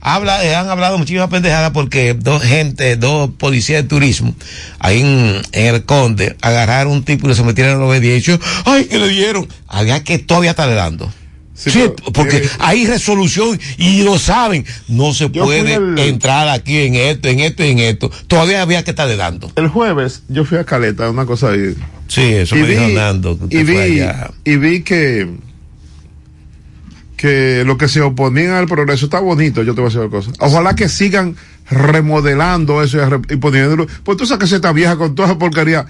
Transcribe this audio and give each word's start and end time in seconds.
Habla, 0.00 0.44
eh, 0.44 0.54
han 0.54 0.68
hablado 0.68 0.98
muchísimas 0.98 1.28
pendejadas 1.28 1.70
porque 1.70 2.14
dos 2.14 2.42
gente, 2.42 2.96
dos 2.96 3.30
policías 3.38 3.82
de 3.82 3.88
turismo, 3.88 4.34
ahí 4.78 5.00
en, 5.00 5.42
en 5.52 5.74
el 5.74 5.84
Conde, 5.84 6.36
agarraron 6.40 6.92
un 6.92 7.04
tipo 7.04 7.26
y 7.26 7.30
le 7.30 7.34
sometieron 7.34 7.76
a 7.76 7.78
la 7.78 7.84
obediencia. 7.86 8.38
¡Ay, 8.64 8.84
que 8.86 8.98
le 8.98 9.08
dieron! 9.08 9.46
Había 9.68 10.02
que 10.02 10.18
todavía 10.18 10.50
estarle 10.50 10.74
dando. 10.74 11.12
Sí, 11.54 11.70
Sí, 11.70 11.78
pero, 11.96 12.12
porque 12.12 12.36
eh, 12.36 12.48
hay 12.58 12.86
resolución 12.86 13.58
y 13.78 14.02
lo 14.02 14.18
saben. 14.18 14.66
No 14.88 15.14
se 15.14 15.30
puede 15.30 15.74
entrar 16.06 16.48
aquí 16.50 16.76
en 16.82 16.94
esto, 16.96 17.28
en 17.28 17.40
esto 17.40 17.64
y 17.64 17.70
en 17.70 17.78
esto. 17.78 18.10
Todavía 18.26 18.60
había 18.60 18.84
que 18.84 18.90
estarle 18.90 19.16
dando. 19.16 19.50
El 19.56 19.68
jueves 19.68 20.22
yo 20.28 20.44
fui 20.44 20.58
a 20.58 20.64
Caleta, 20.64 21.08
una 21.08 21.24
cosa 21.24 21.50
ahí. 21.52 21.74
Sí, 22.08 22.20
eso 22.22 22.56
y 22.56 22.60
me 22.60 22.68
vi, 22.68 22.74
dijo 22.74 22.88
Nando. 22.88 23.38
y 23.48 23.62
vi, 23.64 24.02
y 24.44 24.56
vi 24.56 24.82
que 24.82 25.28
que 27.16 27.62
lo 27.64 27.78
que 27.78 27.88
se 27.88 28.00
oponían 28.02 28.52
al 28.52 28.66
progreso 28.66 29.06
está 29.06 29.20
bonito, 29.20 29.62
yo 29.62 29.74
te 29.74 29.80
voy 29.80 29.86
a 29.86 29.88
decir 29.88 30.00
una 30.00 30.10
cosa. 30.10 30.30
Ojalá 30.40 30.74
que 30.76 30.88
sigan 30.88 31.34
remodelando 31.70 32.82
eso 32.82 32.98
y, 33.30 33.36
poniéndolo. 33.36 33.86
Pues 34.04 34.18
tú 34.18 34.26
sacas 34.26 34.52
esta 34.52 34.72
vieja 34.72 34.96
con 34.96 35.14
toda 35.14 35.28
esa 35.30 35.38
porquería. 35.38 35.86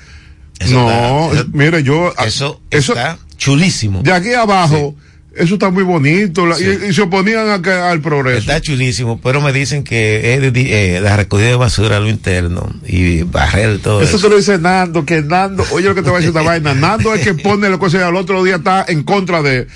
Eso 0.59 0.75
no, 0.75 0.89
está- 1.33 1.41
eso- 1.41 1.49
mire, 1.53 1.83
yo. 1.83 2.13
Eso, 2.25 2.61
está 2.71 3.19
chulísimo. 3.37 4.03
De 4.03 4.13
aquí 4.13 4.33
abajo, 4.33 4.95
eso 5.35 5.55
está 5.55 5.69
muy 5.71 5.83
bonito. 5.83 6.47
la- 6.47 6.55
Sí. 6.57 6.65
y, 6.65 6.87
y 6.91 6.95
se 6.95 7.03
oponían 7.03 7.51
a 7.51 7.61
que- 7.61 7.71
al 7.71 8.01
progreso. 8.01 8.39
Está 8.39 8.61
chulísimo, 8.61 9.21
pero 9.21 9.41
me 9.43 9.53
dicen 9.53 9.85
que 9.85 10.39
de- 10.53 10.97
eh, 10.97 11.01
la 11.01 11.17
recogida 11.17 11.49
de 11.49 11.57
basura 11.57 11.99
a 11.99 12.01
lo 12.01 12.09
interno 12.09 12.71
y 12.87 13.23
barrer 13.25 13.79
todo 13.81 14.01
Eso 14.01 14.17
eso. 14.17 14.27
te 14.27 14.31
lo 14.31 14.37
dice 14.39 14.59
Nando, 14.59 15.05
que 15.05 15.21
Nando, 15.23 15.65
oye 15.73 15.89
lo 15.89 15.95
que 15.95 16.03
te 16.03 16.09
va 16.11 16.17
a 16.17 16.21
decir 16.21 16.31
esta 16.35 16.41
vaina, 16.49 16.73
Nando 16.73 17.13
es 17.13 17.21
que 17.23 17.35
pone 17.35 17.69
la 17.69 17.77
cosa 17.79 17.99
y 17.99 18.03
al 18.03 18.17
otro 18.17 18.43
día 18.45 18.57
está 18.57 18.85
en 18.89 19.03
contra 19.03 19.43
de, 19.43 19.67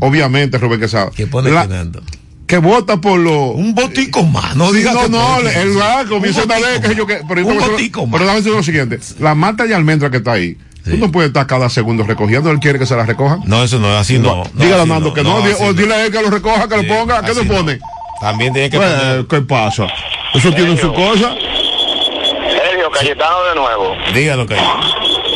obviamente, 0.00 0.58
Rubén 0.58 0.80
Quesada. 0.80 1.10
Que 1.10 1.26
pone 1.26 1.50
La- 1.50 1.62
Fernando. 1.62 2.02
que 2.46 2.58
vota 2.58 2.98
por 2.98 3.18
lo 3.18 3.50
Un 3.52 3.74
botico 3.74 4.22
más, 4.22 4.54
no 4.56 4.70
Sí, 4.70 4.76
diga 4.78 4.92
no, 4.92 5.02
que 5.02 5.08
no, 5.08 5.18
pone. 5.36 5.60
el 5.62 5.78
va 5.78 6.04
comienza 6.08 6.40
Un 6.42 6.46
una 6.46 6.54
vez 6.56 6.64
botico 6.80 6.88
que 6.88 6.94
yo 6.94 7.06
que, 7.06 7.20
pero 7.28 7.40
Un 7.42 7.46
te 7.48 7.52
voy 7.52 7.52
a 7.52 7.56
decir- 7.60 7.70
botico 7.72 8.00
más. 8.06 8.12
pero 8.12 8.24
déjame 8.24 8.40
decir 8.40 8.52
lo 8.56 8.62
siguiente, 8.62 9.00
la 9.18 9.34
mata 9.34 9.66
y 9.66 9.72
almendra 9.72 10.10
que 10.10 10.18
está 10.18 10.32
ahí, 10.32 10.56
Sí. 10.84 10.92
tú 10.92 10.96
no 10.98 11.10
puedes 11.10 11.28
estar 11.30 11.46
cada 11.48 11.68
segundo 11.68 12.04
recogiendo, 12.04 12.48
él 12.50 12.60
quiere 12.60 12.78
que 12.78 12.86
se 12.86 12.94
la 12.94 13.04
recojan. 13.04 13.40
No, 13.46 13.64
eso 13.64 13.78
no, 13.80 13.96
así 13.96 14.18
no. 14.20 14.44
no, 14.54 14.62
Dígale 14.64 14.82
a 14.82 14.86
Nando 14.86 15.12
que 15.12 15.22
no, 15.24 15.34
o 15.36 15.72
dile 15.72 15.94
a 15.94 16.04
él 16.06 16.12
que 16.12 16.22
lo 16.22 16.30
recoja, 16.30 16.68
que 16.68 16.78
Sí, 16.80 16.86
lo 16.86 16.94
ponga, 16.94 17.22
¿qué 17.22 17.34
no. 17.34 17.52
pone? 17.52 17.78
También 18.20 18.52
tiene 18.52 18.70
que 18.70 18.76
Pues, 18.76 18.92
poner. 18.92 19.26
¿Qué 19.26 19.40
pasa? 19.42 19.86
Eso 20.32 20.52
tiene 20.52 20.76
su 20.76 20.92
cosa. 20.94 21.34
Sergio 21.34 22.90
Cayetano 22.92 23.36
de 23.48 23.54
nuevo. 23.56 23.94
Dígalo 24.14 24.46
que. 24.46 24.54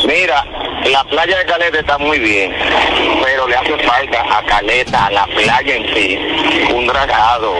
Mira, 0.07 0.43
la 0.89 1.03
playa 1.03 1.37
de 1.37 1.45
Caleta 1.45 1.79
está 1.79 1.97
muy 1.97 2.17
bien, 2.19 2.53
pero 3.23 3.47
le 3.47 3.55
hace 3.55 3.77
falta 3.79 4.23
a 4.37 4.43
Caleta, 4.43 5.05
a 5.05 5.11
la 5.11 5.25
playa 5.27 5.75
en 5.75 5.93
sí, 5.93 6.17
un 6.73 6.87
dragado, 6.87 7.53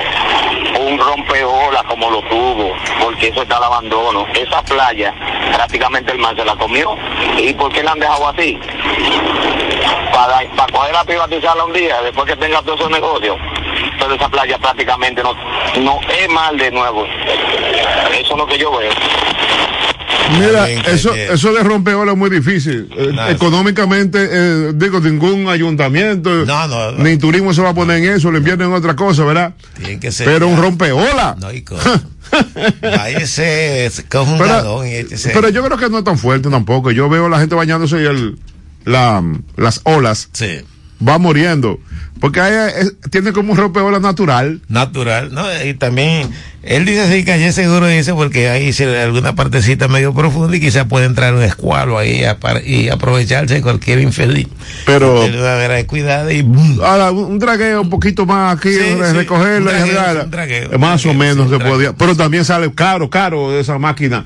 un 0.80 0.98
rompeolas 0.98 1.84
como 1.84 2.10
lo 2.10 2.22
tuvo, 2.24 2.74
porque 3.02 3.28
eso 3.28 3.44
está 3.44 3.58
al 3.58 3.66
abandono. 3.66 4.26
Esa 4.34 4.64
playa, 4.64 5.14
prácticamente 5.54 6.12
el 6.12 6.18
mar 6.18 6.36
se 6.36 6.46
la 6.46 6.56
comió. 6.56 6.96
¿Y 7.38 7.54
por 7.54 7.72
qué 7.72 7.84
la 7.84 7.92
han 7.92 8.00
dejado 8.00 8.28
así? 8.30 8.60
Para, 10.12 10.42
para 10.56 10.74
poder 10.74 10.96
privatizarla 11.06 11.66
un 11.66 11.74
día, 11.74 12.02
después 12.02 12.28
que 12.28 12.36
tenga 12.36 12.62
todos 12.62 12.80
esos 12.80 12.92
negocios. 12.92 13.38
Pero 14.00 14.16
esa 14.16 14.30
playa 14.30 14.58
prácticamente 14.58 15.22
no, 15.22 15.36
no 15.80 16.00
es 16.10 16.30
mal 16.30 16.58
de 16.58 16.72
nuevo. 16.72 17.06
Eso 17.06 18.34
es 18.34 18.38
lo 18.38 18.48
que 18.48 18.58
yo 18.58 18.72
veo. 18.76 18.92
Mira, 20.40 20.70
eso, 20.70 21.14
eso 21.14 21.54
de 21.54 21.64
rompeolas 21.64 22.14
es 22.14 22.18
muy 22.20 22.30
difícil. 22.30 22.90
Eh, 22.98 23.12
económicamente, 23.30 24.20
eh, 24.32 24.72
digo, 24.76 25.00
ningún 25.00 25.48
ayuntamiento, 25.50 26.30
No, 26.46 26.68
no, 26.68 26.92
no. 26.94 27.04
ni 27.04 27.18
turismo 27.18 27.54
se 27.54 27.62
va 27.62 27.70
a 27.70 27.74
poner 27.74 27.98
en 28.04 28.14
eso, 28.14 28.32
le 28.32 28.38
invierten 28.40 28.68
en 28.68 28.74
otra 28.74 28.96
cosa, 28.96 29.24
¿verdad? 29.26 29.54
Tiene 29.78 30.00
que 30.00 30.12
ser. 30.12 30.26
Pero 30.28 30.48
un 30.48 30.58
rompeola. 30.62 31.36
No 31.40 31.48
hay 31.48 31.62
cosa. 31.62 32.02
Váyase, 32.82 33.92
coge 34.10 34.32
un 34.32 34.38
Pero, 34.38 34.50
galón 34.50 34.88
y 34.88 34.92
échese. 34.96 35.32
pero 35.34 35.50
yo 35.50 35.64
creo 35.64 35.78
que 35.78 35.90
no 35.90 36.00
es 36.00 36.04
tan 36.04 36.18
fuerte 36.18 36.50
tampoco. 36.50 36.92
Yo 36.92 37.10
veo 37.10 37.26
a 37.26 37.30
la 37.30 37.40
gente 37.40 37.56
bañándose 37.56 38.02
y 38.02 38.06
el, 38.06 38.40
la, 38.86 39.24
las 39.58 39.82
olas 39.84 40.30
Sí. 40.34 40.60
Va 41.08 41.18
muriendo. 41.18 41.80
Porque 42.20 42.40
es- 42.78 42.94
tiene 43.10 43.34
como 43.34 43.54
un 43.54 43.58
rompeola 43.58 44.00
natural. 44.00 44.62
Natural, 44.68 45.34
¿no? 45.34 45.44
Y 45.66 45.74
también, 45.74 46.30
él 46.62 46.86
dice 46.86 47.02
así 47.02 47.26
que 47.26 47.32
allí 47.32 47.52
seguro 47.52 47.88
dice 47.88 48.14
porque 48.14 48.48
ahí 48.48 48.72
si 48.74 48.84
alguna 48.84 49.34
partecita 49.34 49.88
medio 49.88 50.14
profunda 50.14 50.56
y 50.56 50.60
quizás 50.60 50.86
puede 50.86 51.08
entrar 51.08 51.34
un 51.34 51.42
escualo 51.42 51.98
ahí 51.98 52.24
a 52.24 52.38
par- 52.40 52.62
y 52.64 52.90
aprovecharse 52.90 53.56
de 53.56 53.62
cualquier 53.64 54.02
infeliz. 54.02 54.48
Pero- 54.86 55.28
de 55.28 55.86
cuidado 55.88 56.30
y 56.30 56.44
¡bum! 56.44 56.80
Ahora, 56.84 57.12
un 57.12 57.40
dragueo 57.40 57.82
un 57.82 57.90
poquito 57.90 58.28
más 58.28 58.56
aquí, 58.56 58.70
Sí, 58.72 58.80
y 58.80 58.94
dragueo, 58.96 60.24
un 60.26 60.30
dragueo, 60.32 60.70
Eh, 60.74 60.78
Más 60.78 61.04
o 61.08 61.14
menos 61.16 61.50
se 61.50 61.58
podía. 61.58 61.94
Pero 61.94 62.16
también 62.16 62.46
sale 62.46 62.72
caro, 62.72 63.10
caro 63.10 63.60
esa 63.60 63.80
máquina. 63.80 64.26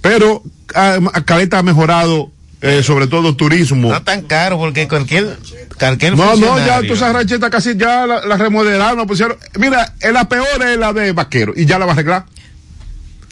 Pero 0.00 0.42
ah, 0.74 0.98
Caleta 1.26 1.58
ha 1.58 1.62
mejorado, 1.62 2.30
eh, 2.64 2.82
sobre 2.82 3.06
todo 3.06 3.36
turismo. 3.36 3.90
No 3.90 4.02
tan 4.02 4.22
caro 4.22 4.58
porque 4.58 4.88
cualquier, 4.88 5.36
cualquier 5.78 6.16
No, 6.16 6.34
no, 6.36 6.58
ya 6.64 6.80
tú 6.80 6.94
esas 6.94 7.12
ranchetas 7.12 7.50
casi 7.50 7.76
ya 7.76 8.06
la, 8.06 8.24
la 8.24 8.36
remodelaron, 8.36 8.98
la 8.98 9.06
pusieron. 9.06 9.36
Mira, 9.58 9.94
eh, 10.00 10.12
la 10.12 10.28
peor 10.28 10.62
es 10.62 10.78
la 10.78 10.92
de 10.94 11.12
vaquero 11.12 11.52
y 11.54 11.66
ya 11.66 11.78
la 11.78 11.84
va 11.84 11.92
a 11.92 11.94
arreglar. 11.94 12.24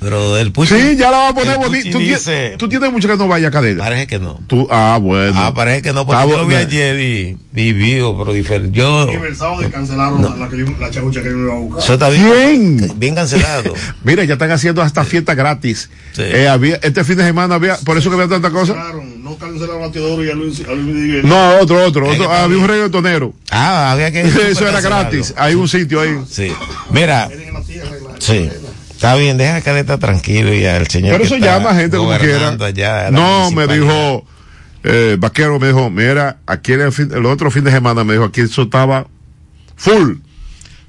Pero 0.03 0.37
el 0.37 0.53
Puchi. 0.53 0.75
Sí, 0.75 0.97
ya 0.97 1.11
la 1.11 1.19
va 1.19 1.29
a 1.29 1.35
poner 1.35 1.57
bonita. 1.59 1.91
Tú, 1.91 1.99
dice- 1.99 2.57
tú 2.59 2.69
tienes 2.69 2.91
mucho 2.93 3.09
que 3.09 3.17
no 3.17 3.29
vaya 3.29 3.49
a 3.49 3.51
cadena. 3.51 3.85
Parece 3.85 4.07
que 4.07 4.19
no. 4.19 4.41
Tú, 4.47 4.67
ah, 4.71 4.99
bueno. 5.01 5.33
Ah, 5.37 5.53
parece 5.55 5.83
que 5.83 5.93
no, 5.93 6.05
porque 6.07 6.23
Ah, 6.23 6.27
yo 6.29 6.37
lo 6.39 6.47
vi 6.47 6.55
ayer 6.57 6.99
y 7.01 7.37
vivió, 7.53 8.17
pero 8.19 8.33
diferente. 8.33 8.77
Yo, 8.79 9.09
Y 9.11 9.15
el 9.15 9.37
sábado 9.37 9.63
cancelaron 9.71 10.23
la, 10.23 10.37
la, 10.37 10.49
que 10.49 10.59
yo- 10.59 10.67
la 10.81 10.91
chabucha 10.91 11.23
que 11.23 11.31
yo 11.31 11.37
iba 11.39 11.53
a 11.55 11.59
buscar. 11.59 11.83
eso 11.85 11.93
está 11.95 12.09
bien, 12.09 12.79
¿Quién? 12.79 12.93
bien 12.99 13.15
cancelado. 13.15 13.75
Mira, 14.05 14.25
ya 14.25 14.35
están 14.35 14.51
haciendo 14.51 14.83
hasta 14.83 15.05
fiesta 15.05 15.35
gratis. 15.35 15.89
Sí. 16.13 16.23
Eh, 16.25 16.49
había, 16.49 16.77
este 16.83 17.05
fin 17.05 17.17
de 17.17 17.25
semana 17.25 17.55
había, 17.55 17.77
por 17.79 17.97
eso 17.97 18.11
que 18.11 18.17
había 18.17 18.29
tanta 18.29 18.51
cosa. 18.51 18.75
Cancelaron, 18.75 19.23
no 19.23 19.37
cancelaron 19.37 19.83
a 19.85 19.93
Teodoro 19.93 20.25
y 20.25 20.31
a 20.31 20.35
Luis, 20.35 20.61
a 20.69 20.73
Luis 20.73 20.95
Miguel. 20.97 21.29
No, 21.29 21.57
otro, 21.61 21.85
otro, 21.85 22.09
otro. 22.09 22.25
Había 22.31 22.57
un 22.59 22.63
también- 22.63 22.69
reggaetonero. 22.69 23.35
Ah, 23.51 23.93
había 23.93 24.11
que. 24.11 24.21
Eso 24.23 24.41
era 24.41 24.73
cancelarlo. 24.73 24.89
gratis. 25.11 25.35
Hay 25.37 25.55
un 25.55 25.69
sitio 25.69 26.01
ahí. 26.01 26.17
Sí. 26.29 26.53
Mira, 26.91 27.29
Tienen 27.29 27.49
en 27.49 27.55
la 27.55 27.63
tierra, 27.63 27.89
en 27.97 28.05
la- 28.05 28.11
sí. 28.19 28.51
Está 29.03 29.17
bien, 29.17 29.37
deja 29.37 29.61
que 29.61 29.81
esté 29.81 29.99
tranquilo 29.99 30.55
y 30.55 30.65
al 30.65 30.87
señor. 30.87 31.11
Pero 31.13 31.25
eso 31.25 31.37
llama 31.37 31.75
gente 31.75 31.97
como 31.97 32.17
quiera. 32.19 32.51
allá, 32.61 33.11
No, 33.11 33.51
me 33.51 33.67
dijo, 33.67 34.25
eh, 34.85 35.17
Vaquero 35.19 35.59
me 35.59 35.67
dijo, 35.67 35.91
mira, 35.91 36.39
aquí 36.47 36.71
el, 36.73 36.93
fin- 36.93 37.11
el 37.13 37.27
otro 37.27 37.51
fin 37.51 37.65
de 37.65 37.73
semana 37.73 38.05
me 38.05 38.13
dijo, 38.13 38.27
aquí 38.27 38.43
eso 38.43 38.63
estaba 38.63 39.09
full. 39.75 40.19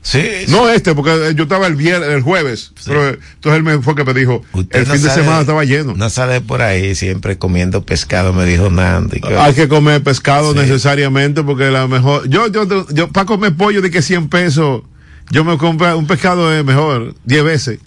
Sí. 0.04 0.22
No 0.50 0.70
este, 0.70 0.94
porque 0.94 1.10
eh, 1.30 1.34
yo 1.34 1.44
estaba 1.44 1.66
el 1.66 1.76
viernes, 1.76 2.10
el 2.10 2.22
jueves. 2.22 2.74
Pero, 2.86 3.10
eh, 3.10 3.20
entonces 3.34 3.58
él 3.58 3.64
me 3.64 3.80
fue 3.82 3.96
que 3.96 4.04
me 4.04 4.14
dijo, 4.14 4.44
Usted 4.54 4.82
el 4.82 4.88
no 4.90 4.94
fin 4.94 5.02
de 5.04 5.10
semana 5.10 5.42
estaba 5.42 5.64
lleno. 5.64 5.96
No 5.96 6.08
sale 6.12 6.40
por 6.42 6.62
ahí 6.62 6.94
siempre 6.94 7.40
comiendo 7.40 7.84
pescado, 7.84 8.32
me 8.32 8.46
dijo 8.46 8.70
Nando. 8.70 9.16
Hay 9.40 9.56
que 9.56 9.68
comer 9.68 10.04
pescado 10.04 10.52
Sí. 10.54 10.60
necesariamente 10.60 11.42
porque 11.42 11.72
la 11.72 11.88
mejor. 11.88 12.30
Yo, 12.30 12.46
yo, 12.52 12.68
yo, 12.92 13.08
para 13.08 13.26
comer 13.26 13.56
pollo 13.56 13.82
de 13.82 13.90
que 13.90 14.04
100 14.04 14.28
pesos, 14.30 14.84
yo 15.32 15.44
me 15.44 15.58
compro 15.58 15.98
un 15.98 16.06
pescado 16.06 16.54
es 16.54 16.64
mejor, 16.64 17.16
10 17.26 17.44
veces. 17.44 17.80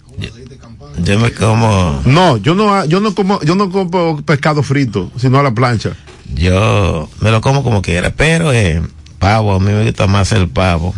Yo 1.03 1.19
me 1.19 1.31
como. 1.31 2.01
No, 2.05 2.37
yo 2.37 2.55
no, 2.55 2.83
yo 2.85 2.99
no 2.99 3.13
como, 3.13 3.41
yo 3.41 3.55
no 3.55 3.69
compro 3.69 4.21
pescado 4.25 4.63
frito, 4.63 5.11
sino 5.17 5.39
a 5.39 5.43
la 5.43 5.53
plancha. 5.53 5.91
Yo 6.33 7.09
me 7.21 7.31
lo 7.31 7.41
como 7.41 7.63
como 7.63 7.81
quiera, 7.81 8.11
pero 8.15 8.51
eh, 8.51 8.81
pavo, 9.19 9.53
a 9.53 9.59
mí 9.59 9.71
me 9.71 9.85
gusta 9.85 10.07
más 10.07 10.31
el 10.31 10.49
pavo. 10.49 10.93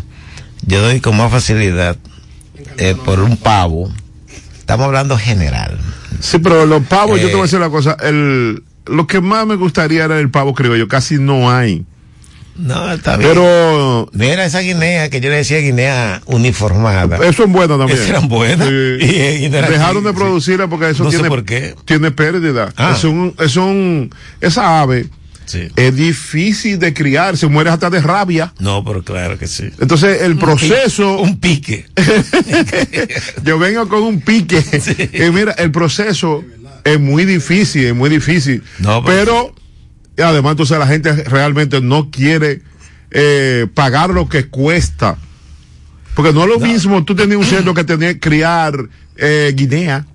Yo 0.66 0.82
doy 0.82 1.00
con 1.02 1.18
más 1.18 1.32
facilidad 1.32 1.98
eh, 2.78 2.96
por 3.06 3.20
un 3.20 3.38
pavo. 3.38 3.90
Estamos 4.58 4.86
hablando 4.86 5.18
general. 5.18 5.78
Sí, 6.20 6.40
pero 6.40 6.66
los 6.66 6.84
pavos, 6.86 7.20
yo 7.20 7.28
te 7.28 7.34
voy 7.34 7.42
a 7.42 7.44
Eh. 7.44 7.48
decir 7.48 7.60
la 7.60 7.70
cosa, 7.70 7.98
el, 8.02 8.64
lo 8.86 9.08
que 9.08 9.22
más 9.22 9.46
me 9.48 9.56
gustaría 9.56 10.06
era 10.06 10.20
el 10.20 10.30
pavo 10.32 10.54
criollo, 10.54 10.88
casi 10.88 11.18
no 11.18 11.52
hay. 11.52 11.86
No, 12.60 12.92
está 12.94 13.18
bien. 13.18 13.30
Pero 13.30 14.10
Mira 14.14 14.46
esa 14.46 14.60
guinea 14.60 15.10
que 15.10 15.22
yo 15.22 15.30
le 15.30 15.38
decía 15.38 15.60
guinea 15.60 16.22
uniformada. 16.26 17.18
eso 17.28 17.44
es 17.46 17.50
bueno 17.52 17.78
también. 17.78 17.98
Esas 17.98 18.10
eran 18.10 18.28
buenas. 18.28 18.68
Sí. 18.68 18.74
Y- 19.02 19.46
y 19.46 19.50
Dejaron 19.50 20.04
de 20.04 20.10
sí. 20.12 20.16
producirla 20.16 20.68
porque 20.68 20.90
eso 20.90 21.04
No 21.04 21.12
sé 21.12 21.18
tiene, 21.18 21.30
por 21.30 21.46
qué. 21.46 21.76
tiene 21.86 22.12
pérdida. 22.12 22.72
Ah. 22.76 22.94
Es 22.96 23.04
un, 23.04 23.34
es 23.40 23.56
un, 23.56 24.14
esa 24.42 24.82
ave 24.82 25.08
Sí. 25.46 25.68
es 25.76 25.96
difícil 25.96 26.78
de 26.78 26.94
criar, 26.94 27.36
se 27.36 27.48
muere 27.48 27.72
hasta 27.72 27.90
de 27.90 28.00
rabia. 28.02 28.54
No, 28.60 28.84
pero 28.84 29.04
claro 29.04 29.40
que 29.40 29.48
sí. 29.48 29.70
Entonces 29.80 30.22
el 30.22 30.38
proceso, 30.38 31.18
Un 31.18 31.40
pique. 31.40 31.88
yo 33.44 33.58
vengo 33.58 33.88
con 33.88 34.04
un 34.04 34.22
pique. 34.22 34.64
Y 35.14 35.32
mira, 35.32 35.54
el 35.54 35.72
proceso 35.72 36.44
es 36.84 37.00
muy 37.00 37.26
difícil, 37.26 37.86
es 37.88 37.96
muy 37.96 38.10
difícil. 38.10 38.62
No, 38.80 39.04
pero- 39.04 39.26
pero 39.26 39.56
y 40.20 40.22
además 40.22 40.52
entonces 40.52 40.78
la 40.78 40.86
gente 40.86 41.14
realmente 41.24 41.80
no 41.80 42.12
quiere 42.12 42.62
eh, 43.10 43.68
pagar 43.74 44.10
lo 44.10 44.28
que 44.28 44.50
cuesta. 44.50 45.18
Porque 46.14 46.34
no 46.34 46.44
es 46.44 46.50
lo 46.50 46.60
mismo 46.60 47.06
tú 47.06 47.16
tenías 47.16 47.38
un 47.38 47.46
cerdo 47.46 47.74
que 47.74 47.86
tenías 47.86 48.16
que 48.16 48.20
criar 48.20 48.90
eh, 49.16 49.54
guinea. 49.56 50.06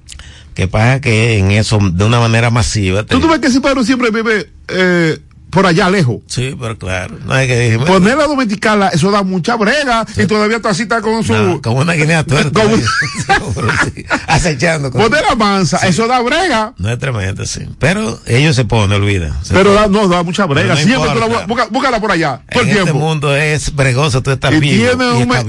Que 0.53 0.69
pasa 0.69 1.01
que 1.01 1.39
en 1.39 1.53
eso, 1.53 1.79
de 1.81 2.05
una 2.05 2.21
manera 2.21 2.51
masiva. 2.51 3.05
Tú, 3.05 3.19
tú 3.19 3.29
ves 3.29 3.39
que 3.39 3.47
ese 3.47 3.63
perro 3.63 3.83
siempre 3.83 4.11
vive 4.11 4.51
eh, 4.69 5.19
por 5.55 5.67
allá 5.67 5.89
lejos. 5.91 6.17
Sí, 6.27 6.55
pero 6.61 6.77
claro. 6.79 7.17
No 7.25 7.33
hay 7.33 7.47
que 7.47 7.57
decir, 7.57 7.79
bueno, 7.79 7.95
Ponerla 7.95 8.25
a 8.25 8.27
domesticarla, 8.27 8.89
eso 8.89 9.11
da 9.11 9.23
mucha 9.23 9.57
brega. 9.57 10.05
Y 10.17 10.27
todavía 10.27 10.61
tú 10.61 10.69
así 10.69 10.87
con 10.87 11.25
su. 11.25 11.33
no, 11.33 11.63
como 11.63 11.79
una 11.81 11.93
guinea 11.95 12.25
tuerta. 12.25 12.63
Como- 12.65 12.77
sí, 13.95 14.05
acechando. 14.27 14.91
con- 14.91 15.01
Ponerla 15.03 15.35
mansa, 15.35 15.79
eso 15.87 16.07
da 16.07 16.21
brega. 16.21 16.75
No 16.79 16.91
es 16.91 16.99
tremendo, 16.99 17.47
sí. 17.47 17.61
Pero 17.79 18.19
ellos 18.27 18.57
se 18.57 18.65
ponen, 18.65 19.01
olvida. 19.01 19.35
Se 19.43 19.55
Pero 19.55 19.75
ponen. 19.75 19.93
da, 19.93 20.01
no, 20.03 20.09
da 20.09 20.23
mucha 20.23 20.47
brega. 20.47 20.75
No 20.75 20.77
Siempre 20.77 21.11
tú 21.13 21.19
la 21.21 21.27
importa. 21.27 21.47
bu- 21.47 21.49
busca- 21.49 21.69
búscala 21.71 22.01
por 22.01 22.13
allá. 22.13 22.43
En 22.49 22.61
el 22.61 22.69
este 22.69 22.83
tiempo. 22.83 22.99
mundo 23.01 23.35
es 23.37 23.75
bregoso, 23.75 24.23
tú 24.23 24.31
estás 24.31 24.53
Y 24.55 24.61
vivo. 24.61 24.89
tiene, 24.97 25.05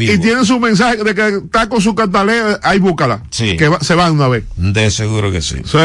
y 0.06 0.10
un, 0.16 0.22
tiene 0.22 0.46
su 0.46 0.60
mensaje 0.60 1.04
de 1.04 1.16
que 1.16 1.28
está 1.46 1.68
con 1.69 1.81
su 1.81 1.96
cantaleo, 1.96 2.60
ahí 2.63 2.80
búscala. 2.80 3.24
Sí. 3.31 3.57
Que 3.57 3.68
va- 3.68 3.80
se 3.81 3.96
van 3.96 4.13
una 4.13 4.28
vez. 4.28 4.44
De 4.56 4.90
seguro 4.92 5.31
que 5.31 5.42
sí. 5.42 5.57
Eso 5.63 5.80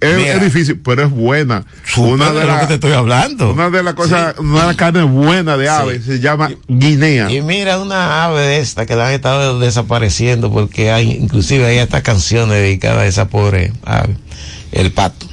es, 0.00 0.34
es- 0.36 0.42
difícil, 0.42 0.80
pero 0.80 1.04
es 1.04 1.10
buena. 1.10 1.64
Una 1.96 2.32
de 2.32 2.46
las 2.46 2.60
que 2.62 2.66
te 2.68 2.74
estoy 2.74 2.92
hablando. 2.92 3.52
una 3.52 3.70
de 3.70 3.82
las 3.82 3.94
cosas, 3.94 4.34
una 4.38 4.60
de 4.62 4.66
las 4.68 4.76
carnes 4.76 5.04
buenas 5.08 5.58
de 5.58 5.68
ave, 5.68 6.00
se 6.00 6.20
llama 6.20 6.50
guinea. 6.68 7.30
Y 7.30 7.42
mira 7.42 7.78
una 7.78 8.24
ave 8.24 8.40
de 8.42 8.58
esta 8.60 8.86
que 8.86 8.96
la 8.96 9.08
han 9.08 9.14
estado 9.14 9.58
desapareciendo 9.60 10.50
porque 10.50 10.90
hay, 10.90 11.10
inclusive 11.12 11.66
hay 11.66 11.78
estas 11.78 12.02
canciones 12.02 12.56
dedicadas 12.56 12.98
a 13.02 13.06
esa 13.06 13.28
pobre 13.28 13.72
ave. 13.84 14.16
El 14.72 14.92
pato. 14.92 15.26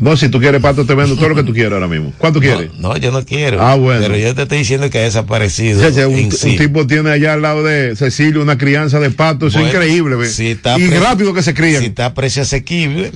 No, 0.00 0.16
si 0.16 0.28
tú 0.28 0.40
quieres 0.40 0.60
pato, 0.60 0.84
te 0.84 0.94
vendo 0.94 1.14
todo 1.14 1.28
lo 1.28 1.34
que 1.36 1.44
tú 1.44 1.52
quieras 1.52 1.74
ahora 1.74 1.86
mismo. 1.86 2.12
¿Cuánto 2.18 2.40
quieres? 2.40 2.72
No, 2.78 2.88
no, 2.88 2.96
yo 2.96 3.12
no 3.12 3.24
quiero. 3.24 3.62
Ah, 3.62 3.76
bueno. 3.76 4.00
Pero 4.02 4.16
yo 4.16 4.34
te 4.34 4.42
estoy 4.42 4.58
diciendo 4.58 4.90
que 4.90 4.98
ha 4.98 5.02
desaparecido. 5.02 5.86
O 5.86 5.92
sea, 5.92 6.08
un, 6.08 6.18
en 6.18 6.32
sí. 6.32 6.50
un 6.50 6.56
tipo 6.56 6.86
tiene 6.86 7.10
allá 7.10 7.34
al 7.34 7.42
lado 7.42 7.62
de 7.62 7.94
Cecilio 7.94 8.42
una 8.42 8.58
crianza 8.58 8.98
de 8.98 9.10
patos, 9.10 9.52
Bueno, 9.52 9.68
es 9.68 9.74
increíble, 9.74 10.16
ve. 10.16 10.28
si 10.28 10.48
está 10.48 10.78
y 10.78 10.88
rápido 10.90 11.32
que 11.32 11.42
se 11.42 11.54
crían. 11.54 11.80
Si 11.80 11.86
está 11.88 12.06
a 12.06 12.14
precio 12.14 12.42
asequible, 12.42 13.12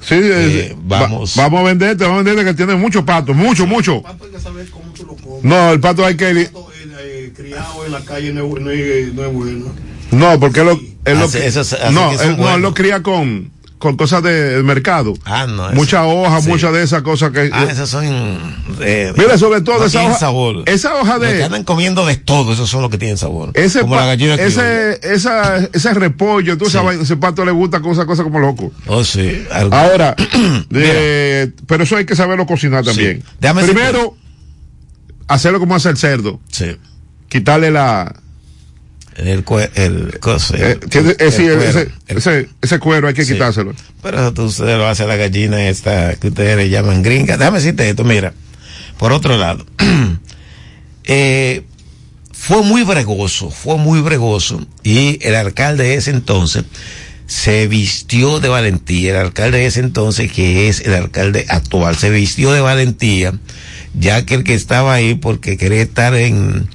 sí, 0.00 0.14
eh, 0.22 0.74
va- 0.90 1.00
vamos. 1.02 1.36
vamos 1.36 1.60
a 1.60 1.64
venderte, 1.64 2.04
vamos 2.04 2.20
a 2.20 2.22
venderte 2.22 2.50
que 2.50 2.56
tiene 2.56 2.74
muchos 2.76 3.04
patos, 3.04 3.36
mucho, 3.36 3.66
mucho. 3.66 4.00
Pato 4.02 4.24
hay 4.24 4.30
que 4.30 4.40
saber 4.40 4.66
cómo 4.70 4.90
tú 4.96 5.04
lo 5.04 5.16
comes. 5.16 5.44
No, 5.44 5.70
el 5.72 5.80
pato 5.80 6.04
hay 6.06 6.16
que 6.16 6.32
Pato, 6.46 6.68
eh, 6.82 6.88
eh, 6.98 7.32
criado 7.36 7.84
en 7.84 7.92
la 7.92 8.00
calle 8.00 8.32
no, 8.32 8.46
es- 8.46 8.62
no 8.62 8.70
es, 8.70 9.12
no 9.14 9.24
es 9.26 9.32
bueno. 9.32 9.66
No, 10.12 10.40
porque 10.40 10.60
él 10.60 10.66
lo, 10.66 10.72
él 11.04 11.18
lo- 11.18 11.24
Hace- 11.26 11.46
eso 11.46 11.62
se- 11.64 11.76
hace 11.76 11.92
no, 11.92 12.10
que 12.10 12.16
son 12.18 12.30
él, 12.30 12.36
no, 12.38 12.54
él 12.54 12.62
lo 12.62 12.72
cría 12.74 13.02
con, 13.02 13.50
con 13.78 13.96
cosas 13.96 14.22
de- 14.22 14.54
del 14.54 14.64
mercado. 14.64 15.14
Ah, 15.24 15.46
no. 15.46 15.68
hojas, 16.06 16.44
sí. 16.44 16.48
muchas 16.48 16.72
de 16.72 16.82
esas 16.82 17.02
cosas 17.02 17.30
que. 17.30 17.50
Ah, 17.52 17.66
esas 17.70 17.88
son. 17.90 18.04
eh, 18.80 19.12
Mira, 19.16 19.36
sobre 19.36 19.60
todo 19.60 19.78
no 19.80 19.84
esa 19.84 20.02
hoja- 20.02 20.18
sabor. 20.18 20.62
esa 20.66 20.94
hoja 20.94 21.18
de- 21.18 21.36
que 21.36 21.44
andan 21.44 21.62
comiendo 21.64 22.06
de 22.06 22.16
todo, 22.16 22.52
esos 22.54 22.70
son 22.70 22.82
los 22.82 22.90
que 22.90 22.98
tienen 22.98 23.18
sabor. 23.18 23.50
ese, 23.54 23.80
Como 23.80 23.96
la 23.96 24.06
gallina 24.06 24.34
ese, 24.34 24.98
esa, 25.02 25.58
ese 25.72 25.94
repollo, 25.94 26.56
tú 26.56 26.66
Sí. 26.66 26.72
sabes, 26.72 27.00
ese 27.00 27.16
pato 27.16 27.44
le 27.44 27.50
gusta 27.52 27.80
con 27.80 27.92
esa 27.92 28.06
cosa 28.06 28.22
como 28.22 28.38
loco. 28.38 28.72
Oh, 28.86 29.04
sí. 29.04 29.44
algo- 29.52 29.74
Ahora, 29.76 30.16
de- 30.70 31.52
pero 31.66 31.84
eso 31.84 31.96
hay 31.96 32.06
que 32.06 32.16
saberlo 32.16 32.46
cocinar 32.46 32.84
también. 32.84 33.22
Sí. 33.22 33.28
Déjame 33.40 33.62
Primero, 33.64 34.16
hacerlo 35.28 35.58
como 35.58 35.74
hace 35.74 35.90
el 35.90 35.96
cerdo. 35.96 36.40
Sí. 36.50 36.76
Quitarle 37.28 37.70
la. 37.70 38.14
El, 39.16 39.28
el, 39.28 40.18
eh, 40.54 40.78
eh, 40.90 42.48
ese, 42.62 42.78
cuero 42.78 43.08
hay 43.08 43.14
que 43.14 43.24
Sí. 43.24 43.32
quitárselo. 43.32 43.74
Pero 44.02 44.18
eso 44.18 44.34
tú- 44.34 44.44
ustedes 44.44 44.76
lo 44.76 44.86
hace 44.86 45.06
la 45.06 45.16
gallina 45.16 45.68
esta 45.68 46.14
que 46.16 46.28
ustedes 46.28 46.56
le 46.56 46.68
llaman 46.68 47.02
gringa. 47.02 47.36
Déjame 47.38 47.58
decirte 47.58 47.88
esto, 47.88 48.04
mira. 48.04 48.34
Por 48.98 49.12
otro 49.12 49.36
lado, 49.38 49.64
eh, 51.04 51.62
fue 52.32 52.62
muy 52.62 52.82
bregoso, 52.82 53.50
fue 53.50 53.78
muy 53.78 54.00
bregoso. 54.00 54.66
Y 54.82 55.18
el 55.26 55.34
alcalde 55.34 55.84
de 55.84 55.94
ese 55.94 56.10
entonces 56.10 56.64
se 57.26 57.66
vistió 57.66 58.38
de 58.40 58.48
valentía. 58.48 59.12
El 59.12 59.16
alcalde 59.26 59.58
de 59.58 59.66
ese 59.66 59.80
entonces, 59.80 60.30
que 60.30 60.68
es 60.68 60.80
el 60.80 60.94
alcalde 60.94 61.46
actual, 61.48 61.96
se 61.96 62.10
vistió 62.10 62.52
de 62.52 62.60
valentía, 62.60 63.32
ya 63.98 64.24
que 64.26 64.34
el 64.34 64.44
que 64.44 64.54
estaba 64.54 64.94
ahí 64.94 65.14
porque 65.14 65.56
quería 65.56 65.82
estar 65.82 66.14
en, 66.14 66.68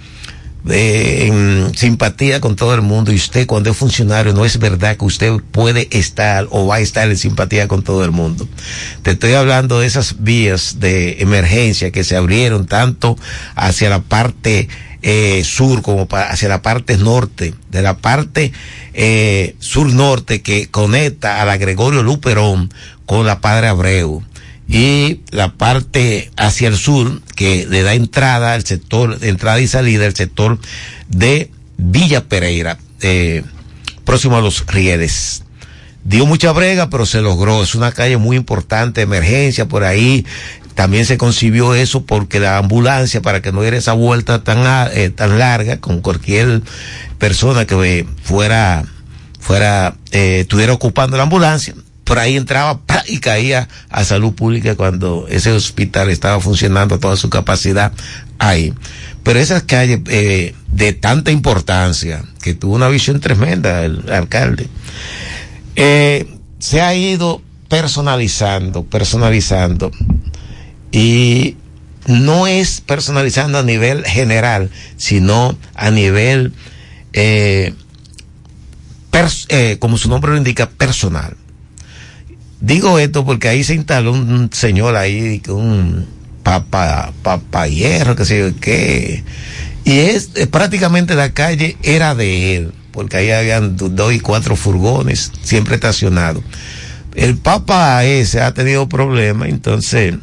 de- 0.63 1.71
simpatía 1.75 2.39
con 2.39 2.55
todo 2.55 2.75
el 2.75 2.81
mundo 2.81 3.11
y 3.11 3.15
usted 3.15 3.47
cuando 3.47 3.71
es 3.71 3.77
funcionario 3.77 4.33
no 4.33 4.45
es 4.45 4.59
verdad 4.59 4.97
que 4.97 5.05
usted 5.05 5.31
puede 5.51 5.87
estar 5.91 6.47
o 6.51 6.67
va 6.67 6.75
a 6.75 6.79
estar 6.79 7.09
en 7.09 7.17
simpatía 7.17 7.67
con 7.67 7.83
todo 7.83 8.03
el 8.05 8.11
mundo. 8.11 8.47
Te 9.01 9.11
estoy 9.11 9.33
hablando 9.33 9.79
de 9.79 9.87
esas 9.87 10.23
vías 10.23 10.79
de 10.79 11.17
emergencia 11.21 11.91
que 11.91 12.03
se 12.03 12.15
abrieron 12.15 12.65
tanto 12.67 13.17
hacia 13.55 13.89
la 13.89 14.01
parte 14.01 14.67
eh, 15.03 15.43
sur 15.43 15.81
como 15.81 16.07
hacia 16.11 16.47
la 16.47 16.61
parte 16.61 16.95
norte, 16.97 17.55
de 17.71 17.81
la 17.81 17.97
parte 17.97 18.51
eh, 18.93 19.55
sur-norte 19.59 20.41
que 20.43 20.67
conecta 20.67 21.41
a 21.41 21.45
la 21.45 21.57
Gregorio 21.57 22.03
Luperón 22.03 22.71
con 23.07 23.25
la 23.25 23.41
Padre 23.41 23.67
Abreu 23.67 24.23
y 24.71 25.19
la 25.31 25.51
parte 25.51 26.31
hacia 26.37 26.69
el 26.69 26.77
sur 26.77 27.21
que 27.35 27.67
le 27.69 27.83
da 27.83 27.93
entrada 27.93 28.53
al 28.53 28.63
sector, 28.63 29.17
entrada 29.21 29.59
y 29.59 29.67
salida 29.67 30.05
al 30.05 30.15
sector 30.15 30.59
de 31.09 31.51
Villa 31.77 32.23
Pereira, 32.23 32.77
eh, 33.01 33.43
próximo 34.05 34.37
a 34.37 34.41
los 34.41 34.65
Rieles. 34.67 35.43
Dio 36.05 36.25
mucha 36.25 36.53
brega, 36.53 36.89
pero 36.89 37.05
se 37.05 37.21
logró. 37.21 37.61
Es 37.61 37.75
una 37.75 37.91
calle 37.91 38.15
muy 38.15 38.37
importante, 38.37 39.01
emergencia 39.01 39.67
por 39.67 39.83
ahí. 39.83 40.25
También 40.73 41.05
se 41.05 41.17
concibió 41.17 41.75
eso 41.75 42.05
porque 42.05 42.39
la 42.39 42.57
ambulancia, 42.57 43.21
para 43.21 43.41
que 43.41 43.51
no 43.51 43.61
diera 43.61 43.77
esa 43.77 43.91
vuelta 43.91 44.41
tan, 44.41 44.89
eh, 44.93 45.09
tan 45.09 45.37
larga 45.37 45.81
con 45.81 45.99
cualquier 45.99 46.61
persona 47.19 47.65
que 47.65 48.07
fuera, 48.23 48.85
fuera, 49.37 49.95
eh, 50.11 50.39
estuviera 50.41 50.71
ocupando 50.71 51.17
la 51.17 51.23
ambulancia, 51.23 51.75
por 52.11 52.19
ahí 52.19 52.35
entraba 52.35 52.81
y 53.07 53.19
caía 53.19 53.69
a 53.89 54.03
salud 54.03 54.33
pública 54.33 54.75
cuando 54.75 55.27
ese 55.29 55.53
hospital 55.53 56.09
estaba 56.09 56.41
funcionando 56.41 56.95
a 56.95 56.99
toda 56.99 57.15
su 57.15 57.29
capacidad 57.29 57.93
ahí. 58.37 58.73
Pero 59.23 59.39
esas 59.39 59.63
calles 59.63 60.01
eh, 60.09 60.53
de 60.67 60.91
tanta 60.91 61.31
importancia, 61.31 62.25
que 62.41 62.53
tuvo 62.53 62.75
una 62.75 62.89
visión 62.89 63.21
tremenda 63.21 63.85
el 63.85 64.11
alcalde, 64.11 64.67
eh, 65.77 66.27
se 66.59 66.81
ha 66.81 66.93
ido 66.93 67.41
personalizando, 67.69 68.83
personalizando. 68.83 69.89
Y 70.91 71.55
no 72.07 72.45
es 72.45 72.81
personalizando 72.81 73.57
a 73.57 73.63
nivel 73.63 74.03
general, 74.03 74.69
sino 74.97 75.57
a 75.75 75.91
nivel, 75.91 76.51
eh, 77.13 77.73
como 79.79 79.97
su 79.97 80.09
nombre 80.09 80.31
lo 80.31 80.37
indica, 80.37 80.69
personal. 80.69 81.37
Digo 82.61 82.99
esto 82.99 83.25
porque 83.25 83.49
ahí 83.49 83.63
se 83.63 83.73
instaló 83.73 84.11
un 84.13 84.49
señor 84.53 84.95
ahí, 84.95 85.41
un 85.49 86.05
papa, 86.43 87.11
papa 87.23 87.67
hierro, 87.67 88.15
que 88.15 88.23
sé 88.25 88.39
yo 88.39 88.59
qué. 88.59 89.23
Y 89.83 89.97
es 89.97 90.29
eh, 90.35 90.45
prácticamente 90.47 91.15
la 91.15 91.33
calle 91.33 91.75
era 91.81 92.13
de 92.13 92.55
él, 92.55 92.71
porque 92.91 93.17
ahí 93.17 93.31
habían 93.31 93.75
do- 93.77 93.89
dos 93.89 94.13
y 94.13 94.19
cuatro 94.19 94.55
furgones, 94.55 95.31
siempre 95.41 95.73
estacionados. 95.75 96.43
El 97.15 97.35
papa 97.37 98.05
ese 98.05 98.41
ha 98.41 98.53
tenido 98.53 98.87
problemas, 98.87 99.49
entonces, 99.49 100.15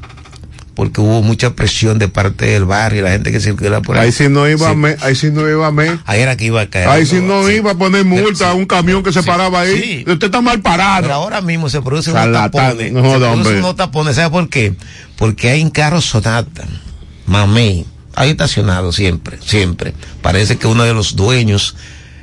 porque 0.79 1.01
hubo 1.01 1.23
mucha 1.23 1.57
presión 1.57 1.99
de 1.99 2.07
parte 2.07 2.47
del 2.47 2.65
barrio, 2.65 3.03
la 3.03 3.11
gente 3.11 3.33
que 3.33 3.41
circula 3.41 3.81
por 3.81 3.99
ahí. 3.99 4.07
Ahí 4.07 4.13
sí 4.13 4.29
no 4.29 4.49
iba 4.49 4.61
Sí. 4.67 4.73
a 4.73 4.75
me, 4.77 4.95
ahí 5.01 5.17
sí 5.17 5.29
no 5.33 5.49
iba 5.49 5.73
me. 5.73 5.99
Ahí 6.05 6.21
era 6.21 6.37
que 6.37 6.45
iba 6.45 6.61
a 6.61 6.67
caer. 6.71 6.89
Ahí 6.89 7.05
sí 7.05 7.17
no 7.21 7.45
Sí. 7.49 7.55
iba 7.55 7.73
a 7.73 7.75
poner 7.75 8.05
multa 8.05 8.51
a 8.51 8.55
un 8.55 8.65
camión 8.65 9.03
que 9.03 9.13
se 9.13 9.25
paraba 9.25 9.63
ahí. 9.63 10.05
Usted 10.07 10.27
está 10.29 10.41
mal 10.41 10.61
Pero 10.61 10.77
parado. 10.77 11.13
ahora 11.13 11.41
mismo 11.41 11.69
se 11.69 11.83
producen 11.83 12.13
unos 12.13 12.27
Charlatán, 12.27 12.51
tapones. 12.77 12.93
no 12.93 13.19
se 13.19 13.25
hombre. 13.25 13.59
unos 13.59 13.75
tapones. 13.75 14.15
¿Sabe 14.15 14.31
por 14.31 14.49
qué? 14.49 14.75
Porque 15.17 15.51
hay 15.51 15.65
un 15.65 15.71
carro 15.71 16.01
Sonata, 16.01 16.65
mamey, 17.27 17.85
ahí 18.15 18.31
estacionado 18.31 18.93
siempre, 18.93 19.39
siempre. 19.45 19.95
Parece 20.23 20.59
que 20.59 20.69
uno 20.69 20.85
de 20.85 20.95
los 20.95 21.17
dueños 21.17 21.75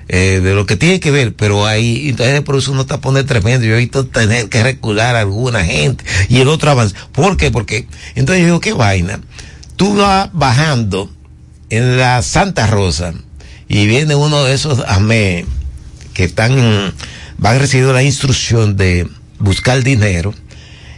eh, 0.07 0.39
de 0.43 0.53
lo 0.53 0.65
que 0.65 0.75
tiene 0.75 0.99
que 0.99 1.11
ver, 1.11 1.33
pero 1.35 1.65
ahí 1.65 2.09
entonces 2.09 2.41
produce 2.41 2.71
unos 2.71 2.85
tapones 2.85 3.25
tremendos. 3.25 3.67
Yo 3.67 3.75
he 3.75 3.79
visto 3.79 4.05
tener 4.05 4.49
que 4.49 4.61
recular 4.61 5.15
a 5.15 5.21
alguna 5.21 5.63
gente 5.65 6.03
y 6.29 6.39
el 6.39 6.47
otro 6.47 6.71
avanza. 6.71 6.95
¿Por 7.11 7.37
qué? 7.37 7.51
Porque 7.51 7.87
entonces 8.15 8.41
yo 8.41 8.45
digo, 8.45 8.59
qué 8.59 8.73
vaina. 8.73 9.19
Tú 9.75 9.95
vas 9.95 10.29
bajando 10.31 11.09
en 11.69 11.97
la 11.97 12.21
Santa 12.21 12.67
Rosa 12.67 13.13
y 13.67 13.87
viene 13.87 14.15
uno 14.15 14.43
de 14.43 14.53
esos 14.53 14.83
amé 14.87 15.45
que 16.13 16.25
están 16.25 16.93
van 17.37 17.59
recibiendo 17.59 17.93
la 17.93 18.03
instrucción 18.03 18.77
de 18.77 19.07
buscar 19.39 19.83
dinero 19.83 20.33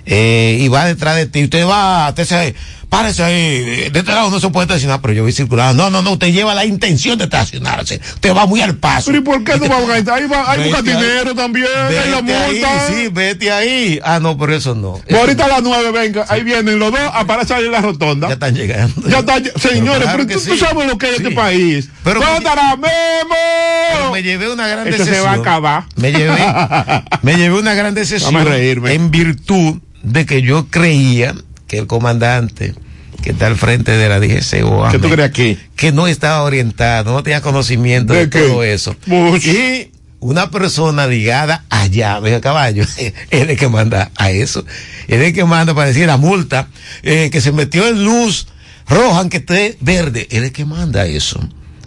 eh, 0.05 0.57
y 0.59 0.67
va 0.67 0.85
detrás 0.85 1.15
de 1.15 1.25
ti 1.25 1.43
usted 1.43 1.65
va 1.65 2.09
usted 2.09 2.25
se 2.25 2.55
párese 2.89 3.23
ahí 3.23 3.89
de 3.89 3.99
este 3.99 4.11
lado 4.11 4.29
no 4.29 4.39
se 4.39 4.49
puede 4.49 4.65
estacionar 4.65 5.01
pero 5.01 5.13
yo 5.13 5.23
voy 5.23 5.31
circulando 5.33 5.83
no 5.83 5.89
no 5.89 6.01
no 6.01 6.13
usted 6.13 6.27
lleva 6.31 6.55
la 6.55 6.65
intención 6.65 7.17
de 7.17 7.25
estacionarse 7.25 7.99
usted 8.15 8.33
va 8.35 8.45
muy 8.45 8.61
al 8.61 8.75
paso 8.75 9.07
Pero 9.07 9.17
¿y 9.19 9.21
por 9.21 9.43
qué 9.43 9.53
tú 9.53 9.67
vas 9.69 9.83
a? 9.89 10.15
Ahí 10.15 10.25
va, 10.27 10.51
ahí 10.51 10.63
busca 10.69 10.81
Vete 10.81 10.95
ahí. 10.97 11.03
dinero 11.03 11.35
también, 11.35 11.67
hay 11.67 12.09
la 12.11 12.21
Vete 12.21 12.33
ahí, 12.35 12.51
multa. 12.53 12.87
sí, 12.87 13.07
vete 13.11 13.51
ahí. 13.51 13.99
Ah, 14.03 14.19
no, 14.19 14.37
pero 14.37 14.55
eso 14.55 14.73
no. 14.75 14.93
Pues 14.93 15.03
Eso 15.07 15.19
ahorita 15.19 15.45
a 15.45 15.47
las 15.47 15.63
nueve, 15.63 15.91
venga, 15.91 16.25
ahí 16.29 16.43
vienen 16.43 16.79
los 16.79 16.91
dos, 16.91 16.99
aparecen 17.13 17.57
ahí 17.57 17.65
en 17.65 17.71
la 17.71 17.81
rotonda. 17.81 18.27
ya 18.27 18.33
están 18.35 18.55
llegando. 18.55 19.09
Ya 19.09 19.19
está, 19.19 19.35
señores, 19.59 20.03
claro 20.03 20.23
pero 20.27 20.39
tú, 20.39 20.57
sabes 20.57 20.87
lo 20.87 20.97
que 20.97 21.07
es 21.09 21.17
Sí. 21.17 21.23
este 21.23 21.35
país. 21.35 21.89
Pero 22.03 22.19
¿Dónde 22.21 22.37
estará 22.37 22.77
Pero 22.79 24.03
Memo? 24.03 24.11
me 24.13 24.23
llevé 24.23 24.49
una 24.51 24.67
gran 24.67 24.87
Esto 24.87 25.05
se 25.05 25.19
va 25.19 25.31
a 25.31 25.35
acabar. 25.35 25.83
Me 25.95 26.11
llevé, 26.11 26.37
me 27.21 27.35
llevé 27.35 27.59
una 27.59 27.73
gran 27.73 27.93
decepción. 27.93 28.33
Dame 28.33 28.45
reírme. 28.49 28.93
En 28.93 29.11
virtud 29.11 29.77
de 30.03 30.25
que 30.25 30.41
yo 30.41 30.67
creía 30.69 31.35
que 31.67 31.77
el 31.77 31.87
comandante 31.87 32.73
que 33.21 33.31
está 33.31 33.47
al 33.47 33.57
frente 33.57 33.91
de 33.91 34.09
la 34.09 34.19
DGCO, 34.19 34.89
¿Qué 34.91 34.99
tú 34.99 35.09
crees 35.09 35.29
aquí? 35.29 35.57
que 35.75 35.91
no 35.91 36.07
estaba 36.07 36.43
orientado, 36.43 37.13
no 37.13 37.23
tenía 37.23 37.41
conocimiento 37.41 38.13
de, 38.13 38.27
todo 38.27 38.63
eso. 38.63 38.95
Mucho. 39.05 39.49
Y 39.49 39.91
una 40.19 40.49
persona 40.49 41.07
ligada 41.07 41.65
allá, 41.69 42.19
ve 42.19 42.39
caballo, 42.41 42.83
es 42.97 43.13
el 43.29 43.57
que 43.57 43.67
manda 43.67 44.11
a 44.15 44.31
eso. 44.31 44.65
Es 45.07 45.21
el 45.21 45.33
que 45.33 45.45
manda 45.45 45.73
para 45.73 45.87
decir 45.87 46.07
la 46.07 46.17
multa, 46.17 46.67
eh, 47.03 47.29
que 47.31 47.41
se 47.41 47.51
metió 47.51 47.87
en 47.87 48.03
luz 48.03 48.47
roja, 48.87 49.19
aunque 49.19 49.37
esté 49.37 49.77
verde, 49.81 50.27
es 50.29 50.43
el 50.43 50.51
que 50.51 50.65
manda 50.65 51.05
eso. 51.05 51.39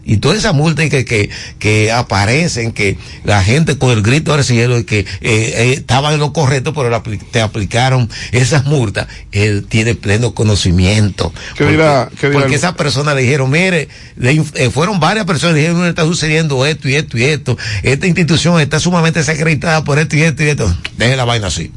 Y 0.05 0.17
toda 0.19 0.37
esa 0.37 0.53
multa 0.53 0.89
que, 0.89 1.05
que, 1.05 1.31
que 1.59 1.93
aparecen, 1.93 2.73
que 2.73 2.97
la 3.25 3.43
gente 3.45 3.79
con 3.79 3.91
el 3.91 4.03
grito 4.03 4.33
al 4.35 4.43
cielo 4.45 4.79
y 4.79 4.85
que 4.85 5.01
eh, 5.01 5.07
eh, 5.21 5.73
estaban 5.77 6.15
en 6.15 6.21
lo 6.21 6.33
correcto, 6.33 6.73
pero 6.75 7.03
te 7.31 7.41
aplicaron 7.41 8.09
esas 8.33 8.65
multas, 8.65 9.07
él 9.33 9.67
tiene 9.69 9.95
pleno 9.95 10.35
conocimiento. 10.35 11.33
¿Qué 11.57 11.65
dirá- 11.65 12.09
qué 12.21 12.29
dirá 12.29 12.33
porque 12.41 12.55
el- 12.55 12.59
esa 12.59 12.75
persona 12.77 13.15
le 13.15 13.23
dijeron, 13.23 13.51
mire, 13.51 13.89
le 14.17 14.43
eh, 14.55 14.71
fueron 14.71 15.01
varias 15.01 15.27
personas, 15.27 15.55
le 15.55 15.61
dijeron, 15.61 15.79
"Mire, 15.81 15.91
está 15.91 16.05
sucediendo 16.05 16.65
esto 16.67 16.89
y 16.89 16.95
esto 16.95 17.19
y 17.19 17.25
esto. 17.25 17.57
Esta 17.83 18.07
institución 18.07 18.61
está 18.61 18.79
sumamente 18.81 19.21
desacreditada 19.21 19.85
por 19.85 19.99
esto 19.99 20.17
y 20.17 20.23
esto 20.23 20.43
y 20.43 20.49
esto. 20.49 20.77
Deje 20.97 21.17
la 21.17 21.25
vaina 21.25 21.49
así. 21.49 21.71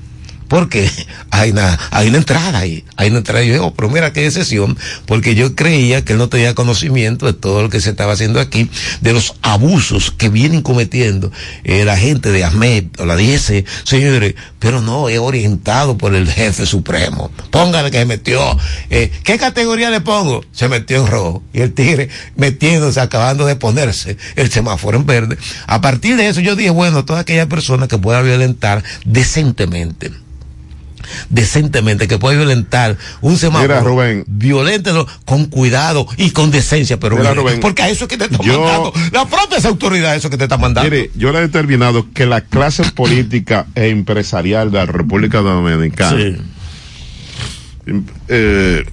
Porque 0.47 0.89
hay 1.31 1.51
una, 1.51 1.79
hay 1.91 2.09
una 2.09 2.17
entrada 2.17 2.59
ahí, 2.59 2.83
hay 2.95 3.09
una 3.09 3.19
entrada. 3.19 3.43
Yo 3.43 3.53
digo, 3.53 3.73
pero 3.73 3.89
mira 3.89 4.13
qué 4.13 4.21
decisión, 4.21 4.77
porque 5.05 5.35
yo 5.35 5.55
creía 5.55 6.03
que 6.03 6.13
él 6.13 6.19
no 6.19 6.29
tenía 6.29 6.55
conocimiento 6.55 7.25
de 7.25 7.33
todo 7.33 7.61
lo 7.61 7.69
que 7.69 7.81
se 7.81 7.89
estaba 7.89 8.13
haciendo 8.13 8.39
aquí, 8.39 8.69
de 9.01 9.13
los 9.13 9.35
abusos 9.41 10.11
que 10.11 10.29
vienen 10.29 10.61
cometiendo 10.61 11.31
eh, 11.63 11.85
la 11.85 11.97
gente 11.97 12.31
de 12.31 12.43
ASMED 12.43 12.85
o 12.99 13.05
la 13.05 13.15
DGC, 13.15 13.65
señores, 13.83 14.35
pero 14.63 14.79
no, 14.79 15.09
es 15.09 15.19
orientado 15.19 15.97
por 15.97 16.15
el 16.15 16.25
jefe 16.31 16.65
supremo. 16.65 17.29
Póngale 17.51 17.91
que 17.91 17.97
se 17.97 18.05
metió. 18.05 18.39
Eh, 18.89 19.11
¿Qué 19.25 19.37
categoría 19.37 19.89
le 19.89 19.99
pongo? 19.99 20.41
Se 20.53 20.69
metió 20.69 21.01
en 21.01 21.07
rojo. 21.07 21.43
Y 21.51 21.59
el 21.59 21.73
tigre 21.73 22.07
metiéndose, 22.37 23.01
acabando 23.01 23.45
de 23.45 23.57
ponerse 23.57 24.15
el 24.37 24.49
semáforo 24.49 24.97
en 24.97 25.05
verde. 25.05 25.37
A 25.67 25.81
partir 25.81 26.15
de 26.15 26.29
eso 26.29 26.39
yo 26.39 26.55
dije, 26.55 26.69
bueno, 26.69 27.03
toda 27.03 27.19
aquella 27.19 27.49
persona 27.49 27.89
que 27.89 27.97
pueda 27.97 28.21
violentar 28.21 28.81
decentemente 29.03 30.13
decentemente, 31.29 32.07
que 32.07 32.17
puede 32.17 32.37
violentar 32.37 32.97
un 33.21 33.37
semáforo. 33.37 33.67
Mira, 33.67 33.79
Rubén. 33.81 34.23
Violéntelo 34.27 35.07
con 35.25 35.45
cuidado 35.45 36.07
y 36.17 36.31
con 36.31 36.51
decencia, 36.51 36.99
pero 36.99 37.15
Mira, 37.15 37.31
violento, 37.31 37.49
Rubén, 37.49 37.59
porque 37.61 37.83
a 37.83 37.89
eso 37.89 38.05
es 38.05 38.09
que 38.09 38.17
te 38.17 38.25
está 38.25 38.37
yo- 38.43 38.61
mandando. 38.61 38.93
La 39.11 39.25
propia 39.27 39.57
autoridad, 39.67 40.15
eso 40.15 40.29
que 40.29 40.37
te 40.37 40.43
está 40.43 40.57
mandando. 40.57 40.89
Mire, 40.89 41.11
yo 41.15 41.31
le 41.31 41.39
he 41.39 41.41
determinado 41.41 42.11
que 42.13 42.25
la 42.25 42.41
clase 42.41 42.83
política 42.91 43.65
e 43.75 43.89
empresarial 43.89 44.71
de 44.71 44.77
la 44.79 44.85
República 44.85 45.39
Dominicana 45.41 46.17
Sí. 46.17 46.35
eh, 48.29 48.85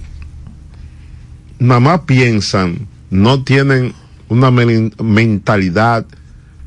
nada 1.59 1.79
más 1.79 2.01
piensan, 2.01 2.87
no 3.09 3.43
tienen 3.43 3.93
una 4.29 4.51
mentalidad 4.51 6.05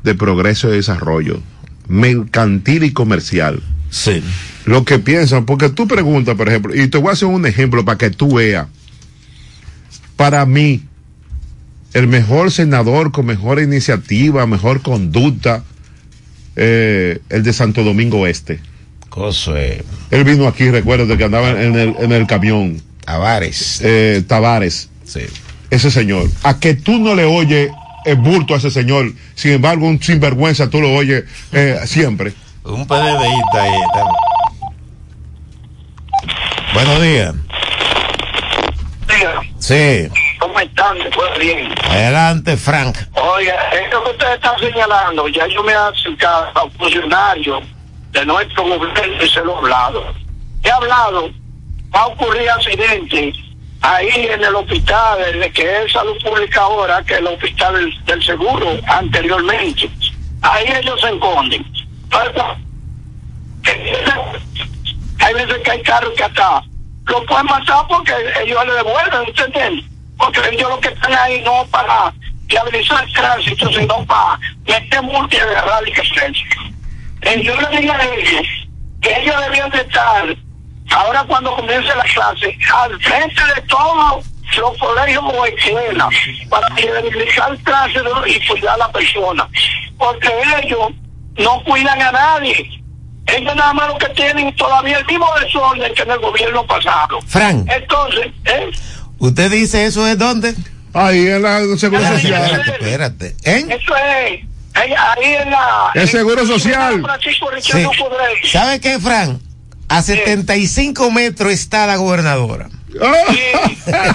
de 0.03 0.15
progreso 0.15 0.69
y 0.71 0.77
desarrollo, 0.77 1.41
mercantil 1.87 2.83
y 2.83 2.91
comercial. 2.93 3.61
Sí. 3.89 4.21
Lo 4.65 4.83
que 4.83 4.97
piensan, 4.99 5.45
porque 5.45 5.69
tú 5.69 5.87
preguntas, 5.87 6.35
por 6.35 6.49
ejemplo, 6.49 6.75
y 6.75 6.87
te 6.87 6.97
voy 6.97 7.09
a 7.09 7.13
hacer 7.13 7.27
un 7.27 7.45
ejemplo 7.45 7.85
para 7.85 7.97
que 7.97 8.09
tú 8.09 8.35
veas. 8.35 8.67
Para 10.15 10.45
mí, 10.45 10.83
el 11.93 12.07
mejor 12.07 12.51
senador 12.51 13.11
con 13.11 13.25
mejor 13.27 13.59
iniciativa, 13.61 14.45
mejor 14.47 14.81
conducta, 14.81 15.63
eh, 16.55 17.19
el 17.29 17.43
de 17.43 17.53
Santo 17.53 17.83
Domingo 17.83 18.25
Este. 18.27 18.59
Cosa, 19.09 19.51
eh, 19.55 19.83
Él 20.11 20.23
vino 20.23 20.47
aquí, 20.47 20.69
recuerdo 20.71 21.15
que 21.15 21.23
andaba 21.23 21.51
en 21.51 21.75
el, 21.75 21.95
en 21.99 22.11
el 22.11 22.25
camión, 22.27 22.81
Tavares. 23.05 23.79
eh, 23.83 24.23
Tavares, 24.27 24.89
Sí. 25.05 25.21
ese 25.69 25.91
señor. 25.91 26.29
A 26.43 26.59
que 26.59 26.73
tú 26.73 26.97
no 26.99 27.13
le 27.15 27.23
oyes 27.25 27.69
el 28.05 28.15
bulto 28.15 28.55
a 28.55 28.57
ese 28.57 28.71
señor, 28.71 29.13
sin 29.35 29.51
embargo, 29.51 29.87
un 29.87 30.01
sinvergüenza 30.01 30.69
tú 30.69 30.81
lo 30.81 30.91
oyes 30.93 31.23
eh, 31.51 31.79
siempre. 31.85 32.33
Un 32.63 32.85
PDDista 32.87 33.61
ahí. 33.61 33.71
está. 33.87 34.03
Buenos 36.75 37.01
días. 37.01 37.33
Sí. 39.59 40.09
¿Cómo 40.39 40.59
están? 40.59 40.97
Pues 41.15 41.39
bien. 41.39 41.73
Adelante, 41.89 42.57
Frank. 42.57 42.97
Oiga, 43.13 43.55
esto 43.69 44.03
que 44.03 44.09
ustedes 44.09 44.35
están 44.35 44.59
señalando, 44.59 45.25
ya 45.29 45.47
yo 45.47 45.63
me 45.63 45.71
he 45.71 45.75
acercado 45.75 46.47
a 46.53 46.69
funcionarios 46.71 47.63
de 48.11 48.25
nuestro 48.25 48.63
gobierno 48.63 49.23
y 49.23 49.29
se 49.29 49.39
lo 49.39 49.53
he 49.53 49.57
hablado. 49.59 50.03
He 50.63 50.69
hablado, 50.69 51.29
va 51.95 52.01
a 52.01 52.07
ocurrir 52.07 52.49
accidente 52.49 53.31
ahí 53.79 54.27
en 54.29 54.43
el 54.43 54.55
hospital, 54.55 55.19
desde 55.31 55.51
que 55.53 55.83
es 55.83 55.93
salud 55.93 56.21
pública 56.21 56.59
ahora, 56.59 57.01
que 57.03 57.15
el 57.15 57.27
hospital 57.27 57.75
del, 57.75 58.05
del 58.05 58.21
seguro 58.21 58.77
anteriormente. 58.87 59.89
Ahí 60.41 60.65
ellos 60.77 60.99
se 60.99 61.07
esconden. 61.07 61.65
Hay 65.19 65.33
veces 65.33 65.57
que 65.63 65.71
hay 65.71 65.81
carros 65.81 66.13
que 66.15 66.23
hasta 66.23 66.63
lo 67.07 67.25
pueden 67.25 67.45
matar 67.45 67.85
porque 67.87 68.13
ellos 68.43 68.65
le 68.65 68.73
devuelven, 68.73 69.29
¿usted? 69.29 69.71
Porque 70.17 70.41
ellos 70.51 70.69
lo 70.69 70.79
que 70.79 70.89
están 70.89 71.13
ahí 71.13 71.41
no 71.41 71.65
para 71.71 72.13
viabilizar 72.47 73.03
el 73.03 73.13
tránsito, 73.13 73.69
sino 73.71 74.05
para 74.05 74.39
meter 74.67 75.01
multa 75.03 75.35
y 75.35 75.39
agarrar 75.39 75.83
Eh, 77.21 77.41
Yo 77.43 77.55
le 77.59 77.79
digo 77.79 77.93
a 77.93 78.03
ellos 78.03 78.47
que 79.01 79.21
ellos 79.21 79.35
debían 79.41 79.69
de 79.71 79.81
estar, 79.81 80.35
ahora 80.91 81.23
cuando 81.27 81.55
comience 81.55 81.95
la 81.95 82.03
clase, 82.03 82.57
al 82.73 82.99
frente 83.01 83.41
de 83.55 83.61
todos 83.63 84.25
los 84.57 84.77
colegios 84.77 85.23
o 85.23 85.45
escuelas, 85.45 86.09
para 86.49 86.69
viabilizar 86.69 87.51
el 87.51 87.63
tránsito 87.63 88.27
y 88.27 88.47
cuidar 88.47 88.75
a 88.75 88.77
la 88.77 88.91
persona. 88.91 89.47
Porque 89.97 90.29
ellos 90.63 90.91
no 91.37 91.63
cuidan 91.63 92.01
a 92.01 92.11
nadie. 92.11 92.81
Ellos 93.35 93.55
nada 93.55 93.73
más 93.73 93.87
lo 93.89 93.97
que 93.97 94.09
tienen 94.09 94.55
todavía 94.55 94.97
el 94.99 95.05
mismo 95.05 95.27
desorden 95.41 95.93
que 95.93 96.01
en 96.03 96.11
el 96.11 96.19
gobierno 96.19 96.65
pasado. 96.65 97.19
Frank, 97.27 97.67
Entonces, 97.69 98.27
¿eh? 98.45 98.69
¿usted 99.19 99.51
dice 99.51 99.85
eso 99.85 100.07
es 100.07 100.17
dónde? 100.17 100.53
Ahí 100.93 101.27
en 101.27 101.41
la 101.41 101.59
Seguro 101.77 102.01
Ay, 102.05 102.15
Social. 102.21 102.43
Espérate, 102.45 102.71
espérate. 102.71 103.35
¿Eh? 103.43 103.65
eso 103.69 103.95
es 103.97 104.03
ahí, 104.73 104.93
ahí 104.93 105.33
en 105.41 105.51
la... 105.51 105.91
El 105.93 106.07
Seguro 106.07 106.41
en- 106.41 106.47
Social. 106.47 107.01
Francisco 107.01 107.49
Sí. 107.61 108.49
¿Sabe 108.51 108.79
qué, 108.79 108.99
Frank? 108.99 109.39
A 109.89 110.01
75 110.01 111.11
metros 111.11 111.51
está 111.51 111.85
la 111.85 111.97
gobernadora. 111.97 112.69
Sí, 112.89 112.99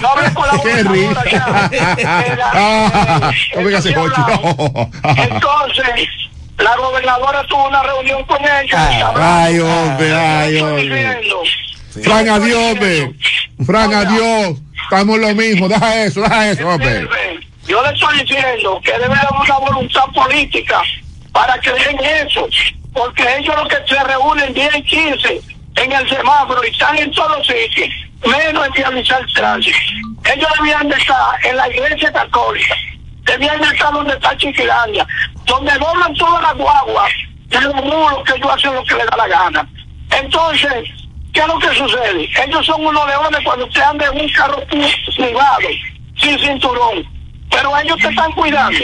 no 0.01 0.09
hablé 0.09 0.33
con 0.33 0.47
la 0.47 0.53
Qué 0.63 0.83
gobernadora. 0.83 1.23
Era, 2.25 2.51
Ah, 2.53 3.31
eh. 3.31 3.57
Entonces, 5.17 6.09
la 6.57 6.75
gobernadora 6.77 7.45
tuvo 7.47 7.67
una 7.67 7.83
reunión 7.83 8.23
con 8.25 8.41
ella. 8.41 8.87
Ay, 8.89 9.01
Hablamos. 9.01 9.21
ay, 9.21 9.59
hombre, 9.59 10.13
ay, 10.13 10.57
hombre. 10.57 10.83
diciendo. 10.83 11.43
Fran, 12.03 12.29
adiós, 12.29 12.71
hombre. 12.71 13.11
Fran, 13.65 13.93
adiós. 13.93 14.57
Estamos 14.83 15.19
lo 15.19 15.35
mismo. 15.35 15.67
Deja 15.69 16.03
eso, 16.03 16.21
deja 16.21 16.49
eso, 16.51 16.67
hombre. 16.67 17.07
Yo 17.67 17.81
le 17.83 17.89
estoy 17.93 18.19
diciendo 18.19 18.81
que 18.83 18.91
debe 18.91 19.05
haber 19.05 19.27
una 19.39 19.57
voluntad 19.59 20.05
política 20.13 20.81
para 21.31 21.57
que 21.59 21.71
dejen 21.71 21.99
eso, 22.27 22.47
porque 22.93 23.23
ellos 23.37 23.55
lo 23.55 23.67
que 23.67 23.77
se 23.87 24.03
reúnen 24.03 24.53
10 24.53 24.75
y 24.77 24.83
15 24.83 25.41
en 25.75 25.91
el 25.91 26.09
semáforo 26.09 26.61
y 26.65 26.69
están 26.69 26.97
en 26.97 27.11
todos 27.11 27.37
los 27.37 27.47
sitios, 27.47 27.89
menos 28.25 28.67
en 28.67 28.73
viabilizar 28.73 29.21
el 29.21 29.33
tránsito. 29.33 29.77
Ellos 30.25 30.49
debían 30.59 30.89
de 30.89 30.95
estar 30.97 31.45
en 31.45 31.55
la 31.55 31.69
iglesia 31.69 32.11
católica, 32.11 32.75
debían 33.23 33.61
de 33.61 33.67
estar 33.67 33.93
donde 33.93 34.13
está 34.13 34.35
Chiquilandia, 34.37 35.07
donde 35.45 35.71
doblan 35.73 36.13
todas 36.15 36.41
las 36.41 36.55
guaguas 36.55 37.11
de 37.47 37.61
los 37.61 37.75
muros 37.75 38.23
que 38.25 38.33
ellos 38.35 38.51
hacen 38.51 38.73
lo 38.73 38.83
que 38.83 38.95
les 38.95 39.05
da 39.07 39.17
la 39.17 39.27
gana. 39.27 39.69
Entonces, 40.11 40.89
¿qué 41.33 41.41
es 41.41 41.47
lo 41.47 41.59
que 41.59 41.69
sucede? 41.75 42.29
Ellos 42.45 42.65
son 42.65 42.85
unos 42.85 43.05
leones 43.07 43.39
cuando 43.43 43.65
usted 43.65 43.81
anda 43.81 44.05
en 44.07 44.21
un 44.21 44.29
carro 44.29 44.63
privado, 44.65 45.67
sin 46.17 46.39
cinturón, 46.39 47.05
pero 47.49 47.77
ellos 47.77 47.97
te 47.97 48.07
están 48.07 48.31
cuidando. 48.33 48.79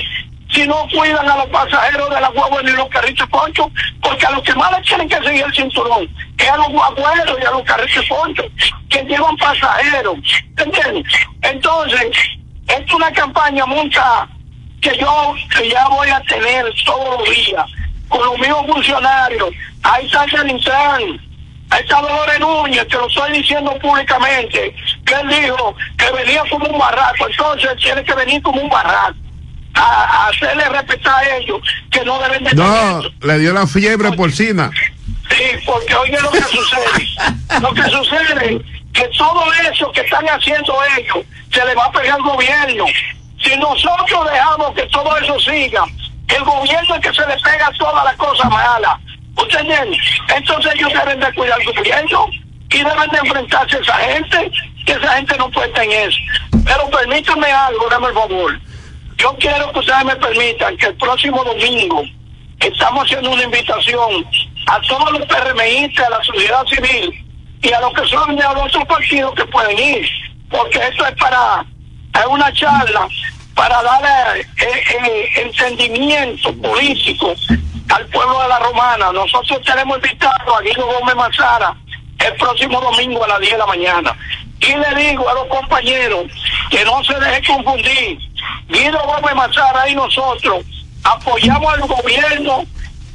Si 0.50 0.66
no 0.66 0.88
cuidan 0.94 1.30
a 1.30 1.36
los 1.38 1.48
pasajeros 1.48 2.10
de 2.10 2.22
la 2.22 2.30
guagua 2.30 2.64
ni 2.64 2.72
los 2.72 2.88
carritos 2.88 3.28
ponchos, 3.28 3.68
porque 4.02 4.26
a 4.26 4.32
los 4.32 4.42
que 4.44 4.56
más 4.56 4.72
les 4.78 4.88
tienen 4.88 5.10
que 5.10 5.18
seguir 5.18 5.44
el 5.46 5.54
cinturón 5.54 6.10
es 6.38 6.50
a 6.50 6.58
los 6.58 6.70
guagüeros 6.70 7.38
y 7.42 7.46
a 7.46 7.52
los 7.52 7.64
carritos 7.64 8.06
ponchos, 8.06 8.46
que 8.90 9.04
llevan 9.04 9.36
pasajeros. 9.38 10.16
¿Entiendes? 10.58 11.14
Entonces, 11.42 12.37
es 12.68 12.94
una 12.94 13.12
campaña 13.12 13.66
mucha 13.66 14.28
que 14.82 14.98
yo 15.00 15.34
que 15.56 15.70
ya 15.70 15.88
voy 15.88 16.10
a 16.10 16.22
tener 16.24 16.66
todos 16.86 17.20
los 17.20 17.36
días 17.36 17.66
con 18.08 18.24
los 18.26 18.38
mismos 18.40 18.66
funcionarios. 18.68 19.50
Ahí 19.84 20.06
está 20.06 20.24
el 20.24 20.50
Intran, 20.52 21.02
ahí 21.70 21.82
está 21.82 22.02
Dolores 22.02 22.40
Núñez, 22.40 22.86
que 22.86 22.96
lo 22.98 23.08
estoy 23.08 23.34
diciendo 23.34 23.78
públicamente, 23.80 24.76
que 25.06 25.14
él 25.14 25.28
dijo 25.30 25.76
que 25.98 26.12
venía 26.12 26.44
como 26.50 26.66
un 26.70 26.78
barraco, 26.80 27.28
entonces 27.30 27.70
tiene 27.82 28.04
que 28.04 28.14
venir 28.16 28.42
como 28.42 28.62
un 28.62 28.70
barraco. 28.70 29.16
A, 29.80 29.82
a 30.26 30.28
hacerle 30.30 30.68
respetar 30.70 31.24
a 31.24 31.38
ellos 31.38 31.60
que 31.92 32.04
no 32.04 32.18
deben 32.20 32.44
de 32.46 32.54
No, 32.56 33.00
eso. 33.00 33.12
le 33.22 33.38
dio 33.38 33.54
la 33.54 33.68
fiebre 33.68 34.12
porcina. 34.14 34.72
Sí, 35.30 35.44
porque 35.68 35.94
oye 35.94 36.20
lo 36.20 36.32
que 36.32 36.42
sucede. 36.42 37.08
Lo 37.62 37.74
que 37.74 37.84
sucede 37.84 38.62
que 38.98 39.08
todo 39.10 39.44
eso 39.72 39.92
que 39.92 40.02
están 40.02 40.26
haciendo 40.28 40.76
ellos 40.98 41.20
se 41.54 41.64
le 41.64 41.76
va 41.76 41.86
a 41.86 41.92
pegar 41.92 42.16
al 42.16 42.24
gobierno. 42.24 42.86
Si 43.40 43.56
nosotros 43.58 44.32
dejamos 44.32 44.74
que 44.74 44.88
todo 44.88 45.16
eso 45.18 45.40
siga, 45.40 45.86
el 46.28 46.44
gobierno 46.44 46.96
es 46.96 47.02
que 47.02 47.14
se 47.14 47.28
le 47.28 47.38
pega 47.38 47.72
todas 47.78 48.04
las 48.04 48.16
cosas 48.16 48.50
malas. 48.50 48.96
¿Usted 49.36 49.60
entiende? 49.60 49.98
Entonces 50.36 50.74
ellos 50.74 50.92
deben 50.94 51.20
de 51.20 51.34
cuidar 51.34 51.60
al 51.60 51.74
gobierno 51.76 52.26
y 52.72 52.78
deben 52.78 53.10
de 53.12 53.18
enfrentarse 53.20 53.78
a 53.78 53.80
esa 53.80 53.94
gente, 53.94 54.52
que 54.84 54.92
esa 54.94 55.14
gente 55.14 55.38
no 55.38 55.52
puede 55.52 55.84
en 55.84 55.92
eso. 55.92 56.18
Pero 56.66 56.90
permítanme 56.90 57.52
algo, 57.52 57.88
dame 57.92 58.08
el 58.08 58.14
favor. 58.16 58.60
Yo 59.18 59.36
quiero 59.40 59.72
que 59.74 59.80
ustedes 59.80 60.06
me 60.06 60.16
permitan 60.16 60.76
que 60.76 60.88
el 60.88 60.96
próximo 60.96 61.44
domingo 61.44 62.04
estamos 62.60 63.04
haciendo 63.06 63.30
una 63.30 63.44
invitación 63.44 64.26
a 64.66 64.82
todos 64.82 65.12
los 65.12 65.26
PRMistas, 65.28 66.08
a 66.08 66.10
la 66.10 66.24
sociedad 66.24 66.66
civil 66.66 67.27
y 67.62 67.72
a 67.74 67.80
los 67.82 67.94
que 67.94 68.06
son 68.08 68.36
de 68.36 68.46
otros 68.46 68.86
partidos 68.86 69.34
que 69.36 69.46
pueden 69.46 69.78
ir, 69.78 70.08
porque 70.50 70.80
esto 70.80 71.06
es 71.06 71.16
para 71.16 71.66
es 72.20 72.26
una 72.28 72.52
charla 72.54 73.08
para 73.56 73.82
darle 73.84 74.42
eh, 74.42 74.84
eh, 75.06 75.30
entendimiento 75.36 76.54
político 76.62 77.34
al 77.90 78.06
pueblo 78.08 78.42
de 78.44 78.48
la 78.50 78.60
Romana. 78.60 79.12
Nosotros 79.12 79.60
tenemos 79.66 79.98
invitado 79.98 80.56
a 80.56 80.62
Guido 80.62 80.86
Gómez 80.86 81.16
Mazara 81.16 81.76
el 82.20 82.34
próximo 82.36 82.80
domingo 82.82 83.24
a 83.24 83.28
las 83.28 83.40
10 83.40 83.52
de 83.54 83.58
la 83.58 83.66
mañana. 83.68 84.16
Y 84.60 84.68
le 84.76 85.04
digo 85.10 85.30
a 85.30 85.34
los 85.36 85.46
compañeros 85.48 86.26
que 86.72 86.84
no 86.86 87.04
se 87.04 87.14
dejen 87.20 87.44
confundir. 87.64 88.18
Guido 88.68 89.00
Gómez 89.06 89.36
Mazara 89.36 89.88
y 89.90 89.96
nosotros 89.96 90.64
apoyamos 91.04 91.74
al 91.74 91.82
gobierno 91.82 92.64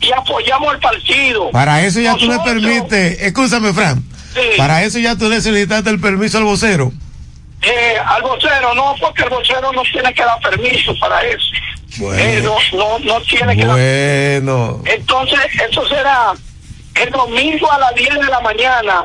y 0.01 0.13
apoyamos 0.13 0.69
al 0.75 0.81
partido. 0.81 1.51
Para 1.51 1.83
eso 1.83 2.01
ya 2.01 2.15
tú 2.15 2.27
le 2.27 2.37
Nosotros- 2.37 2.55
permites, 2.55 3.21
escúchame, 3.23 3.73
Fran. 3.73 4.03
Sí. 4.35 4.41
Para 4.57 4.83
eso 4.83 4.99
ya 4.99 5.17
tú 5.17 5.29
le 5.29 5.41
solicitaste 5.41 5.91
el 5.91 6.01
permiso 6.01 6.39
al 6.39 6.45
vocero. 6.45 6.93
Eh, 7.63 7.97
al 8.05 8.23
vocero 8.23 8.75
no, 8.75 8.95
porque 9.01 9.23
el 9.23 9.31
vocero 9.31 9.73
no 9.73 9.83
tiene 9.83 10.13
que 10.13 10.23
dar 10.23 10.41
permiso 10.41 10.95
para 10.99 11.23
eso. 11.23 11.47
Bueno. 11.99 12.23
Eh, 12.23 12.43
no, 12.43 12.57
no, 12.79 12.99
no 12.99 13.21
tiene 13.23 13.55
que 13.57 13.65
dar 13.65 13.77
Bueno. 13.77 14.83
Entonces, 14.85 15.39
eso 15.69 15.87
será 15.89 16.33
el 16.95 17.11
domingo 17.11 17.71
a 17.71 17.79
las 17.79 17.95
10 17.95 18.15
de 18.15 18.27
la 18.27 18.41
mañana 18.41 19.05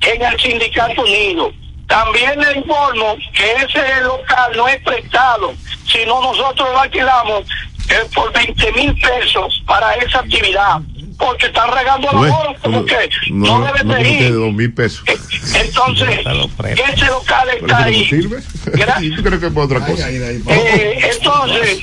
en 0.00 0.22
el 0.22 0.40
Sindicato 0.40 1.02
Unido. 1.02 1.52
También 1.86 2.38
le 2.40 2.58
informo 2.58 3.16
que 3.32 3.52
ese 3.52 4.00
local 4.02 4.52
no 4.56 4.68
es 4.68 4.80
prestado, 4.82 5.54
sino 5.86 6.20
nosotros 6.20 6.68
lo 6.72 6.80
alquilamos 6.80 7.44
eh, 7.90 8.08
por 8.14 8.32
20 8.32 8.72
mil 8.72 8.94
pesos 8.98 9.62
para 9.66 9.92
esa 9.94 10.20
actividad, 10.20 10.80
porque 11.18 11.46
están 11.46 11.70
regando 11.72 12.06
la 12.12 12.18
bola, 12.18 12.56
como 12.62 12.84
que 12.84 13.10
no, 13.30 13.58
no, 13.58 13.66
deben 13.66 13.88
no 13.88 13.94
de 13.94 14.08
ir. 14.08 14.32
dos 14.34 14.52
mil 14.52 14.72
pesos. 14.72 15.02
Eh, 15.06 15.16
Entonces, 15.64 16.08
ese 16.18 17.06
local 17.06 17.48
¿Pero 17.52 17.66
está 17.66 17.84
ahí. 17.84 18.04
sirve? 18.06 18.42
Yo 19.02 19.22
creo 19.22 19.40
que 19.40 19.46
es 19.46 19.52
para 19.52 19.66
otra 19.66 19.80
cosa. 19.86 20.10
Eh, 20.10 21.10
entonces, 21.12 21.78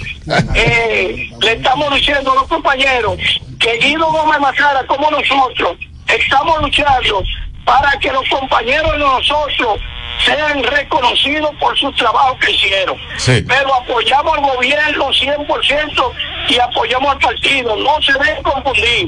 eh, 0.56 1.30
le 1.42 1.52
estamos 1.54 1.96
diciendo 1.96 2.32
a 2.32 2.36
los 2.36 2.48
compañeros 2.48 3.18
que 3.60 3.78
Guido 3.78 4.12
Gómez 4.12 4.40
Mazara, 4.40 4.86
como 4.88 5.10
nosotros, 5.12 5.78
estamos 6.08 6.62
luchando 6.62 7.24
para 7.64 7.92
que 8.00 8.12
los 8.12 8.28
compañeros 8.30 8.92
de 8.92 8.98
nosotros 8.98 9.80
sean 10.26 10.64
reconocidos 10.64 11.52
por 11.60 11.78
su 11.78 11.92
trabajo 11.94 12.38
que 12.40 12.52
hicieron. 12.52 12.96
Sí. 13.18 13.44
Pero 13.48 13.74
apoyamos 13.76 14.38
al 14.38 14.44
gobierno 14.56 15.06
100% 15.10 16.12
y 16.50 16.60
apoyamos 16.60 17.12
al 17.14 17.20
partido. 17.20 17.76
No 17.78 18.02
se 18.02 18.14
deben 18.14 18.44
confundir. 18.44 19.08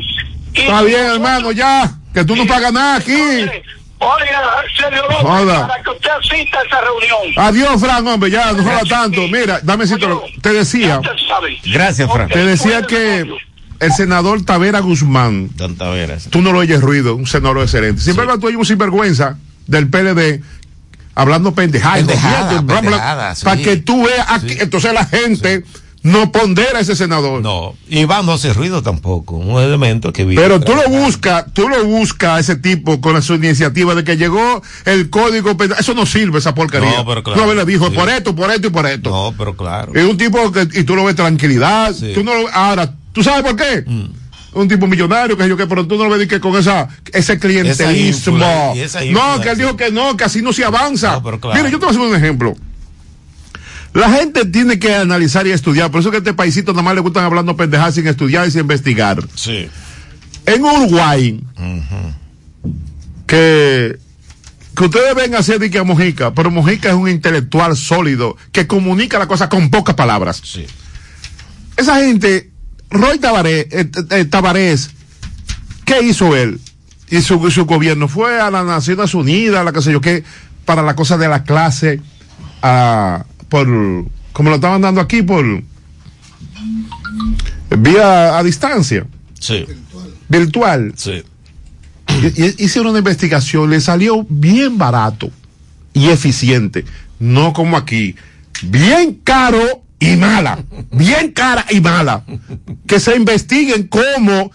Y 0.53 0.61
Está 0.61 0.81
bien, 0.83 1.05
hermano, 1.05 1.51
ya. 1.51 1.91
Que 2.13 2.23
tú 2.23 2.35
no 2.35 2.45
pagas 2.45 2.71
nada 2.73 2.97
aquí. 2.97 3.13
Oiga, 3.99 4.63
Sergio 4.77 5.01
López, 5.03 5.17
Joda. 5.21 5.67
para 5.67 5.81
que 5.83 5.89
usted 5.91 6.09
asista 6.09 6.59
a 6.59 6.63
esa 6.63 6.81
reunión. 6.81 7.33
Adiós, 7.37 7.79
Fran, 7.81 8.05
hombre, 8.07 8.29
ya, 8.29 8.51
no 8.51 8.61
jodas 8.63 8.87
tanto. 8.89 9.21
Mira, 9.29 9.59
dame 9.63 9.85
decirte, 9.85 10.07
te 10.41 10.51
decía, 10.53 10.87
Ya 10.87 11.11
usted 11.11 11.25
sabe. 11.27 11.57
Gracias, 11.65 12.11
Fran. 12.11 12.27
te 12.27 12.43
decía 12.43 12.81
que 12.81 13.25
el 13.79 13.91
senador 13.93 14.43
Tavera 14.43 14.79
Guzmán, 14.81 15.49
Tanta 15.57 15.89
veras. 15.89 16.27
tú 16.29 16.41
no 16.41 16.51
lo 16.51 16.59
oyes 16.59 16.81
ruido, 16.81 17.15
un 17.15 17.25
senador 17.27 17.59
excelente. 17.59 18.01
Sin 18.01 18.11
embargo, 18.11 18.37
tú 18.39 18.47
oyes 18.47 18.59
un 18.59 18.65
sinvergüenza 18.65 19.37
del 19.67 19.89
PLD 19.89 20.41
hablando 21.15 21.53
pendejadas. 21.53 23.39
Sí. 23.39 23.45
Para 23.45 23.61
que 23.61 23.77
tú 23.77 24.03
veas, 24.03 24.25
aquí- 24.29 24.57
entonces 24.59 24.93
la 24.93 25.05
gente 25.05 25.63
no 26.01 26.31
pondera 26.33 26.79
a 26.79 26.81
ese 26.81 26.95
senador. 26.97 27.41
No, 27.41 27.75
Iván 27.87 28.25
no 28.25 28.33
hace 28.33 28.51
ruido 28.51 28.81
tampoco, 28.83 29.35
un 29.37 29.61
elemento 29.61 30.11
que 30.11 30.25
vive. 30.25 30.41
Pero 30.41 30.59
tú 30.59 30.73
lo 30.75 30.89
buscas, 30.89 31.45
tú 31.53 31.69
lo 31.69 31.85
buscas 31.85 32.29
a 32.31 32.39
ese 32.39 32.55
tipo 32.57 32.99
con 32.99 33.21
su 33.21 33.35
iniciativa 33.35 33.95
de 33.95 34.03
que 34.03 34.17
llegó 34.17 34.61
el 34.85 35.09
código 35.09 35.55
penal. 35.55 35.77
Eso 35.79 35.93
no 35.93 36.05
sirve, 36.05 36.39
esa 36.39 36.53
porquería. 36.53 36.97
No, 36.97 37.05
pero 37.05 37.23
claro. 37.23 37.45
No, 37.45 37.53
le 37.53 37.63
dijo 37.65 37.89
por 37.93 38.09
esto, 38.09 38.35
por 38.35 38.51
esto 38.51 38.67
y 38.67 38.71
por 38.71 38.85
esto. 38.85 39.09
No, 39.09 39.33
pero 39.37 39.55
claro. 39.55 39.93
Es 39.95 40.03
un 40.03 40.17
tipo 40.17 40.51
que, 40.51 40.67
y 40.73 40.83
tú 40.83 40.95
lo 40.95 41.05
ves 41.05 41.15
tranquilidad. 41.15 41.91
Mm. 41.95 42.13
Tú 42.13 42.23
no 42.25 42.33
lo- 42.33 42.49
ahora, 42.49 42.93
¿tú 43.13 43.23
sabes 43.23 43.43
por 43.43 43.55
qué? 43.55 43.85
Un 44.53 44.67
tipo 44.67 44.87
millonario, 44.87 45.35
que 45.35 45.47
yo 45.47 45.57
que, 45.57 45.65
pero 45.65 45.87
tú 45.87 45.97
no 45.97 46.03
lo 46.05 46.17
ves 46.17 46.27
que 46.27 46.39
con 46.39 46.55
esa, 46.55 46.87
ese 47.11 47.39
clientelismo. 47.39 48.73
esa 48.75 49.03
no, 49.05 49.41
que 49.41 49.49
él 49.49 49.57
dijo 49.57 49.75
que 49.75 49.91
no, 49.91 50.15
que 50.15 50.23
así 50.23 50.41
no 50.41 50.53
se 50.53 50.63
avanza. 50.63 51.19
No, 51.23 51.39
claro. 51.39 51.69
Yo 51.69 51.79
te 51.79 51.85
voy 51.85 51.87
a 51.87 51.89
hacer 51.89 52.01
un 52.01 52.15
ejemplo. 52.15 52.55
La 53.93 54.09
gente 54.11 54.45
tiene 54.45 54.79
que 54.79 54.93
analizar 54.95 55.45
y 55.45 55.51
estudiar. 55.51 55.91
Por 55.91 56.01
eso 56.01 56.09
que 56.09 56.17
a 56.17 56.19
este 56.19 56.33
paisito 56.33 56.71
nada 56.71 56.83
más 56.83 56.95
le 56.95 57.01
gustan 57.01 57.25
hablando 57.25 57.55
pendejadas 57.55 57.95
sin 57.95 58.07
estudiar 58.07 58.47
y 58.47 58.51
sin 58.51 58.61
investigar. 58.61 59.23
Sí. 59.35 59.69
En 60.45 60.63
Uruguay, 60.63 61.39
que, 63.27 63.97
que 64.75 64.83
ustedes 64.83 65.15
ven 65.15 65.35
hacer 65.35 65.59
de 65.59 65.69
que 65.69 65.77
a 65.77 65.83
Mojica, 65.83 66.33
pero 66.33 66.51
Mojica 66.51 66.89
es 66.89 66.95
un 66.95 67.07
intelectual 67.07 67.77
sólido 67.77 68.35
que 68.51 68.67
comunica 68.67 69.19
la 69.19 69.27
cosa 69.27 69.47
con 69.47 69.69
pocas 69.69 69.95
palabras. 69.95 70.41
Sí. 70.43 70.65
Esa 71.77 71.97
gente, 71.97 72.51
Roy 72.89 73.17
Tabaré, 73.19 73.67
eh, 73.71 73.89
eh, 74.11 74.25
Tabarés, 74.25 74.91
¿qué 75.85 76.01
hizo 76.03 76.35
él? 76.35 76.59
Y 77.09 77.21
su, 77.21 77.49
su 77.51 77.65
gobierno 77.65 78.07
fue 78.07 78.39
a 78.39 78.49
las 78.51 78.65
Naciones 78.65 79.13
Unidas, 79.13 79.63
la 79.65 79.71
que 79.71 79.81
sé 79.81 79.91
yo 79.91 80.01
qué, 80.01 80.23
para 80.65 80.81
la 80.81 80.95
cosa 80.95 81.17
de 81.17 81.27
la 81.27 81.43
clase, 81.43 82.01
por, 83.49 83.67
como 84.31 84.49
lo 84.49 84.55
estaban 84.55 84.81
dando 84.81 85.01
aquí, 85.01 85.21
por 85.21 85.45
vía 87.77 88.37
a 88.37 88.43
distancia, 88.43 89.05
Sí. 89.39 89.65
virtual. 90.29 90.93
Sí. 90.95 91.23
Hicieron 92.57 92.91
una 92.91 92.99
investigación, 92.99 93.69
le 93.69 93.81
salió 93.81 94.25
bien 94.29 94.77
barato 94.77 95.29
y 95.93 96.07
eficiente, 96.09 96.85
no 97.19 97.53
como 97.53 97.75
aquí, 97.77 98.15
bien 98.63 99.19
caro 99.23 99.83
y 100.11 100.15
mala, 100.17 100.59
bien 100.91 101.31
cara 101.31 101.65
y 101.69 101.79
mala. 101.81 102.23
Que 102.87 102.99
se 102.99 103.15
investiguen 103.15 103.87
cómo 103.87 104.51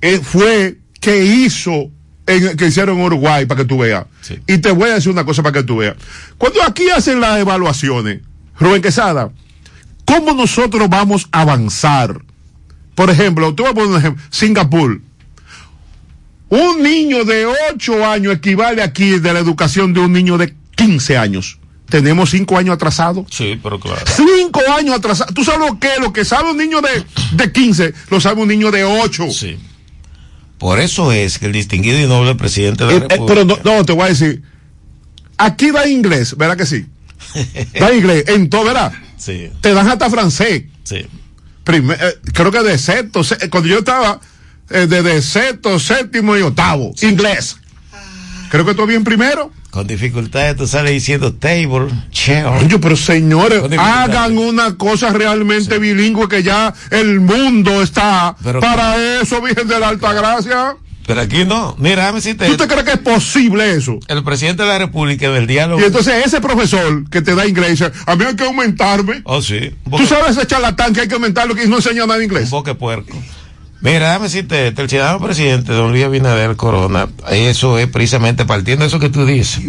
eh, 0.00 0.20
fue 0.22 0.78
que 1.00 1.24
hizo, 1.24 1.90
en- 2.26 2.56
que 2.56 2.66
hicieron 2.66 2.98
en 2.98 3.04
Uruguay 3.04 3.46
para 3.46 3.62
que 3.62 3.66
tú 3.66 3.78
veas. 3.78 4.06
Sí. 4.22 4.38
Y 4.46 4.58
te 4.58 4.70
voy 4.70 4.90
a 4.90 4.94
decir 4.94 5.12
una 5.12 5.24
cosa 5.24 5.42
para 5.42 5.52
que 5.60 5.62
tú 5.64 5.76
veas. 5.78 5.96
Cuando 6.38 6.62
aquí 6.62 6.88
hacen 6.90 7.20
las 7.20 7.38
evaluaciones, 7.38 8.20
Rubén 8.58 8.80
Quesada, 8.82 9.30
¿cómo 10.04 10.32
nosotros 10.34 10.88
vamos 10.88 11.28
a 11.32 11.40
avanzar? 11.42 12.22
Por 12.94 13.10
ejemplo, 13.10 13.54
te 13.54 13.62
voy 13.62 13.70
a 13.72 13.74
poner 13.74 13.90
un 13.90 13.96
ejemplo, 13.98 14.22
Singapur. 14.30 15.00
Un 16.48 16.82
niño 16.82 17.24
de 17.24 17.46
8 17.72 18.06
años 18.06 18.34
equivale 18.34 18.82
aquí 18.82 19.18
de 19.18 19.32
la 19.32 19.40
educación 19.40 19.92
de 19.92 20.00
un 20.00 20.12
niño 20.12 20.38
de 20.38 20.54
15 20.76 21.16
años. 21.18 21.58
Tenemos 21.88 22.30
5 22.30 22.56
años 22.58 22.74
atrasados. 22.74 23.26
Sí, 23.30 23.58
pero 23.62 23.78
claro. 23.78 24.00
5 24.06 24.60
años 24.76 24.96
atrasados. 24.96 25.34
¿Tú 25.34 25.44
sabes 25.44 25.68
lo 25.70 25.78
que? 25.78 25.90
Lo 26.00 26.12
que 26.12 26.24
sabe 26.24 26.50
un 26.50 26.56
niño 26.56 26.80
de, 26.80 27.04
de 27.32 27.52
15, 27.52 27.92
lo 28.10 28.20
sabe 28.20 28.40
un 28.42 28.48
niño 28.48 28.70
de 28.70 28.84
8. 28.84 29.26
Sí. 29.30 29.58
Por 30.58 30.80
eso 30.80 31.12
es 31.12 31.38
que 31.38 31.46
el 31.46 31.52
distinguido 31.52 32.00
y 32.00 32.06
noble 32.06 32.34
presidente 32.36 32.84
de 32.84 32.90
la 32.90 32.96
Eh, 32.96 32.96
eh, 32.96 33.08
República. 33.10 33.26
pero 33.34 33.44
no, 33.44 33.76
no, 33.78 33.84
te 33.84 33.92
voy 33.92 34.04
a 34.04 34.08
decir. 34.08 34.42
Aquí 35.36 35.70
da 35.72 35.86
inglés, 35.88 36.36
¿verdad 36.36 36.56
que 36.56 36.64
sí? 36.66 36.86
Da 37.78 37.92
inglés, 37.94 38.24
en 38.28 38.48
todo, 38.48 38.64
¿verdad? 38.64 38.92
Sí, 39.18 39.50
Te 39.60 39.72
dan 39.74 39.88
hasta 39.88 40.08
francés. 40.10 40.64
sí. 40.84 41.06
Primer- 41.64 41.98
eh, 42.00 42.18
creo 42.34 42.50
que 42.50 42.62
de 42.62 42.76
sexto, 42.76 43.24
se- 43.24 43.48
cuando 43.48 43.68
yo 43.70 43.78
estaba 43.78 44.20
eh, 44.70 44.86
de, 44.86 45.02
de 45.02 45.22
sexto, 45.22 45.78
séptimo 45.78 46.36
y 46.36 46.42
octavo, 46.42 46.92
inglés. 47.02 47.56
Creo 48.50 48.64
que 48.66 48.74
todavía 48.74 48.96
en 48.96 49.04
primero. 49.04 49.50
Con 49.74 49.88
dificultades 49.88 50.54
tú 50.54 50.68
sales 50.68 50.92
diciendo 50.92 51.34
table, 51.34 51.88
chair. 52.12 52.46
Oye, 52.46 52.78
pero 52.78 52.94
señores, 52.94 53.60
hagan 53.76 54.38
una 54.38 54.76
cosa 54.76 55.12
realmente 55.12 55.78
bilingüe 55.80 56.28
que 56.28 56.44
ya 56.44 56.72
el 56.90 57.18
mundo 57.18 57.82
está 57.82 58.36
Pero- 58.44 58.60
para 58.60 59.20
eso, 59.20 59.42
Virgen 59.42 59.66
de 59.66 59.80
la 59.80 59.88
Alta 59.88 60.12
Gracia. 60.12 60.76
Pero 61.08 61.20
aquí 61.22 61.44
no. 61.44 61.74
Mira, 61.76 61.96
déjame 62.02 62.18
decirte. 62.18 62.46
¿Tú 62.46 62.56
te 62.56 62.68
crees 62.68 62.84
que 62.84 62.92
es 62.92 62.98
posible 62.98 63.74
eso? 63.74 63.98
El 64.06 64.22
presidente 64.22 64.62
de 64.62 64.68
la 64.68 64.78
República 64.78 65.28
del 65.28 65.48
diálogo. 65.48 65.80
Y 65.80 65.84
entonces 65.86 66.24
ese 66.24 66.40
profesor 66.40 67.10
que 67.10 67.20
te 67.20 67.34
da 67.34 67.44
inglés 67.44 67.82
a 68.06 68.14
mí 68.14 68.24
hay 68.26 68.36
que 68.36 68.44
aumentarme. 68.44 69.22
Oh, 69.24 69.42
sí. 69.42 69.74
Un 69.90 69.98
Tú 69.98 70.06
sabes 70.06 70.36
ese 70.36 70.46
charlatán 70.46 70.94
que 70.94 71.00
hay 71.00 71.08
que 71.08 71.14
aumentarlo 71.14 71.56
que 71.56 71.66
no 71.66 71.78
enseña 71.78 72.06
nada 72.06 72.20
de 72.20 72.26
un 72.26 72.30
inglés. 72.30 72.48
de 72.48 72.74
puerco. 72.76 73.20
Mira, 73.84 74.06
déjame 74.06 74.24
decirte, 74.24 74.68
el 74.68 74.88
ciudadano 74.88 75.20
presidente, 75.20 75.74
don 75.74 75.90
Luis 75.90 76.04
Abinader 76.04 76.56
Corona, 76.56 77.06
eso 77.30 77.78
es 77.78 77.86
precisamente 77.86 78.46
partiendo 78.46 78.82
de 78.82 78.88
eso 78.88 78.98
que 78.98 79.10
tú 79.10 79.26
dices. 79.26 79.62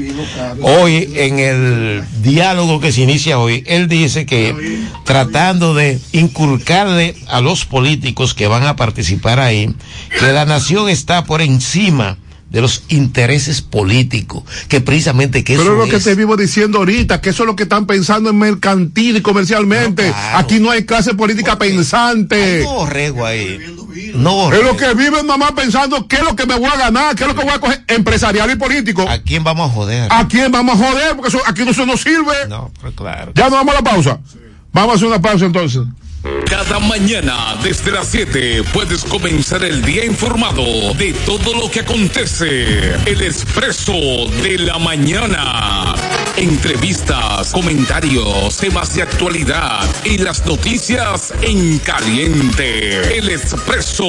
Hoy, 0.62 1.12
en 1.16 1.40
el 1.40 2.02
diálogo 2.22 2.80
que 2.80 2.94
se 2.94 3.02
inicia 3.02 3.40
hoy, 3.40 3.66
él 3.68 3.90
dice 3.90 4.26
que 4.26 4.56
tratando 5.04 5.74
de 5.74 6.00
inculcarle 6.14 7.14
a 7.28 7.42
los 7.42 7.66
políticos 7.66 8.34
que 8.34 8.48
van 8.48 8.64
a 8.64 8.78
participar 8.78 9.42
ahí, 9.42 9.76
que 10.18 10.32
la 10.32 10.46
nación 10.46 10.88
está 10.88 11.26
por 11.26 11.42
encima 11.42 12.18
de 12.50 12.62
los 12.62 12.84
intereses 12.88 13.62
políticos, 13.62 14.44
que 14.70 14.80
precisamente 14.80 15.44
que 15.44 15.58
Pero 15.58 15.64
eso 15.64 15.74
es 15.74 15.90
lo 15.90 15.98
que 15.98 16.02
te 16.02 16.16
vivo 16.16 16.38
diciendo 16.38 16.78
ahorita, 16.78 17.20
que 17.20 17.32
eso 17.32 17.44
es 17.44 17.48
lo 17.48 17.58
que 17.58 17.64
están 17.64 17.86
pensando 17.86 18.30
en 18.30 18.38
mercantil 18.38 19.18
y 19.18 19.22
comercialmente. 19.22 20.08
No, 20.08 20.14
claro. 20.14 20.38
Aquí 20.38 20.60
no 20.62 20.72
hay 20.72 20.86
clase 20.86 21.16
política 21.16 21.58
pensante. 21.58 22.60
Hay 22.60 22.64
borrego 22.64 23.26
ahí. 23.26 23.60
No 24.16 24.52
Es 24.52 24.64
lo 24.64 24.76
que 24.76 24.94
viven 24.94 25.26
mamá 25.26 25.54
pensando 25.56 26.08
qué 26.08 26.18
es 26.18 26.24
lo 26.24 26.36
que 26.36 26.46
me 26.46 26.56
voy 26.56 26.70
a 26.70 26.78
ganar, 26.78 27.16
qué 27.16 27.24
es 27.24 27.30
lo 27.30 27.36
que 27.36 27.44
voy 27.44 27.54
a 27.54 27.60
coger 27.60 27.84
empresarial 27.88 28.50
y 28.52 28.56
político. 28.56 29.08
¿A 29.08 29.20
quién 29.20 29.44
vamos 29.44 29.70
a 29.70 29.74
joder? 29.74 30.12
¿A 30.12 30.28
quién 30.28 30.52
vamos 30.52 30.80
a 30.80 30.86
joder? 30.86 31.16
Porque 31.16 31.30
eso, 31.30 31.40
aquí 31.46 31.62
eso 31.64 31.86
no 31.86 31.98
sirve. 31.98 32.48
No, 32.50 32.72
pero 32.80 32.94
claro. 32.94 33.32
Ya 33.36 33.44
nos 33.44 33.54
vamos 33.54 33.74
a 33.74 33.78
la 33.78 33.84
pausa. 33.84 34.20
Vamos 34.74 34.94
a 34.94 34.96
hacer 34.96 35.08
una 35.08 35.22
pausa 35.22 35.46
entonces. 35.46 35.84
Cada 36.50 36.80
mañana 36.80 37.56
desde 37.62 37.92
las 37.92 38.08
7 38.08 38.64
puedes 38.74 39.04
comenzar 39.04 39.64
el 39.64 39.82
día 39.84 40.06
informado 40.06 40.94
de 40.94 41.14
todo 41.26 41.54
lo 41.54 41.70
que 41.70 41.82
acontece. 41.82 42.96
El 43.06 43.22
expreso 43.22 43.94
de 44.42 44.58
la 44.60 44.80
mañana. 44.80 45.94
Entrevistas, 46.38 47.52
comentarios, 47.52 48.58
temas 48.58 48.94
de 48.96 49.04
actualidad 49.04 49.82
y 50.04 50.18
las 50.18 50.46
noticias 50.46 51.34
en 51.42 51.80
caliente. 51.80 53.18
El 53.18 53.30
expreso 53.30 54.08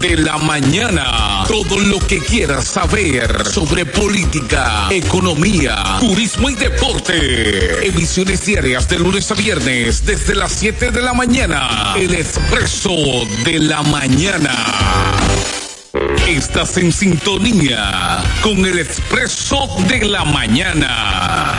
de 0.00 0.16
la 0.16 0.38
mañana. 0.38 1.44
Todo 1.46 1.78
lo 1.80 1.98
que 1.98 2.20
quieras 2.20 2.64
saber 2.64 3.46
sobre 3.46 3.84
política, 3.86 4.88
economía, 4.90 5.98
turismo 6.00 6.50
y 6.50 6.54
deporte. 6.54 7.86
Emisiones 7.86 8.44
diarias 8.44 8.88
de 8.88 8.98
lunes 8.98 9.30
a 9.30 9.34
viernes 9.34 10.04
desde 10.04 10.34
las 10.34 10.52
7 10.52 10.90
de 10.90 11.02
la 11.02 11.12
mañana. 11.12 11.57
El 11.96 12.14
expreso 12.14 12.90
de 13.44 13.58
la 13.58 13.82
mañana. 13.82 14.54
Estás 16.26 16.76
en 16.76 16.92
sintonía 16.92 18.22
con 18.42 18.64
el 18.64 18.78
expreso 18.78 19.68
de 19.88 20.04
la 20.04 20.24
mañana. 20.24 21.58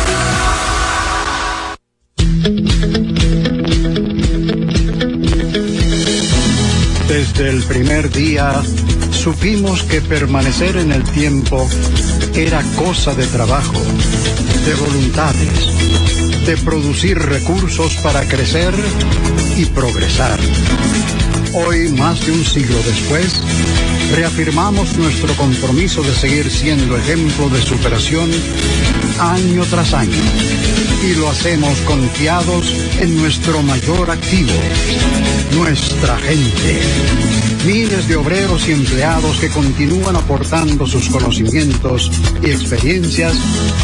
El 7.41 7.63
primer 7.63 8.11
día 8.11 8.61
supimos 9.11 9.81
que 9.81 9.99
permanecer 9.99 10.77
en 10.77 10.91
el 10.91 11.03
tiempo 11.03 11.67
era 12.35 12.61
cosa 12.75 13.15
de 13.15 13.25
trabajo, 13.25 13.81
de 14.63 14.75
voluntades, 14.75 16.45
de 16.45 16.55
producir 16.57 17.17
recursos 17.17 17.95
para 18.03 18.27
crecer 18.27 18.75
y 19.57 19.65
progresar. 19.65 20.39
Hoy, 21.53 21.89
más 21.89 22.23
de 22.23 22.31
un 22.31 22.45
siglo 22.45 22.77
después, 22.85 23.41
reafirmamos 24.11 24.97
nuestro 24.97 25.33
compromiso 25.35 26.03
de 26.03 26.13
seguir 26.13 26.49
siendo 26.49 26.97
ejemplo 26.97 27.49
de 27.49 27.61
superación 27.61 28.29
año 29.19 29.63
tras 29.69 29.93
año. 29.93 30.17
Y 31.03 31.15
lo 31.15 31.29
hacemos 31.29 31.79
confiados 31.81 32.73
en 32.99 33.17
nuestro 33.17 33.61
mayor 33.63 34.11
activo, 34.11 34.53
nuestra 35.57 36.17
gente. 36.17 36.81
Miles 37.65 38.07
de 38.07 38.15
obreros 38.15 38.67
y 38.67 38.73
empleados 38.73 39.37
que 39.37 39.49
continúan 39.49 40.15
aportando 40.15 40.85
sus 40.85 41.09
conocimientos 41.09 42.11
y 42.41 42.49
experiencias 42.49 43.35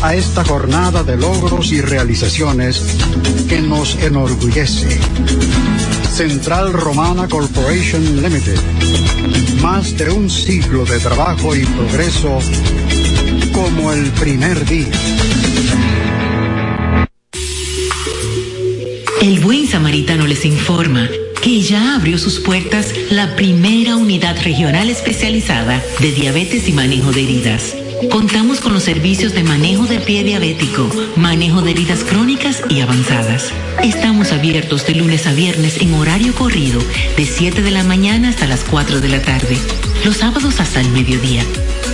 a 0.01 0.15
esta 0.15 0.43
jornada 0.43 1.03
de 1.03 1.15
logros 1.17 1.71
y 1.71 1.81
realizaciones 1.81 2.81
que 3.47 3.61
nos 3.61 3.95
enorgullece. 3.95 4.99
Central 6.15 6.73
Romana 6.73 7.27
Corporation 7.27 8.21
Limited. 8.21 8.59
Más 9.61 9.97
de 9.97 10.09
un 10.09 10.29
siglo 10.29 10.85
de 10.85 10.99
trabajo 10.99 11.55
y 11.55 11.65
progreso 11.65 12.39
como 13.51 13.91
el 13.91 14.11
primer 14.11 14.65
día. 14.65 14.91
El 19.21 19.39
buen 19.39 19.67
samaritano 19.67 20.27
les 20.27 20.45
informa 20.45 21.09
que 21.41 21.61
ya 21.61 21.95
abrió 21.95 22.17
sus 22.17 22.39
puertas 22.39 22.93
la 23.09 23.35
primera 23.35 23.95
unidad 23.95 24.41
regional 24.43 24.89
especializada 24.89 25.81
de 25.99 26.11
diabetes 26.11 26.67
y 26.69 26.73
manejo 26.73 27.11
de 27.11 27.23
heridas. 27.23 27.86
Contamos 28.11 28.59
con 28.59 28.73
los 28.73 28.83
servicios 28.83 29.33
de 29.33 29.43
manejo 29.43 29.87
del 29.87 30.01
pie 30.01 30.23
diabético, 30.23 30.87
manejo 31.15 31.63
de 31.63 31.71
heridas 31.71 32.03
crónicas 32.03 32.61
y 32.69 32.81
avanzadas. 32.81 33.51
Estamos 33.83 34.31
abiertos 34.31 34.85
de 34.85 34.93
lunes 34.93 35.25
a 35.25 35.33
viernes 35.33 35.81
en 35.81 35.95
horario 35.95 36.35
corrido, 36.35 36.79
de 37.17 37.25
7 37.25 37.63
de 37.63 37.71
la 37.71 37.83
mañana 37.83 38.29
hasta 38.29 38.45
las 38.45 38.63
4 38.65 39.01
de 39.01 39.09
la 39.09 39.19
tarde. 39.21 39.57
Los 40.05 40.17
sábados 40.17 40.59
hasta 40.59 40.79
el 40.79 40.89
mediodía. 40.89 41.43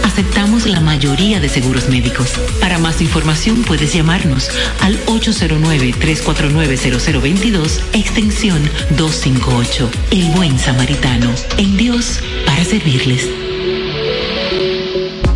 Aceptamos 0.03 0.67
la 0.67 0.81
mayoría 0.81 1.39
de 1.39 1.47
seguros 1.47 1.87
médicos. 1.87 2.33
Para 2.59 2.79
más 2.79 2.99
información 3.01 3.63
puedes 3.63 3.93
llamarnos 3.93 4.49
al 4.81 4.99
809-349-0022, 5.05 7.79
extensión 7.93 8.61
258. 8.97 9.89
El 10.11 10.25
buen 10.31 10.59
samaritano. 10.59 11.31
En 11.57 11.77
Dios, 11.77 12.19
para 12.45 12.65
servirles. 12.65 13.29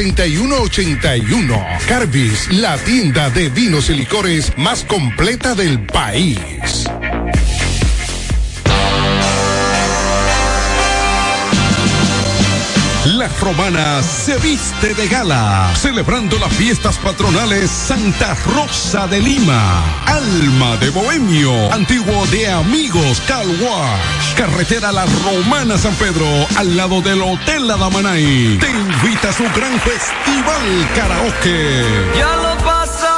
809-501-6181. 0.00 1.78
Carbis, 1.86 2.52
la 2.52 2.76
tienda 2.78 3.30
de 3.30 3.48
vinos 3.48 3.90
y 3.90 3.94
licores 3.94 4.56
más 4.56 4.84
completa 4.84 5.54
del 5.54 5.80
país. 5.80 6.86
La 13.24 13.30
Romana 13.40 14.02
se 14.02 14.36
viste 14.36 14.92
de 14.92 15.08
gala, 15.08 15.72
celebrando 15.76 16.38
las 16.38 16.52
fiestas 16.52 16.98
patronales 16.98 17.70
Santa 17.70 18.36
Rosa 18.54 19.06
de 19.06 19.18
Lima, 19.18 19.82
Alma 20.04 20.76
de 20.76 20.90
Bohemio, 20.90 21.72
antiguo 21.72 22.26
de 22.26 22.50
Amigos 22.50 23.22
Car 23.26 23.46
Wash, 23.46 24.34
carretera 24.36 24.92
La 24.92 25.06
Romana 25.24 25.78
San 25.78 25.94
Pedro, 25.94 26.26
al 26.56 26.76
lado 26.76 27.00
del 27.00 27.22
Hotel 27.22 27.66
La 27.66 27.78
Damanay. 27.78 28.58
Te 28.58 28.68
invita 28.68 29.30
a 29.30 29.32
su 29.32 29.44
gran 29.44 29.80
festival 29.80 30.88
karaoke. 30.94 31.82
Ya 32.18 32.36
lo 32.36 32.62
pasado 32.62 33.14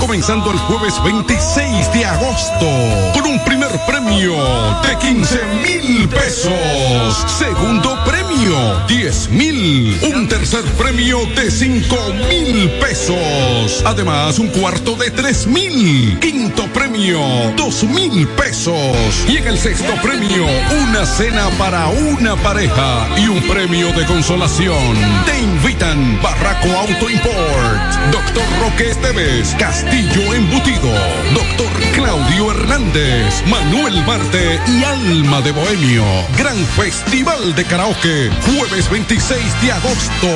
Comenzando 0.00 0.50
el 0.52 0.58
jueves 0.60 0.94
26 1.04 1.92
de 1.92 2.06
agosto 2.06 2.66
con 3.12 3.26
un 3.26 3.44
primer 3.44 3.68
premio 3.86 4.34
de 4.82 4.96
15 4.96 5.40
mil 5.62 6.08
pesos. 6.08 7.26
Segundo 7.38 8.02
premio 8.04 8.27
10 8.38 9.30
mil. 9.30 9.98
Un 10.14 10.28
tercer 10.28 10.62
premio 10.76 11.26
de 11.34 11.50
5 11.50 11.96
mil 12.28 12.70
pesos. 12.80 13.82
Además 13.84 14.38
un 14.38 14.48
cuarto 14.48 14.94
de 14.94 15.10
3 15.10 15.48
mil. 15.48 16.18
Quinto 16.20 16.64
premio 16.72 17.20
2 17.56 17.84
mil 17.84 18.28
pesos. 18.28 18.96
Y 19.28 19.38
en 19.38 19.48
el 19.48 19.58
sexto 19.58 19.92
premio 20.02 20.46
una 20.82 21.04
cena 21.04 21.48
para 21.58 21.88
una 21.88 22.36
pareja 22.36 23.08
y 23.18 23.26
un 23.26 23.42
premio 23.48 23.92
de 23.92 24.06
consolación. 24.06 24.94
Te 25.26 25.40
invitan 25.40 26.20
Barraco 26.22 26.68
Auto 26.68 27.10
Import, 27.10 28.12
Doctor 28.12 28.44
Roque 28.60 28.90
Esteves, 28.90 29.54
Castillo 29.58 30.34
Embutido, 30.34 30.92
Doctor 31.34 31.68
Claudio 31.92 32.52
Hernández, 32.52 33.42
Manuel 33.46 34.04
Marte 34.06 34.60
y 34.68 34.84
Alma 34.84 35.40
de 35.40 35.50
Bohemio. 35.50 36.04
Gran 36.36 36.56
Festival 36.76 37.54
de 37.54 37.64
Karaoke, 37.64 38.27
jueves 38.42 38.88
26 38.90 39.62
de 39.62 39.72
agosto, 39.72 40.28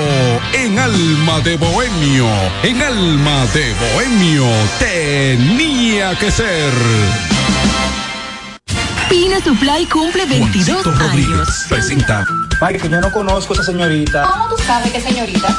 en 0.53 0.79
Alma 0.79 1.41
de 1.41 1.57
Bohemio. 1.57 2.27
En 2.63 2.83
Alma 2.83 3.47
de 3.55 3.75
Bohemio 3.75 4.47
tenía 4.79 6.15
que 6.19 6.31
ser. 6.31 6.73
Pina 9.09 9.41
Supply 9.45 9.87
cumple 9.87 10.25
22 10.27 10.83
Juancito 10.83 10.91
años. 10.91 10.99
Rodríguez 10.99 11.67
presenta 11.69 12.25
Ay, 12.61 12.79
que 12.79 12.89
yo 12.89 13.01
no 13.01 13.11
conozco 13.13 13.53
a 13.53 13.57
esa 13.57 13.65
señorita. 13.65 14.23
¿Cómo 14.23 14.49
tú 14.55 14.63
sabes 14.63 14.93
que 14.93 15.01
señorita? 15.01 15.59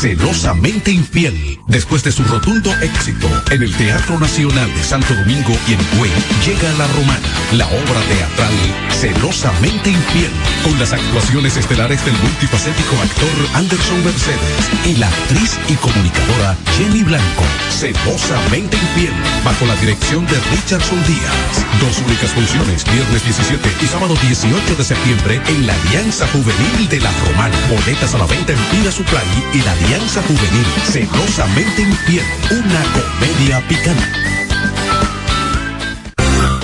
Celosamente 0.00 0.90
Infiel. 0.90 1.58
Después 1.66 2.02
de 2.04 2.12
su 2.12 2.24
rotundo 2.24 2.72
éxito 2.80 3.28
en 3.50 3.62
el 3.62 3.74
Teatro 3.74 4.18
Nacional 4.18 4.72
de 4.74 4.82
Santo 4.82 5.14
Domingo 5.14 5.52
y 5.68 5.72
en 5.72 5.80
Higüey, 5.80 6.10
llega 6.46 6.72
La 6.78 6.86
Romana, 6.86 7.28
la 7.52 7.66
obra 7.66 8.00
teatral 8.08 8.54
Celosamente 8.98 9.90
Infiel, 9.90 10.30
con 10.64 10.78
las 10.78 10.92
actuaciones 10.92 11.56
estelares 11.56 12.04
del 12.04 12.14
multifacético 12.18 12.96
actor 13.00 13.28
Anderson 13.54 14.04
Mercedes 14.04 14.70
y 14.84 14.96
la 14.96 15.08
actriz 15.08 15.58
y 15.68 15.74
comunicadora 15.74 16.56
Jenny 16.76 17.04
Blanco. 17.04 17.44
Celosamente 17.70 18.76
Infiel, 18.76 19.12
bajo 19.44 19.66
la 19.66 19.76
dirección 19.76 20.26
de 20.26 20.34
Richardson 20.50 20.98
Díaz. 21.06 21.66
Dos 21.80 21.98
únicas 22.06 22.32
funciones, 22.32 22.84
viernes 22.90 23.22
17 23.22 23.68
y 23.82 23.86
sábado 23.86 24.14
18 24.20 24.74
de 24.74 24.84
septiembre 24.84 25.40
en 25.46 25.66
la 25.66 25.74
Alianza 25.74 26.26
Juvenil 26.28 26.88
de 26.88 27.00
La 27.00 27.12
Romana. 27.26 27.56
Boletas 27.68 28.14
a 28.14 28.18
la 28.18 28.26
venta 28.26 28.52
en 28.52 28.58
Pina 28.70 28.90
Supply 28.90 29.22
la 29.62 29.72
Alianza 29.72 30.22
Juvenil. 30.22 30.66
Celosamente 30.90 31.82
Infiel, 31.82 32.24
una 32.50 32.82
comedia 32.92 33.60
picante. 33.68 34.47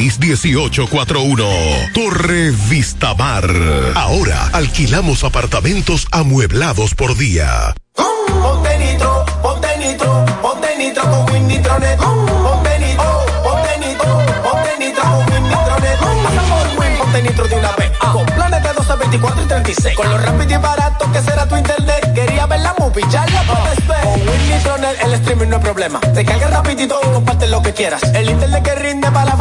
809-696-1841. 0.00 1.92
Torre 1.92 2.52
Vista 2.68 3.12
Bar. 3.14 3.50
Ahora 3.94 4.48
alquilamos 4.52 5.24
apartamentos 5.24 6.06
amueblados 6.10 6.94
por 6.94 7.16
día. 7.16 7.74
Ponte 7.94 8.78
nitro, 8.78 9.24
ponte 9.42 9.76
nitro, 9.78 10.24
ponte 10.40 10.76
nitro 10.78 11.02
con 11.02 11.30
Win 11.30 11.48
Nitronet. 11.48 11.98
Ponte 11.98 12.78
nitro, 12.78 13.24
ponte 13.42 13.78
nitro, 13.78 14.22
ponte 14.42 14.78
nitro 14.78 15.02
con 15.02 15.18
Win 15.32 15.42
Nitronet. 15.42 15.98
Pasa 15.98 16.42
por 16.48 16.66
Win, 16.80 16.98
ponte 16.98 17.22
nitro 17.22 17.48
de 17.48 17.54
una 17.56 17.72
vez. 17.72 17.90
Con 17.98 18.26
planes 18.26 18.62
de 18.62 18.72
12, 18.72 18.96
24 18.96 19.42
y 19.42 19.46
36. 19.46 19.96
Con 19.96 20.08
lo 20.10 20.18
rápido 20.18 20.50
y 20.50 20.56
barato 20.56 21.12
que 21.12 21.20
será 21.20 21.46
tu 21.46 21.56
internet. 21.56 22.12
Quería 22.14 22.46
ver 22.46 22.60
la 22.60 22.74
movie, 22.78 23.04
ya 23.10 23.26
la 23.26 23.42
puedes 23.42 23.86
ver. 23.86 24.00
Con 24.02 24.20
Win 24.28 24.50
Nitronet 24.50 25.02
el 25.02 25.14
streaming 25.14 25.48
no 25.48 25.56
es 25.56 25.62
problema. 25.62 26.00
Te 26.00 26.24
carga 26.24 26.48
rapidito 26.48 26.98
y 27.02 27.12
comparte 27.12 27.48
lo 27.48 27.60
que 27.62 27.74
quieras. 27.74 28.02
El 28.14 28.30
internet 28.30 28.62
que 28.62 28.74
rinde 28.76 29.10
para 29.10 29.26
la 29.26 29.36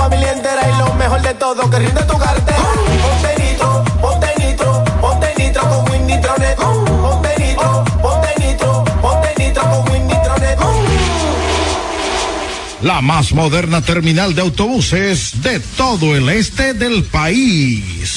entera. 0.49 0.69
Y 0.69 0.79
lo 0.79 0.93
mejor 0.95 1.21
de 1.21 1.33
todo, 1.33 1.69
que 1.69 1.79
rinde 1.79 2.03
tu 2.03 2.17
cartera. 2.17 2.57
Ponte 3.01 3.43
nitro, 3.43 3.83
ponte 4.01 4.27
nitro, 4.37 4.83
ponte 5.01 5.33
nitro 5.37 5.61
con 5.69 5.91
Win 5.91 6.07
Nitronet. 6.07 6.55
Ponte 6.57 7.29
nitro, 7.39 7.83
ponte 8.01 8.29
nitro, 8.39 8.83
ponte 9.01 9.33
nitro 9.37 9.63
con 9.63 9.91
Win 9.91 10.07
Nitronet. 10.07 10.59
La 12.81 13.01
más 13.01 13.33
moderna 13.33 13.81
terminal 13.81 14.35
de 14.35 14.41
autobuses 14.41 15.41
de 15.41 15.59
todo 15.59 16.15
el 16.15 16.29
este 16.29 16.73
del 16.73 17.03
país. 17.03 18.09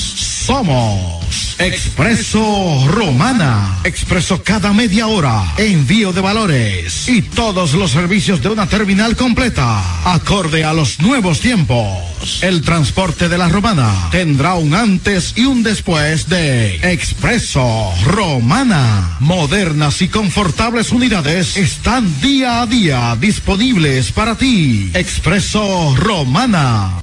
Somos 0.46 1.22
Expreso 1.58 2.86
Romana. 2.88 3.78
Expreso 3.84 4.42
cada 4.42 4.72
media 4.72 5.06
hora. 5.06 5.44
Envío 5.56 6.12
de 6.12 6.20
valores. 6.20 7.08
Y 7.08 7.22
todos 7.22 7.74
los 7.74 7.92
servicios 7.92 8.42
de 8.42 8.48
una 8.48 8.66
terminal 8.66 9.14
completa. 9.14 9.80
Acorde 10.04 10.64
a 10.64 10.72
los 10.72 10.98
nuevos 11.00 11.40
tiempos. 11.40 12.11
El 12.42 12.62
transporte 12.62 13.28
de 13.28 13.38
la 13.38 13.48
Romana 13.48 14.08
tendrá 14.10 14.54
un 14.54 14.74
antes 14.74 15.32
y 15.36 15.44
un 15.44 15.62
después 15.62 16.28
de 16.28 16.76
Expreso 16.92 17.92
Romana. 18.04 19.16
Modernas 19.20 20.02
y 20.02 20.08
confortables 20.08 20.92
unidades 20.92 21.56
están 21.56 22.20
día 22.20 22.62
a 22.62 22.66
día 22.66 23.16
disponibles 23.18 24.12
para 24.12 24.36
ti. 24.36 24.90
Expreso 24.94 25.94
Romana. 25.96 27.02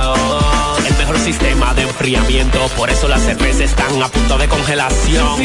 Sistema 1.31 1.73
de 1.73 1.83
enfriamiento, 1.83 2.59
por 2.75 2.89
eso 2.89 3.07
las 3.07 3.21
cervezas 3.21 3.61
están 3.61 4.03
a 4.03 4.09
punto 4.09 4.37
de 4.37 4.49
congelación. 4.49 5.39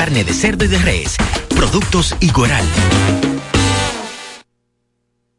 Carne 0.05 0.23
de 0.23 0.35
cerdo 0.35 0.67
y 0.67 0.69
de 0.69 0.77
res. 0.81 1.17
Productos 1.49 2.15
Igueral. 2.21 2.63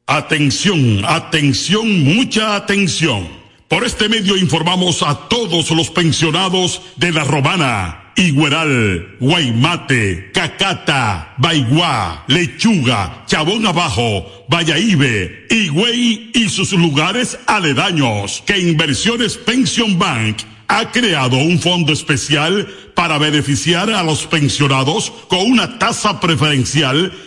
Atención, 0.07 1.05
atención, 1.05 2.03
mucha 2.03 2.55
atención. 2.55 3.27
Por 3.67 3.85
este 3.85 4.09
medio 4.09 4.35
informamos 4.35 5.03
a 5.03 5.27
todos 5.29 5.69
los 5.69 5.91
pensionados 5.91 6.81
de 6.95 7.11
La 7.11 7.23
Romana, 7.23 8.11
Igueral, 8.15 9.17
Guaymate, 9.19 10.31
Cacata, 10.33 11.35
Baigua, 11.37 12.23
Lechuga, 12.27 13.23
Chabón 13.27 13.67
Abajo, 13.67 14.45
Vallaíbe, 14.49 15.45
Higüey 15.47 16.31
y 16.33 16.49
sus 16.49 16.71
lugares 16.71 17.37
aledaños 17.45 18.41
que 18.47 18.57
Inversiones 18.57 19.37
Pension 19.37 19.99
Bank 19.99 20.37
ha 20.67 20.91
creado 20.91 21.37
un 21.37 21.59
fondo 21.59 21.93
especial 21.93 22.67
para 22.93 23.17
beneficiar 23.17 23.89
a 23.91 24.03
los 24.03 24.25
pensionados 24.25 25.11
con 25.27 25.39
una 25.39 25.77
tasa 25.77 26.19
preferencial 26.19 27.11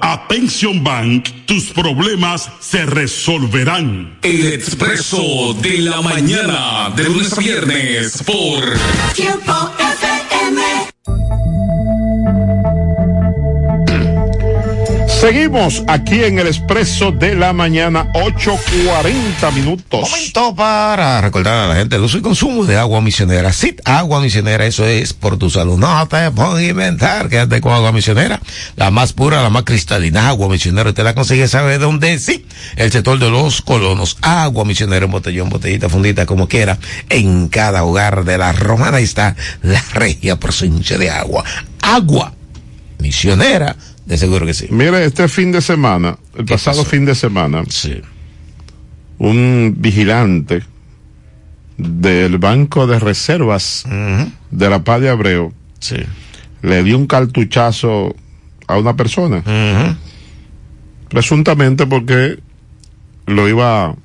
a 0.00 0.26
Pension 0.28 0.82
Bank, 0.82 1.28
tus 1.46 1.70
problemas 1.70 2.50
se 2.60 2.86
resolverán. 2.86 4.18
El 4.22 4.52
expreso 4.52 5.54
de 5.60 5.78
la 5.78 6.00
mañana, 6.00 6.90
de 6.94 7.04
lunes 7.04 7.32
a 7.32 7.40
viernes, 7.40 8.22
por 8.24 8.62
Tiempo 9.14 9.52
FM. 9.78 11.41
Seguimos 15.22 15.84
aquí 15.86 16.24
en 16.24 16.40
el 16.40 16.48
expreso 16.48 17.12
de 17.12 17.36
la 17.36 17.52
mañana, 17.52 18.10
8.40 18.12 19.52
minutos. 19.52 20.10
Momento 20.10 20.52
para 20.56 21.20
recordar 21.20 21.54
a 21.54 21.68
la 21.68 21.76
gente 21.76 21.94
el 21.94 22.02
uso 22.02 22.18
y 22.18 22.22
consumo 22.22 22.64
de 22.64 22.76
agua 22.76 23.00
misionera. 23.00 23.52
Sí, 23.52 23.76
agua 23.84 24.20
misionera, 24.20 24.66
eso 24.66 24.84
es 24.84 25.12
por 25.12 25.38
tu 25.38 25.48
salud. 25.48 25.78
No 25.78 26.08
te 26.08 26.16
a 26.16 26.32
inventar, 26.60 27.28
quédate 27.28 27.60
con 27.60 27.72
agua 27.72 27.92
misionera. 27.92 28.40
La 28.74 28.90
más 28.90 29.12
pura, 29.12 29.40
la 29.44 29.48
más 29.48 29.62
cristalina, 29.62 30.26
agua 30.26 30.48
misionera. 30.48 30.88
Usted 30.88 31.04
la 31.04 31.14
consigue, 31.14 31.46
¿sabe 31.46 31.78
dónde? 31.78 32.18
Sí, 32.18 32.44
el 32.74 32.90
sector 32.90 33.20
de 33.20 33.30
los 33.30 33.62
colonos. 33.62 34.18
Agua 34.22 34.64
misionera 34.64 35.04
en 35.04 35.12
botellón, 35.12 35.50
botellita, 35.50 35.88
fundita, 35.88 36.26
como 36.26 36.48
quiera. 36.48 36.80
En 37.10 37.46
cada 37.46 37.84
hogar 37.84 38.24
de 38.24 38.38
la 38.38 38.50
romana 38.50 38.98
está 38.98 39.36
la 39.62 39.84
regia 39.94 40.36
hinche 40.62 40.98
de 40.98 41.10
agua. 41.10 41.44
Agua 41.80 42.34
misionera. 42.98 43.76
De 44.12 44.18
seguro 44.18 44.44
que 44.44 44.52
sí. 44.52 44.66
Mire, 44.68 45.06
este 45.06 45.26
fin 45.26 45.52
de 45.52 45.62
semana, 45.62 46.18
el 46.36 46.44
pasado 46.44 46.84
fin 46.84 47.06
de 47.06 47.14
semana, 47.14 47.64
un 49.16 49.74
vigilante 49.78 50.62
del 51.78 52.36
Banco 52.36 52.86
de 52.86 52.98
Reservas 52.98 53.86
de 54.50 54.68
la 54.68 54.84
Paz 54.84 55.00
de 55.00 55.08
Abreu 55.08 55.54
le 56.60 56.82
dio 56.82 56.98
un 56.98 57.06
cartuchazo 57.06 58.14
a 58.66 58.76
una 58.76 58.94
persona. 58.96 59.42
Presuntamente 61.08 61.86
porque 61.86 62.38
lo 63.24 63.48
iba 63.48 63.96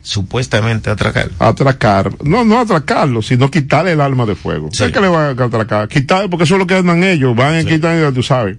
supuestamente 0.00 0.88
a 0.88 0.94
atracar. 0.94 1.30
A 1.38 1.48
atracar. 1.48 2.12
No, 2.24 2.46
no 2.46 2.60
atracarlo, 2.60 3.20
sino 3.20 3.50
quitarle 3.50 3.92
el 3.92 4.00
arma 4.00 4.24
de 4.24 4.36
fuego. 4.36 4.70
¿Sabes 4.72 4.94
qué 4.94 5.02
le 5.02 5.08
van 5.08 5.38
a 5.38 5.44
atracar? 5.44 5.86
Quitarle, 5.86 6.30
porque 6.30 6.44
eso 6.44 6.54
es 6.54 6.60
lo 6.60 6.66
que 6.66 6.76
andan 6.76 7.04
ellos. 7.04 7.36
Van 7.36 7.56
a 7.56 7.64
quitar, 7.64 8.10
tú 8.14 8.22
sabes. 8.22 8.56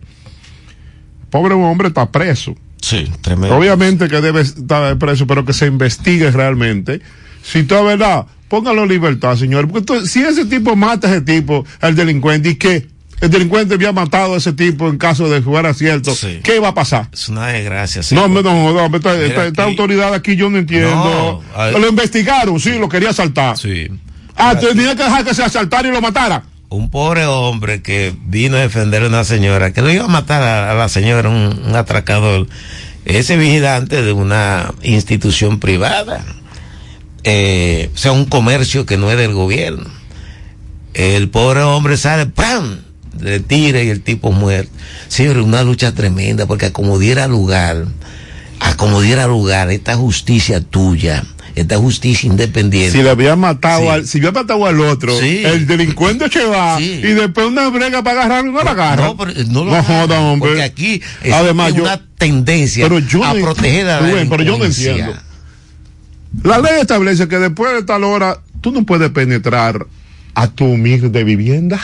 Pobre 1.35 1.53
hombre 1.53 1.89
está 1.89 2.09
preso. 2.09 2.55
Sí, 2.81 3.11
tremendo. 3.19 3.57
Obviamente 3.57 4.07
que 4.07 4.21
debe 4.21 4.39
estar 4.39 4.97
preso, 4.97 5.27
pero 5.27 5.43
que 5.43 5.51
se 5.51 5.65
investigue 5.65 6.31
realmente. 6.31 7.01
Si 7.43 7.63
todo 7.63 7.91
es 7.91 7.99
verdad, 7.99 8.25
póngalo 8.47 8.83
en 8.83 8.87
libertad, 8.87 9.35
señor. 9.35 9.67
Porque 9.69 10.07
si 10.07 10.21
ese 10.21 10.45
tipo 10.45 10.77
mata 10.77 11.09
a 11.09 11.11
ese 11.11 11.21
tipo, 11.21 11.65
el 11.81 11.93
delincuente, 11.93 12.51
¿y 12.51 12.55
qué? 12.55 12.87
El 13.19 13.31
delincuente 13.31 13.73
había 13.73 13.91
matado 13.91 14.35
a 14.35 14.37
ese 14.37 14.53
tipo 14.53 14.87
en 14.87 14.97
caso 14.97 15.29
de 15.29 15.41
jugar 15.41 15.65
acierto. 15.65 16.13
¿Qué 16.41 16.57
va 16.61 16.69
a 16.69 16.73
pasar? 16.73 17.09
Es 17.11 17.27
una 17.27 17.47
desgracia. 17.47 18.01
sí. 18.01 18.15
No, 18.15 18.29
no, 18.29 18.41
no, 18.41 18.67
hombre, 18.67 19.01
esta, 19.25 19.63
autoridad 19.63 20.13
aquí 20.13 20.37
yo 20.37 20.49
no 20.49 20.57
entiendo. 20.57 21.43
No, 21.53 21.79
lo 21.79 21.89
investigaron, 21.89 22.57
sí, 22.61 22.79
lo 22.79 22.87
quería 22.87 23.09
asaltar. 23.09 23.57
Sí. 23.57 23.89
Ah, 24.37 24.57
tenía 24.57 24.95
que 24.95 25.03
dejar 25.03 25.25
que 25.25 25.33
se 25.33 25.43
asaltara 25.43 25.85
y 25.85 25.91
lo 25.91 25.99
matara. 25.99 26.45
Un 26.75 26.89
pobre 26.89 27.25
hombre 27.25 27.81
que 27.81 28.13
vino 28.25 28.57
a 28.57 28.61
defender 28.61 29.03
a 29.03 29.07
una 29.07 29.23
señora, 29.23 29.71
que 29.71 29.81
lo 29.81 29.91
iba 29.91 30.05
a 30.05 30.09
matar 30.09 30.43
a, 30.43 30.73
la 30.73 30.89
señora, 30.89 31.29
un, 31.29 31.75
atracador, 31.75 32.47
ese 33.05 33.37
vigilante 33.37 34.01
de 34.01 34.11
una 34.11 34.73
institución 34.83 35.59
privada, 35.59 36.25
eh, 37.23 37.89
o 37.93 37.97
sea, 37.97 38.11
un 38.11 38.25
comercio 38.25 38.85
que 38.85 38.97
no 38.97 39.09
es 39.09 39.17
del 39.17 39.33
gobierno. 39.33 39.89
El 40.93 41.29
pobre 41.29 41.61
hombre 41.61 41.97
sale, 41.97 42.25
¡pam! 42.25 42.81
Le 43.19 43.39
tira 43.39 43.81
y 43.81 43.89
el 43.89 44.01
tipo 44.01 44.31
muere. 44.31 44.67
Señor, 45.07 45.37
una 45.37 45.63
lucha 45.63 45.93
tremenda, 45.93 46.45
porque 46.45 46.71
como 46.71 46.99
diera 46.99 47.27
lugar, 47.27 47.85
a 48.59 48.75
como 48.75 49.01
diera 49.01 49.27
lugar 49.27 49.71
esta 49.71 49.95
justicia 49.95 50.61
tuya, 50.61 51.23
esta 51.55 51.77
justicia 51.77 52.27
independiente. 52.29 52.97
Si 52.97 53.03
le 53.03 53.09
había 53.09 53.35
matado 53.35 53.81
Sí. 53.81 53.87
al, 53.87 54.07
si 54.07 54.17
había 54.19 54.31
matado 54.33 54.65
al 54.65 54.79
otro, 54.81 55.17
Sí. 55.19 55.41
el 55.45 55.65
delincuente 55.65 56.29
se 56.29 56.45
va 56.45 56.79
y 56.81 57.01
después 57.01 57.47
una 57.47 57.69
brega 57.69 58.03
para 58.03 58.23
agarrarlo, 58.25 58.51
no 58.51 58.63
la 58.63 58.71
agarra. 58.71 59.05
No, 59.05 59.17
pero 59.17 59.31
no 59.47 59.65
lo 59.65 59.73
agarran, 59.75 60.07
joda, 60.07 60.19
hombre. 60.21 60.49
porque 60.49 60.63
aquí 60.63 61.01
Además, 61.33 61.73
yo, 61.73 61.83
una 61.83 62.01
tendencia 62.17 62.85
pero 62.87 62.99
yo 62.99 63.23
a 63.23 63.33
no- 63.33 63.41
proteger 63.41 63.87
a 63.89 64.01
la 64.01 64.07
Rubén, 64.11 64.29
pero 64.29 64.43
yo 64.43 64.57
no 64.57 64.65
entiendo. 64.65 65.13
La 66.43 66.59
ley 66.59 66.81
establece 66.81 67.27
que 67.27 67.37
después 67.39 67.73
de 67.73 67.83
tal 67.83 68.03
hora 68.03 68.39
tú 68.61 68.71
no 68.71 68.85
puedes 68.85 69.09
penetrar 69.11 69.85
a 70.33 70.47
tu 70.47 70.65
humilde 70.65 71.23
vivienda. 71.23 71.79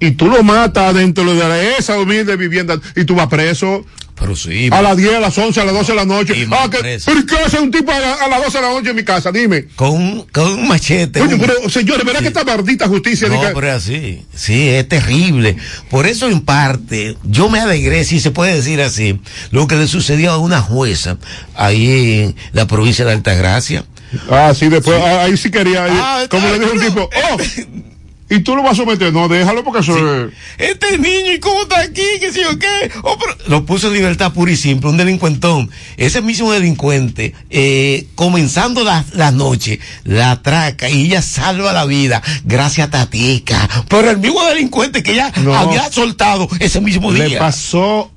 Y 0.00 0.12
tú 0.12 0.26
lo 0.28 0.42
matas 0.42 0.94
dentro 0.94 1.24
de 1.34 1.76
esa 1.78 1.98
humilde 1.98 2.36
vivienda 2.36 2.80
y 2.96 3.04
tú 3.04 3.14
vas 3.14 3.26
preso. 3.28 3.84
Pero 4.20 4.34
sí. 4.34 4.68
A 4.72 4.82
las 4.82 4.96
10, 4.96 5.14
a 5.14 5.20
las 5.20 5.38
11, 5.38 5.60
a 5.60 5.64
las 5.64 5.74
12 5.74 5.92
de 5.92 5.96
la 5.96 6.04
noche. 6.04 6.46
Ah, 6.50 6.68
que. 6.70 6.78
¿Pero 7.04 7.26
qué 7.26 7.36
hace 7.36 7.60
un 7.60 7.70
tipo 7.70 7.92
a, 7.92 7.98
la- 8.00 8.14
a 8.14 8.28
las 8.28 8.42
12 8.44 8.58
de 8.58 8.62
la 8.66 8.70
noche 8.72 8.90
en 8.90 8.96
mi 8.96 9.04
casa? 9.04 9.30
Dime. 9.30 9.66
Con 9.76 9.90
un, 9.90 10.22
con 10.32 10.52
un 10.54 10.66
machete. 10.68 11.20
Oye, 11.22 11.34
un- 11.34 11.40
pero 11.40 11.68
señores, 11.70 12.04
¿verdad 12.04 12.20
que 12.20 12.28
esta 12.28 12.42
maldita 12.44 12.88
justicia? 12.88 13.28
No, 13.28 13.34
diga- 13.40 13.52
pero 13.54 13.72
así. 13.72 14.24
Sí, 14.34 14.68
es 14.70 14.88
terrible. 14.88 15.56
Por 15.88 16.06
eso, 16.06 16.28
en 16.28 16.40
parte, 16.40 17.16
yo 17.22 17.48
me 17.48 17.60
alegré, 17.60 18.04
si 18.04 18.18
se 18.20 18.30
puede 18.32 18.54
decir 18.56 18.80
así, 18.82 19.20
lo 19.52 19.66
que 19.68 19.76
le 19.76 19.86
sucedió 19.86 20.32
a 20.32 20.38
una 20.38 20.60
jueza 20.60 21.18
ahí 21.54 22.20
en 22.20 22.36
la 22.52 22.66
provincia 22.66 23.04
de 23.04 23.12
Altagracia. 23.12 23.84
Ah, 24.30 24.52
sí, 24.58 24.68
después, 24.68 24.98
ah, 25.00 25.22
ahí 25.24 25.36
sí 25.36 25.50
quería. 25.50 25.84
ahí- 25.84 25.92
Ah, 25.94 26.24
como 26.30 26.48
le 26.48 26.58
dijo 26.58 26.72
un 26.72 26.80
tipo, 26.80 27.02
oh, 27.30 27.36
y 28.30 28.40
tú 28.40 28.54
lo 28.54 28.62
vas 28.62 28.72
a 28.72 28.76
someter. 28.76 29.12
No, 29.12 29.28
déjalo 29.28 29.64
porque 29.64 29.80
eso 29.80 29.96
es. 30.26 30.32
Este 30.58 30.98
niño, 30.98 31.32
¿y 31.32 31.38
cómo 31.40 31.62
está 31.62 31.80
aquí? 31.80 32.02
¿Qué 32.20 32.32
sé 32.32 32.42
yo 32.42 32.58
qué? 32.58 32.90
Oh, 33.02 33.16
pero- 33.18 33.36
Lo 33.48 33.64
puso 33.64 33.88
en 33.88 33.94
libertad 33.94 34.32
pura 34.32 34.52
y 34.52 34.56
simple, 34.56 34.90
un 34.90 34.96
delincuentón. 34.96 35.70
Ese 35.96 36.20
mismo 36.20 36.52
delincuente, 36.52 37.34
eh, 37.50 38.06
comenzando 38.14 38.84
la, 38.84 39.04
la 39.14 39.30
noche, 39.30 39.80
la 40.04 40.32
atraca 40.32 40.88
y 40.90 41.06
ella 41.06 41.22
salva 41.22 41.72
la 41.72 41.84
vida. 41.86 42.22
Gracias 42.44 42.88
a 42.88 42.90
Tatica. 42.90 43.68
Pero 43.88 44.10
el 44.10 44.18
mismo 44.18 44.44
delincuente 44.44 45.02
que 45.02 45.12
ella 45.12 45.32
No. 45.42 45.54
había 45.54 45.90
soltado 45.90 46.48
ese 46.60 46.80
mismo 46.80 47.10
Le 47.12 47.26
día. 47.26 47.38
pasó 47.38 48.10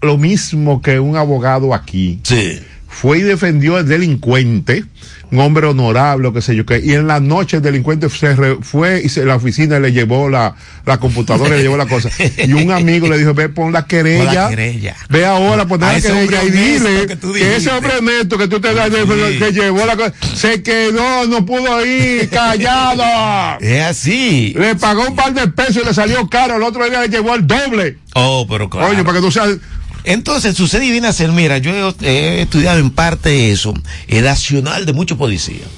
lo 0.00 0.18
mismo 0.18 0.82
que 0.82 0.98
un 0.98 1.16
abogado 1.16 1.72
aquí. 1.74 2.18
Sí. 2.24 2.58
Fue 2.92 3.18
y 3.18 3.22
defendió 3.22 3.76
al 3.78 3.88
delincuente, 3.88 4.84
un 5.30 5.40
hombre 5.40 5.66
honorable, 5.66 6.30
qué 6.32 6.42
sé 6.42 6.54
yo 6.54 6.66
qué. 6.66 6.78
Y 6.84 6.92
en 6.92 7.06
la 7.06 7.20
noche 7.20 7.56
el 7.56 7.62
delincuente 7.62 8.08
se 8.10 8.36
re- 8.36 8.58
fue 8.60 9.00
y 9.02 9.08
se, 9.08 9.24
la 9.24 9.36
oficina 9.36 9.80
le 9.80 9.92
llevó 9.92 10.28
la, 10.28 10.54
la 10.84 10.98
computadora, 10.98 11.56
le 11.56 11.62
llevó 11.62 11.76
la 11.78 11.86
cosa. 11.86 12.10
Y 12.46 12.52
un 12.52 12.70
amigo 12.70 13.08
le 13.08 13.16
dijo, 13.18 13.32
ve, 13.34 13.48
pon 13.48 13.72
la 13.72 13.86
querella. 13.86 14.24
Pon 14.26 14.34
la 14.34 14.48
querella. 14.50 14.96
Ve 15.08 15.24
ahora, 15.24 15.66
pon 15.66 15.80
la 15.80 15.94
querella 16.02 16.44
y 16.44 16.50
honesto 16.50 16.82
dile 16.82 17.06
que 17.40 17.56
ese 17.56 17.70
hombre 17.70 17.92
neto 18.02 18.36
que 18.38 18.46
tú 18.48 18.60
te 18.60 18.74
das, 18.74 18.90
de- 18.92 19.38
que 19.38 19.52
llevó 19.52 19.86
la 19.86 19.96
cosa, 19.96 20.12
se 20.34 20.62
quedó, 20.62 21.26
no 21.26 21.46
pudo 21.46 21.84
ir, 21.84 22.28
callado. 22.28 23.58
Es 23.60 23.82
así. 23.82 24.54
Le 24.56 24.74
pagó 24.76 25.08
un 25.08 25.16
par 25.16 25.32
de 25.32 25.48
pesos 25.48 25.78
y 25.82 25.86
le 25.86 25.94
salió 25.94 26.28
caro. 26.28 26.56
El 26.56 26.62
otro 26.62 26.84
día 26.88 27.00
le 27.00 27.08
llevó 27.08 27.34
el 27.34 27.46
doble. 27.46 27.96
Oh, 28.14 28.46
pero 28.48 28.68
claro. 28.68 28.88
Coño, 28.88 29.02
para 29.04 29.16
que 29.18 29.24
tú 29.24 29.30
seas. 29.32 29.56
Entonces 30.04 30.56
sucede 30.56 30.86
y 30.86 30.90
viene 30.90 31.08
a 31.08 31.12
ser, 31.12 31.30
mira, 31.32 31.58
yo 31.58 31.94
he, 32.02 32.42
estudiado 32.42 32.78
en 32.78 32.90
parte 32.90 33.52
eso, 33.52 33.74
el 34.08 34.26
accional 34.26 34.84
de 34.86 34.92
muchos 34.92 35.16
policías. 35.16 35.68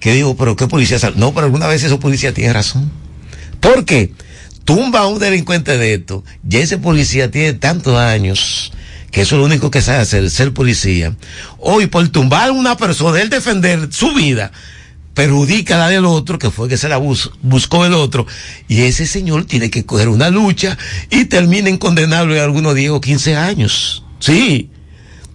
Que 0.00 0.14
digo, 0.14 0.36
pero 0.36 0.56
¿qué 0.56 0.66
policía? 0.66 0.98
No, 1.16 1.32
pero 1.32 1.46
alguna 1.46 1.66
vez 1.66 1.84
esos 1.84 1.98
policías 1.98 2.34
tienen 2.34 2.54
razón. 2.54 2.90
¿Por 3.60 3.84
qué? 3.84 4.12
Tumba 4.64 5.00
a 5.00 5.06
un 5.06 5.18
delincuente 5.18 5.76
de 5.76 5.94
esto, 5.94 6.24
ya 6.42 6.60
ese 6.60 6.78
policía 6.78 7.30
tiene 7.30 7.54
tantos 7.54 7.96
años, 7.96 8.72
que 9.10 9.22
eso 9.22 9.34
es 9.34 9.40
lo 9.40 9.46
único 9.46 9.70
que 9.70 9.82
sabe 9.82 9.98
hacer, 9.98 10.30
ser 10.30 10.52
policía. 10.52 11.16
Hoy, 11.58 11.86
por 11.86 12.08
tumbar 12.08 12.48
a 12.48 12.52
una 12.52 12.76
persona, 12.76 13.20
él 13.20 13.30
defender 13.30 13.88
su 13.90 14.14
vida, 14.14 14.52
perjudica 15.14 15.76
la 15.78 15.88
del 15.88 16.04
otro, 16.04 16.38
que 16.38 16.50
fue 16.50 16.68
que 16.68 16.76
se 16.76 16.88
la 16.88 16.96
bus- 16.98 17.30
buscó 17.42 17.84
el 17.86 17.92
otro, 17.94 18.26
y 18.68 18.82
ese 18.82 19.06
señor 19.06 19.44
tiene 19.44 19.70
que 19.70 19.84
coger 19.84 20.08
una 20.08 20.30
lucha 20.30 20.78
y 21.10 21.24
termina 21.26 21.68
en 21.68 21.78
condenarlo 21.78 22.34
en 22.34 22.40
algunos 22.42 22.74
10 22.74 22.90
o 22.90 23.00
15 23.00 23.36
años. 23.36 24.04
Sí, 24.20 24.70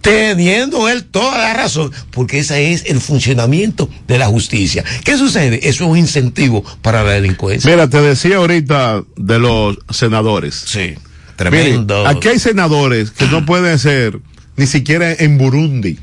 teniendo 0.00 0.88
él 0.88 1.04
toda 1.04 1.38
la 1.38 1.54
razón, 1.54 1.90
porque 2.10 2.38
ese 2.38 2.72
es 2.72 2.84
el 2.86 3.00
funcionamiento 3.00 3.88
de 4.06 4.18
la 4.18 4.26
justicia. 4.26 4.84
¿Qué 5.04 5.16
sucede? 5.16 5.68
Eso 5.68 5.84
es 5.84 5.90
un 5.90 5.98
incentivo 5.98 6.64
para 6.82 7.02
la 7.02 7.12
delincuencia. 7.12 7.70
Mira, 7.70 7.88
te 7.90 8.00
decía 8.00 8.36
ahorita 8.36 9.02
de 9.16 9.38
los 9.38 9.78
senadores. 9.90 10.54
Sí, 10.66 10.94
tremendo. 11.36 12.02
Miren, 12.04 12.16
aquí 12.16 12.28
hay 12.28 12.38
senadores 12.38 13.10
que 13.10 13.26
no 13.26 13.44
pueden 13.44 13.78
ser 13.78 14.20
ni 14.56 14.66
siquiera 14.66 15.12
en 15.12 15.38
Burundi 15.38 15.98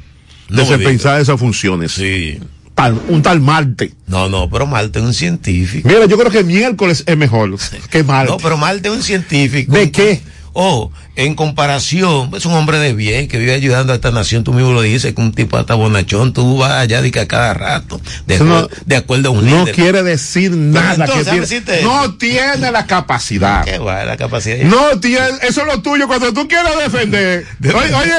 No 0.50 0.64
esas 0.64 1.40
funciones. 1.40 1.94
Sí. 1.94 2.40
Tal- 2.76 3.00
un 3.10 3.22
tal 3.22 3.40
Marte. 3.40 3.94
No, 4.08 4.30
no, 4.30 4.50
pero 4.50 4.66
Marte 4.66 5.00
es 5.00 5.06
un 5.06 5.14
científico. 5.14 5.88
Mira, 5.88 6.06
yo 6.06 6.18
creo 6.18 6.32
que 6.32 6.44
miércoles 6.44 7.04
es 7.06 7.18
mejor 7.18 7.56
que 7.90 8.04
Marte. 8.04 8.32
No, 8.32 8.38
pero 8.38 8.58
Marte 8.58 8.88
es 8.90 8.94
un 8.96 9.04
científico. 9.04 9.72
¿De 9.74 9.92
qué? 9.92 10.22
Oh, 10.56 10.92
en 11.16 11.34
comparación, 11.34 12.30
es 12.36 12.46
un 12.46 12.54
hombre 12.54 12.78
de 12.78 12.94
bien 12.94 13.28
que 13.28 13.40
vive 13.40 13.54
ayudando 13.54 13.92
a 13.92 13.96
esta 13.96 14.12
nación. 14.12 14.44
Tú 14.44 14.54
mismo 14.54 14.72
lo 14.72 14.84
dices, 14.84 15.16
que 15.16 15.20
un 15.22 15.32
tipo 15.34 15.58
hasta 15.58 15.74
bonachón, 15.74 16.32
tú 16.32 16.58
vas 16.60 16.74
allá 16.74 17.02
de 17.02 17.10
que 17.12 17.20
a 17.22 17.28
cada 17.28 17.56
rato, 17.56 18.00
de, 18.28 18.36
Eso 18.36 18.44
no- 18.46 18.68
de 18.86 18.96
acuerdo 18.96 19.30
a 19.30 19.32
un 19.32 19.50
no 19.50 19.62
líder. 19.62 19.74
quiere 19.74 20.04
decir 20.04 20.52
nada. 20.52 20.92
entonces, 21.06 21.16
que 21.16 21.20
déjame 21.24 21.32
tiene- 21.32 21.42
decirte 21.42 21.80
eso. 21.80 21.88
no 21.92 22.16
tiene 22.18 22.72
la 22.72 22.86
capacidad. 22.86 23.64
¿Qué 23.66 23.80
va? 23.80 24.04
La 24.04 24.16
capacidad. 24.16 24.58
No 24.66 25.00
tiene, 25.00 25.26
eso 25.42 25.62
es 25.62 25.68
lo 25.68 25.82
tuyo 25.82 26.06
cuando 26.08 26.32
tú 26.34 26.48
quieres 26.48 26.72
defender. 26.84 27.46
Oye, 27.64 27.94
oye, 27.96 28.14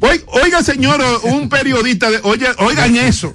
oiga, 0.00 0.62
señor, 0.62 1.00
un 1.24 1.48
periodista, 1.48 2.10
de, 2.10 2.20
oye, 2.22 2.46
oigan 2.58 2.96
eso. 2.96 3.34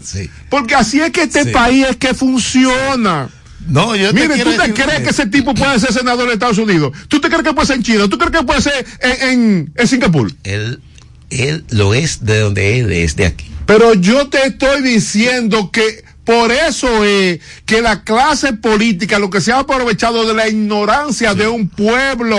Porque 0.49 0.76
así 0.76 0.99
es 1.01 1.11
que 1.11 1.24
este 1.24 1.45
Sí. 1.45 1.49
país 1.51 1.86
es 1.89 1.97
que 1.97 2.14
funciona. 2.14 3.30
No, 3.68 3.95
yo 3.95 4.07
te 4.14 4.14
Mire, 4.14 4.34
quiero 4.36 4.51
¿tú 4.51 4.57
te 4.61 4.74
crees 4.74 5.01
que 5.03 5.09
ese 5.11 5.26
tipo 5.28 5.53
puede 5.53 5.80
ser 5.80 5.93
senador 5.93 6.28
de 6.28 6.34
Estados 6.34 6.57
Unidos? 6.57 6.91
¿Tú 7.07 7.22
te 7.22 7.30
crees 7.30 7.43
que 7.43 7.53
puede 7.53 7.68
ser 7.68 7.78
en 7.78 7.84
China? 7.84 8.09
¿Tú 8.09 8.18
crees 8.18 8.32
que 8.38 8.43
puede 8.45 8.61
ser 8.61 8.86
en, 8.99 9.30
en, 9.30 9.74
en 9.76 9.88
Singapur? 9.88 10.32
Él, 10.43 10.82
él 11.30 11.64
lo 11.70 11.93
es 11.93 12.26
de 12.26 12.39
donde 12.39 12.80
él 12.80 12.91
es, 12.91 13.16
de 13.16 13.26
aquí. 13.26 13.45
Pero 13.66 13.93
yo 13.93 14.28
te 14.28 14.45
estoy 14.45 14.82
diciendo 14.82 15.72
que 15.72 16.03
por 16.26 16.51
eso 16.53 17.03
es 17.03 17.41
que 17.65 17.82
la 17.82 18.03
clase 18.03 18.53
política 18.53 19.19
lo 19.19 19.30
que 19.30 19.41
se 19.41 19.51
ha 19.51 19.59
aprovechado 19.59 20.26
de 20.26 20.34
la 20.34 20.47
ignorancia 20.47 21.34
de 21.36 21.47
un 21.49 21.67
pueblo. 21.67 22.38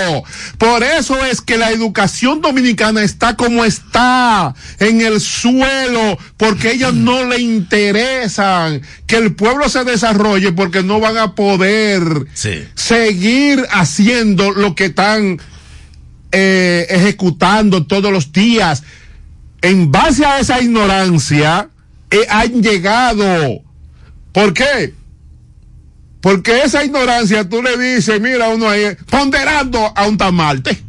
Por 0.57 0.83
eso 0.83 1.23
es 1.25 1.43
que 1.43 1.59
la 1.59 1.71
educación 1.71 2.41
dominicana 2.41 3.03
está 3.03 3.37
como 3.37 3.65
está, 3.65 4.55
en 4.79 5.03
el 5.03 5.21
suelo, 5.21 6.17
porque 6.39 6.69
a 6.69 6.73
ellos 6.73 6.95
no 6.95 7.25
le 7.25 7.41
interesan 7.41 8.81
que 9.07 9.17
el 9.17 9.35
pueblo 9.35 9.69
se 9.69 9.85
desarrolle 9.85 10.53
porque 10.53 10.83
no 10.83 10.99
van 11.01 11.19
a 11.19 11.35
poder 11.35 12.03
Sí. 12.33 12.65
seguir 12.75 13.67
haciendo 13.71 14.51
lo 14.53 14.75
que 14.75 14.87
están 14.87 15.39
eh, 16.33 16.87
ejecutando 16.89 17.87
todos 17.87 18.11
los 18.11 18.33
días. 18.33 18.83
En 19.63 19.93
base 19.93 20.25
a 20.25 20.41
esa 20.41 20.61
ignorancia, 20.61 21.69
eh, 22.11 22.27
han 22.29 22.63
llegado. 22.63 23.63
¿Por 24.35 24.53
qué? 24.53 24.93
Porque 26.21 26.63
esa 26.63 26.85
ignorancia 26.85 27.49
tú 27.49 27.63
le 27.63 27.79
dices, 27.79 28.21
mira, 28.21 28.49
uno 28.49 28.69
ahí 28.69 28.97
ponderando 29.09 29.93
a 29.95 30.07
un 30.07 30.19
tamalte. 30.19 30.83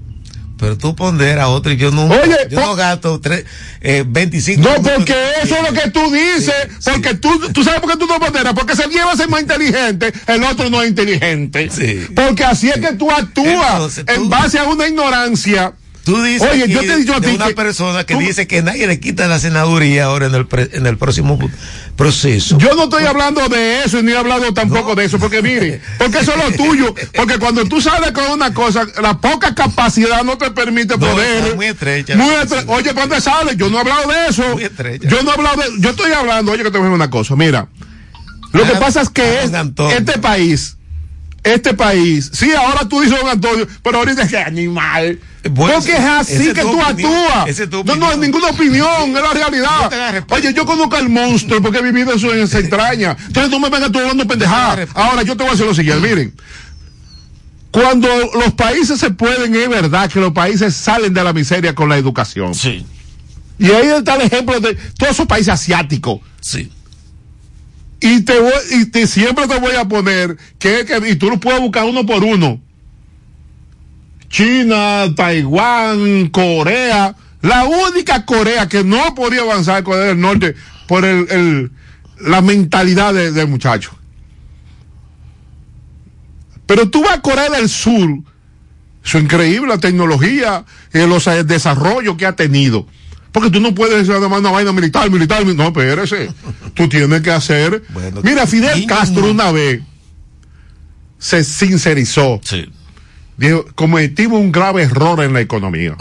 Pero 0.57 0.77
tú 0.77 0.95
ponderas 0.95 1.43
a 1.43 1.47
otro 1.49 1.71
y 1.71 1.77
yo 1.77 1.91
no, 1.91 2.05
Oye, 2.05 2.37
yo 2.49 2.59
no 2.59 2.75
gasto 2.75 3.19
tres, 3.19 3.45
eh, 3.81 4.03
25 4.07 4.61
No, 4.61 4.81
porque 4.81 5.13
eso 5.43 5.57
es 5.57 5.63
lo 5.63 5.79
que 5.79 5.91
tú 5.91 6.11
dices. 6.11 6.55
porque 6.85 7.13
tú, 7.15 7.51
tú 7.51 7.63
sabes 7.63 7.81
por 7.81 7.91
qué 7.91 7.97
tú 7.97 8.07
no 8.07 8.19
ponderas. 8.19 8.53
Porque 8.53 8.75
si 8.75 8.81
el 8.83 8.89
lleva 8.89 9.11
a 9.11 9.17
ser 9.17 9.29
más 9.29 9.41
inteligente, 9.41 10.11
el 10.27 10.43
otro 10.43 10.69
no 10.69 10.81
es 10.81 10.89
inteligente. 10.89 11.69
Porque 12.15 12.43
así 12.45 12.69
es 12.69 12.79
que 12.79 12.93
tú 12.93 13.11
actúas 13.11 14.01
en 14.07 14.29
base 14.29 14.57
a 14.57 14.63
una 14.63 14.87
ignorancia. 14.87 15.73
Tú 16.05 16.21
dices 16.21 16.47
Oye, 16.51 16.67
yo 16.69 16.81
te 16.81 16.93
he 16.93 16.97
dicho 16.97 17.15
a 17.15 17.19
de 17.19 17.29
ti 17.29 17.35
una 17.35 17.47
que 17.47 17.55
persona 17.55 18.03
que 18.05 18.13
tú- 18.13 18.19
dice 18.19 18.45
que 18.47 18.61
nadie 18.61 18.85
le 18.85 18.99
quita 18.99 19.27
la 19.27 19.39
senaduría 19.39 20.05
ahora 20.05 20.27
en 20.27 20.35
el, 20.35 20.45
pre- 20.45 20.69
en 20.73 20.85
el 20.85 20.97
próximo 20.99 21.39
proceso. 21.95 22.57
Yo 22.59 22.75
no 22.75 22.83
estoy 22.83 23.05
hablando 23.05 23.49
de 23.49 23.83
eso 23.83 23.99
y 23.99 24.03
ni 24.03 24.11
he 24.11 24.17
hablado 24.17 24.53
tampoco 24.53 24.93
de 24.93 25.05
eso, 25.05 25.17
porque 25.17 25.41
mire, 25.41 25.81
porque 25.97 26.19
eso 26.19 26.33
es 26.35 26.37
lo 26.37 26.51
tuyo. 26.55 26.93
Porque 27.15 27.39
cuando 27.39 27.65
tú 27.65 27.81
sales 27.81 28.11
con 28.11 28.29
una 28.31 28.53
cosa, 28.53 28.85
la 29.01 29.17
poca 29.19 29.55
capacidad 29.55 30.23
no 30.23 30.37
te 30.37 30.51
permite 30.51 30.95
No, 30.97 30.99
poder. 31.07 31.55
muy 31.55 31.65
estrecha. 31.67 32.15
Muy 32.15 32.29
estre- 32.35 32.65
Oye, 32.67 32.93
¿cuándo 32.93 33.19
sales? 33.19 33.57
Yo 33.57 33.69
no 33.69 33.77
he 33.77 33.79
hablado 33.81 34.07
de 34.11 34.27
eso. 34.29 34.43
Yo 35.09 35.23
no 35.23 35.31
he 35.31 35.33
hablado 35.33 35.57
de 35.61 35.81
Yo 35.81 35.89
estoy 35.89 36.11
hablando, 36.11 36.51
oye, 36.51 36.61
que 36.63 36.69
te 36.71 36.77
voy 36.77 36.85
a 36.87 36.89
decir 36.89 36.95
una 36.95 37.09
cosa. 37.09 37.35
Mira, 37.35 37.67
lo 38.53 38.63
que 38.63 38.73
pasa 38.75 39.01
es 39.01 39.09
que 39.09 39.41
es- 39.43 39.51
este 39.97 40.19
país, 40.19 40.77
este 41.43 41.73
país, 41.73 42.29
sí, 42.33 42.51
ahora 42.53 42.87
tú 42.87 43.01
dices 43.01 43.17
don 43.19 43.29
Antonio, 43.29 43.67
pero 43.81 43.97
ahorita 43.99 44.23
es 44.23 44.29
que 44.29 44.37
animal. 44.37 45.19
Bueno, 45.51 45.75
porque 45.75 45.93
es 45.93 45.99
así 45.99 46.53
que 46.53 46.61
tú 46.61 46.81
actúas. 46.81 47.69
No, 47.85 47.95
no 47.95 48.11
es 48.11 48.17
ninguna 48.17 48.47
opinión, 48.47 49.15
es 49.15 49.21
la 49.21 49.31
realidad. 49.31 50.23
Oye, 50.29 50.53
yo 50.53 50.65
conozco 50.65 50.95
al 50.95 51.09
monstruo 51.09 51.61
porque 51.61 51.79
he 51.79 51.83
vivido 51.83 52.13
eso 52.13 52.33
en 52.33 52.41
esa 52.41 52.59
entraña. 52.59 53.15
Entonces 53.27 53.51
tú 53.51 53.59
me 53.59 53.69
vengas 53.69 53.91
tú 53.91 53.99
hablando 53.99 54.27
pendejada. 54.27 54.87
Ahora 54.93 55.23
yo 55.23 55.37
te 55.37 55.43
voy 55.43 55.49
a 55.49 55.51
decir 55.51 55.65
lo 55.65 55.75
siguiente, 55.75 56.07
miren. 56.07 56.33
Cuando 57.69 58.07
los 58.33 58.53
países 58.53 58.99
se 58.99 59.11
pueden, 59.11 59.53
es 59.53 59.67
verdad 59.67 60.09
que 60.09 60.19
los 60.19 60.31
países 60.31 60.73
salen 60.73 61.13
de 61.13 61.23
la 61.23 61.33
miseria 61.33 61.75
con 61.75 61.89
la 61.89 61.97
educación. 61.97 62.55
Sí. 62.55 62.85
Y 63.59 63.69
ahí 63.69 63.87
está 63.87 64.15
el 64.15 64.21
ejemplo 64.21 64.59
de 64.59 64.75
todos 64.97 65.11
esos 65.11 65.27
países 65.27 65.49
asiáticos. 65.49 66.21
Sí. 66.39 66.71
Y 67.99 68.21
te 68.21 68.39
voy, 68.39 68.51
y 68.71 68.85
te, 68.85 69.07
siempre 69.07 69.47
te 69.47 69.59
voy 69.59 69.75
a 69.75 69.85
poner 69.85 70.37
que, 70.57 70.85
que, 70.85 71.09
y 71.09 71.15
tú 71.15 71.29
lo 71.29 71.39
puedes 71.39 71.59
buscar 71.59 71.83
uno 71.83 72.05
por 72.05 72.23
uno. 72.23 72.61
China, 74.29 75.13
Taiwán, 75.15 76.27
Corea. 76.29 77.15
La 77.41 77.65
única 77.65 78.25
Corea 78.25 78.67
que 78.67 78.83
no 78.83 79.13
podía 79.13 79.41
avanzar 79.41 79.83
Corea 79.83 80.07
del 80.07 80.19
Norte 80.19 80.55
por 80.87 81.05
el, 81.05 81.27
el 81.29 81.71
la 82.19 82.41
mentalidad 82.41 83.13
del 83.13 83.33
de 83.33 83.45
muchacho. 83.45 83.91
Pero 86.65 86.89
tú 86.89 87.03
vas 87.03 87.17
a 87.17 87.21
Corea 87.21 87.49
del 87.49 87.69
Sur, 87.69 88.09
eso 89.03 89.17
es 89.17 89.23
increíble, 89.23 89.67
la 89.67 89.77
tecnología, 89.77 90.65
eh, 90.93 91.05
los 91.05 91.27
eh, 91.27 91.43
desarrollos 91.43 92.17
que 92.17 92.25
ha 92.25 92.35
tenido. 92.35 92.87
Porque 93.31 93.51
tú 93.51 93.59
no 93.59 93.75
puedes 93.75 94.09
hacer 94.09 94.23
una 94.23 94.49
vaina 94.49 94.71
militar, 94.71 95.09
militar, 95.11 95.45
no, 95.45 95.67
espérese. 95.67 96.29
tú 96.73 96.87
tienes 96.87 97.21
que 97.21 97.31
hacer. 97.31 97.83
Bueno, 97.89 98.21
Mira, 98.23 98.47
Fidel 98.47 98.85
Castro 98.87 99.29
una 99.29 99.51
vez 99.51 99.81
se 101.19 101.43
sincerizó. 101.43 102.39
Sí. 102.43 102.65
Dijo, 103.37 103.65
cometimos 103.75 104.39
un 104.39 104.51
grave 104.51 104.83
error 104.83 105.23
en 105.23 105.33
la 105.33 105.41
economía. 105.41 105.95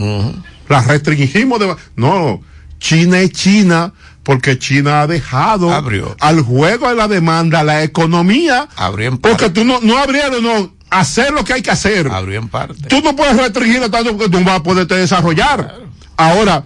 La 0.69 0.83
restringimos 0.83 1.59
de... 1.59 1.75
No, 1.97 2.41
China 2.79 3.21
es 3.21 3.33
China 3.33 3.93
porque 4.23 4.59
China 4.59 5.03
ha 5.03 5.07
dejado 5.07 5.73
Abrió. 5.73 6.17
al 6.21 6.41
juego 6.41 6.89
de 6.89 6.95
la 6.95 7.09
demanda 7.09 7.63
la 7.63 7.83
economía. 7.83 8.69
Abrió 8.77 9.09
en 9.09 9.19
Porque 9.19 9.51
tú 9.51 9.65
no, 9.65 9.81
no 9.81 9.99
abrieron, 9.99 10.43
no, 10.43 10.75
hacer 10.91 11.33
lo 11.33 11.45
que 11.45 11.53
hay 11.53 11.63
que 11.63 11.71
hacer. 11.71 12.09
Abrió 12.09 12.39
en 12.39 12.49
parte. 12.49 12.89
Tú 12.89 13.01
no 13.03 13.15
puedes 13.15 13.37
restringirlo 13.37 13.91
tanto 13.91 14.17
porque 14.17 14.31
tú 14.31 14.39
no 14.41 14.47
vas 14.47 14.61
a 14.61 14.63
poderte 14.63 14.97
desarrollar. 14.97 15.81
Ahora, 16.17 16.65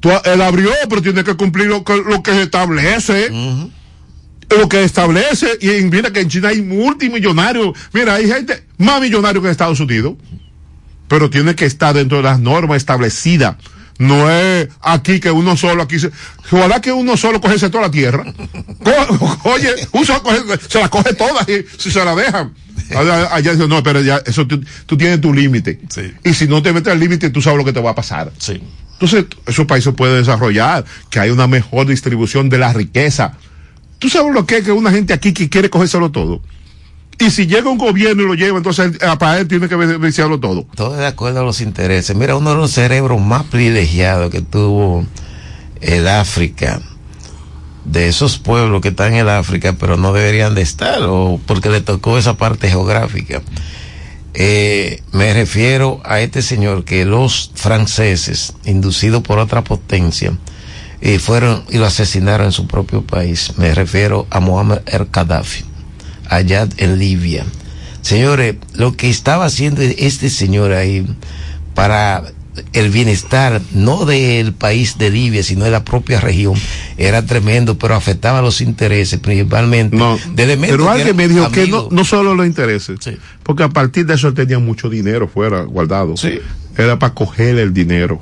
tú, 0.00 0.10
él 0.24 0.42
abrió, 0.42 0.70
pero 0.88 1.02
tiene 1.02 1.24
que 1.24 1.34
cumplir 1.34 1.68
lo 1.68 1.82
que, 1.82 1.96
lo 1.96 2.22
que 2.22 2.32
se 2.32 2.42
establece. 2.42 3.30
Lo 4.50 4.68
que 4.68 4.84
establece, 4.84 5.58
y 5.60 5.68
mira 5.84 6.12
que 6.12 6.20
en 6.20 6.28
China 6.28 6.48
hay 6.48 6.62
multimillonarios. 6.62 7.76
Mira, 7.92 8.14
hay 8.14 8.28
gente 8.28 8.64
más 8.78 9.00
millonario 9.00 9.40
que 9.42 9.48
en 9.48 9.52
Estados 9.52 9.80
Unidos. 9.80 10.14
Pero 11.08 11.30
tiene 11.30 11.54
que 11.54 11.66
estar 11.66 11.94
dentro 11.94 12.18
de 12.18 12.24
las 12.24 12.40
normas 12.40 12.78
establecidas. 12.78 13.56
No 13.98 14.30
es 14.30 14.68
aquí 14.82 15.20
que 15.20 15.30
uno 15.30 15.56
solo, 15.56 15.82
aquí 15.84 15.98
se. 15.98 16.10
Ojalá 16.50 16.80
que 16.80 16.92
uno 16.92 17.16
solo 17.16 17.40
coge 17.40 17.58
toda 17.70 17.82
la 17.84 17.90
tierra. 17.90 18.24
Co- 18.82 19.38
oye, 19.44 19.70
uno 19.92 20.04
solo 20.04 20.22
coge, 20.22 20.40
se 20.68 20.80
la 20.80 20.88
coge 20.88 21.14
toda 21.14 21.42
y 21.48 21.64
si 21.78 21.90
se 21.90 22.04
la 22.04 22.14
dejan. 22.14 22.52
Allá, 22.94 23.52
dice, 23.52 23.66
no, 23.68 23.82
pero 23.82 24.00
ya, 24.02 24.20
eso 24.26 24.46
tú, 24.46 24.62
tú 24.84 24.96
tienes 24.98 25.20
tu 25.20 25.32
límite. 25.32 25.80
Y 26.24 26.34
si 26.34 26.46
no 26.46 26.62
te 26.62 26.72
metes 26.72 26.92
al 26.92 27.00
límite, 27.00 27.30
tú 27.30 27.40
sabes 27.40 27.58
lo 27.58 27.64
que 27.64 27.72
te 27.72 27.80
va 27.80 27.90
a 27.92 27.94
pasar. 27.94 28.32
Sí. 28.38 28.60
Entonces, 28.92 29.24
esos 29.46 29.66
países 29.66 29.92
pueden 29.94 30.18
desarrollar, 30.18 30.84
que 31.10 31.18
hay 31.20 31.30
una 31.30 31.46
mejor 31.46 31.86
distribución 31.86 32.48
de 32.48 32.58
la 32.58 32.72
riqueza. 32.72 33.36
¿Tú 33.98 34.08
sabes 34.08 34.34
lo 34.34 34.46
que 34.46 34.58
es 34.58 34.64
que 34.64 34.72
una 34.72 34.90
gente 34.90 35.12
aquí 35.12 35.32
que 35.32 35.48
quiere 35.48 35.70
cogérselo 35.70 36.10
todo? 36.10 36.40
Y 37.18 37.30
si 37.30 37.46
llega 37.46 37.70
un 37.70 37.78
gobierno 37.78 38.22
y 38.22 38.26
lo 38.26 38.34
lleva, 38.34 38.58
entonces 38.58 38.92
eh, 39.00 39.16
para 39.18 39.40
él 39.40 39.48
tiene 39.48 39.68
que 39.68 39.76
beneficiarlo 39.76 40.38
todo. 40.38 40.66
Todo 40.74 40.96
de 40.96 41.06
acuerdo 41.06 41.40
a 41.40 41.44
los 41.44 41.62
intereses. 41.62 42.14
Mira, 42.14 42.36
uno 42.36 42.50
de 42.50 42.56
los 42.56 42.72
cerebros 42.72 43.20
más 43.20 43.44
privilegiados 43.44 44.30
que 44.30 44.42
tuvo 44.42 45.06
el 45.80 46.08
África, 46.08 46.80
de 47.86 48.08
esos 48.08 48.38
pueblos 48.38 48.82
que 48.82 48.88
están 48.88 49.14
en 49.14 49.20
el 49.20 49.28
África, 49.30 49.74
pero 49.78 49.96
no 49.96 50.12
deberían 50.12 50.54
de 50.54 50.62
estar, 50.62 51.02
o 51.04 51.40
porque 51.46 51.70
le 51.70 51.80
tocó 51.80 52.18
esa 52.18 52.36
parte 52.36 52.68
geográfica. 52.68 53.40
Eh, 54.34 55.02
me 55.12 55.32
refiero 55.32 56.02
a 56.04 56.20
este 56.20 56.42
señor 56.42 56.84
que 56.84 57.06
los 57.06 57.52
franceses, 57.54 58.52
inducidos 58.66 59.22
por 59.22 59.38
otra 59.38 59.64
potencia, 59.64 60.36
y 61.06 61.18
fueron 61.20 61.62
y 61.70 61.78
lo 61.78 61.86
asesinaron 61.86 62.46
en 62.46 62.52
su 62.52 62.66
propio 62.66 63.02
país. 63.02 63.52
Me 63.56 63.72
refiero 63.74 64.26
a 64.30 64.40
Muammar 64.40 64.82
el 64.86 65.06
Gaddafi, 65.06 65.64
allá 66.28 66.68
en 66.78 66.98
Libia. 66.98 67.44
Señores, 68.02 68.56
lo 68.74 68.96
que 68.96 69.08
estaba 69.08 69.44
haciendo 69.44 69.82
este 69.82 70.30
señor 70.30 70.72
ahí 70.72 71.06
para 71.74 72.24
el 72.72 72.90
bienestar, 72.90 73.60
no 73.72 74.04
del 74.04 74.52
país 74.52 74.98
de 74.98 75.10
Libia, 75.10 75.42
sino 75.42 75.64
de 75.64 75.70
la 75.70 75.84
propia 75.84 76.20
región, 76.20 76.54
era 76.96 77.24
tremendo, 77.24 77.78
pero 77.78 77.94
afectaba 77.94 78.40
los 78.42 78.60
intereses, 78.60 79.20
principalmente 79.20 79.96
de 79.96 80.42
elementos 80.42 80.78
Pero 80.78 80.90
alguien 80.90 81.14
me 81.14 81.28
dijo 81.28 81.50
que 81.50 81.68
no, 81.68 81.88
no 81.90 82.04
solo 82.04 82.34
los 82.34 82.46
intereses, 82.46 82.98
porque 83.42 83.62
a 83.62 83.68
partir 83.68 84.06
de 84.06 84.14
eso 84.14 84.28
él 84.28 84.34
tenía 84.34 84.58
mucho 84.58 84.88
dinero 84.88 85.28
fuera 85.28 85.62
guardado. 85.62 86.14
Era 86.76 86.98
para 86.98 87.14
coger 87.14 87.58
el 87.58 87.72
dinero. 87.72 88.20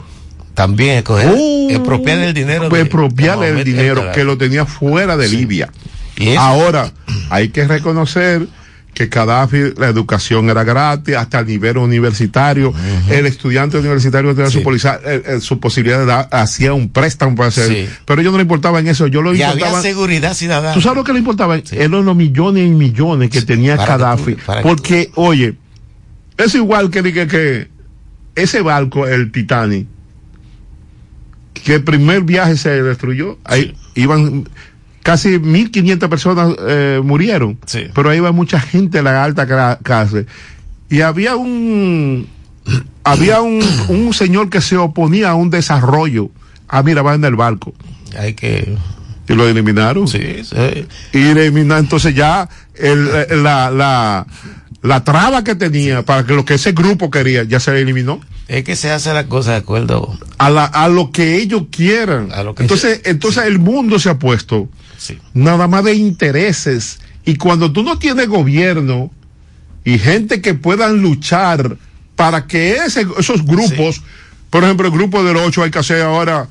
También 0.55 1.03
coger, 1.03 1.35
expropiarle 1.71 2.29
el 2.29 2.35
dinero. 2.35 2.75
expropiarle 2.77 3.53
de 3.53 3.59
el 3.61 3.65
dinero 3.65 4.13
que 4.13 4.25
lo 4.25 4.39
tenía 4.39 4.65
fuera 4.67 5.17
de 5.17 5.29
Sí. 5.29 5.37
Libia. 5.39 5.71
Y 6.17 6.37
Ahora, 6.37 6.93
hay 7.31 7.49
que 7.49 7.67
reconocer 7.67 8.47
que 8.95 9.07
Gaddafi, 9.07 9.75
la 9.77 9.89
educación 9.89 10.49
era 10.49 10.63
gratis 10.63 11.17
hasta 11.17 11.41
el 11.41 11.47
nivel 11.49 11.79
universitario. 11.79 12.73
El 13.11 13.27
estudiante 13.27 13.77
universitario 13.79 14.33
tenía 14.37 14.49
su, 14.53 14.63
poliza- 14.63 15.01
eh, 15.05 15.23
eh, 15.27 15.41
su 15.41 15.59
posibilidad 15.59 15.99
de 15.99 16.07
dar, 16.07 16.29
hacía 16.31 16.73
un 16.73 16.89
préstamo 16.89 17.35
para 17.35 17.49
hacer. 17.49 17.67
Sí. 17.69 17.89
Pero 18.05 18.21
ellos 18.21 18.31
no 18.33 18.39
le 18.39 18.43
importaba 18.43 18.79
en 18.79 18.87
eso. 18.87 19.09
Yo 19.09 19.21
lo 19.23 19.35
Y 19.35 19.43
importaba. 19.43 19.79
había 19.79 19.83
seguridad 19.83 20.35
ciudadana. 20.35 20.73
¿Tú 20.75 20.81
sabes 20.81 20.97
lo 20.99 21.03
que 21.03 21.13
le 21.13 21.19
importaba? 21.19 21.57
Eran 21.73 22.05
los 22.05 22.15
millones 22.15 22.65
y 22.65 22.71
millones 22.71 23.31
que 23.31 23.43
tenía 23.43 23.77
que 23.77 23.85
Gaddafi. 23.85 24.35
tú- 24.37 24.41
que 24.53 24.63
porque, 24.63 25.11
oye, 25.17 25.57
es 26.37 26.55
igual 26.55 26.91
que 26.93 27.03
diga 27.03 27.27
que 27.27 27.67
ese 28.37 28.63
barco, 28.63 29.09
el 29.09 29.33
Titanic, 29.33 29.89
que 31.65 31.75
el 31.77 31.85
primer 31.85 32.23
viaje 32.23 32.57
se 32.57 32.83
destruyó, 32.83 33.39
ahí 33.45 33.75
iban 33.95 34.49
casi 35.03 35.39
1500 35.39 36.09
personas 36.09 36.55
eh, 36.67 37.01
murieron, 37.03 37.59
pero 37.95 38.11
ahí 38.11 38.19
iba 38.19 38.33
mucha 38.33 38.61
gente 38.61 38.99
de 38.99 39.03
la 39.05 39.23
alta 39.25 39.47
cla- 39.47 39.79
clase. 39.83 40.27
Y 40.91 41.01
había 41.01 41.37
un 41.37 42.27
había 43.05 43.41
un, 43.41 43.61
un 43.89 44.15
señor 44.15 44.49
que 44.51 44.61
se 44.61 44.77
oponía 44.77 45.31
a 45.31 45.35
un 45.35 45.51
desarrollo. 45.51 46.31
Ah, 46.69 46.83
mira, 46.83 47.03
va 47.03 47.15
en 47.15 47.25
el 47.25 47.37
barco. 47.37 47.75
Hay 48.19 48.35
que 48.35 48.77
y 49.29 49.33
lo 49.35 49.49
eliminaron. 49.49 50.07
Sí, 50.07 50.43
sí. 50.45 50.87
Y 51.13 51.19
eliminaron, 51.29 51.85
entonces 51.85 52.15
ya 52.15 52.49
el, 52.75 53.09
eh, 53.09 53.37
la, 53.37 53.71
la, 53.71 54.27
la 54.83 55.05
traba 55.05 55.43
que 55.45 55.55
tenía 55.55 56.03
para 56.05 56.25
que 56.27 56.35
lo 56.35 56.45
que 56.45 56.55
ese 56.55 56.73
grupo 56.73 57.11
quería 57.11 57.43
ya 57.45 57.59
se 57.61 57.79
eliminó. 57.81 58.21
Es 58.49 58.65
que 58.65 58.77
se 58.77 58.91
hace 58.91 59.13
la 59.13 59.27
cosa 59.27 59.53
de 59.53 59.57
acuerdo 59.59 60.19
A, 60.39 60.51
la, 60.51 60.65
a 60.65 60.89
lo 60.89 61.11
que 61.11 61.37
ellos 61.37 61.65
quieran. 61.71 62.29
lo 62.45 62.55
que 62.55 62.63
entonces, 62.63 63.01
entonces 63.05 63.45
el 63.45 63.59
mundo 63.59 63.99
se 63.99 64.11
ha 64.11 64.19
puesto 64.19 64.69
nada 65.33 65.67
más 65.67 65.85
de 65.85 65.95
intereses. 65.95 67.01
Y 67.25 67.37
cuando 67.37 67.73
tú 67.73 67.83
no 67.83 67.99
tienes 67.99 68.29
gobierno 68.29 69.11
y 69.85 69.99
gente 69.99 70.41
que 70.41 70.55
puedan 70.55 71.01
luchar 71.01 71.77
para 72.17 72.47
que 72.47 72.77
ese, 72.77 73.07
esos 73.19 73.45
grupos, 73.45 74.03
por 74.51 74.63
ejemplo, 74.65 74.87
el 74.87 74.93
grupo 74.93 75.25
del 75.25 75.37
8 75.37 75.63
hay 75.63 75.71
que 75.71 75.79
hacer 75.79 76.03
ahora 76.03 76.49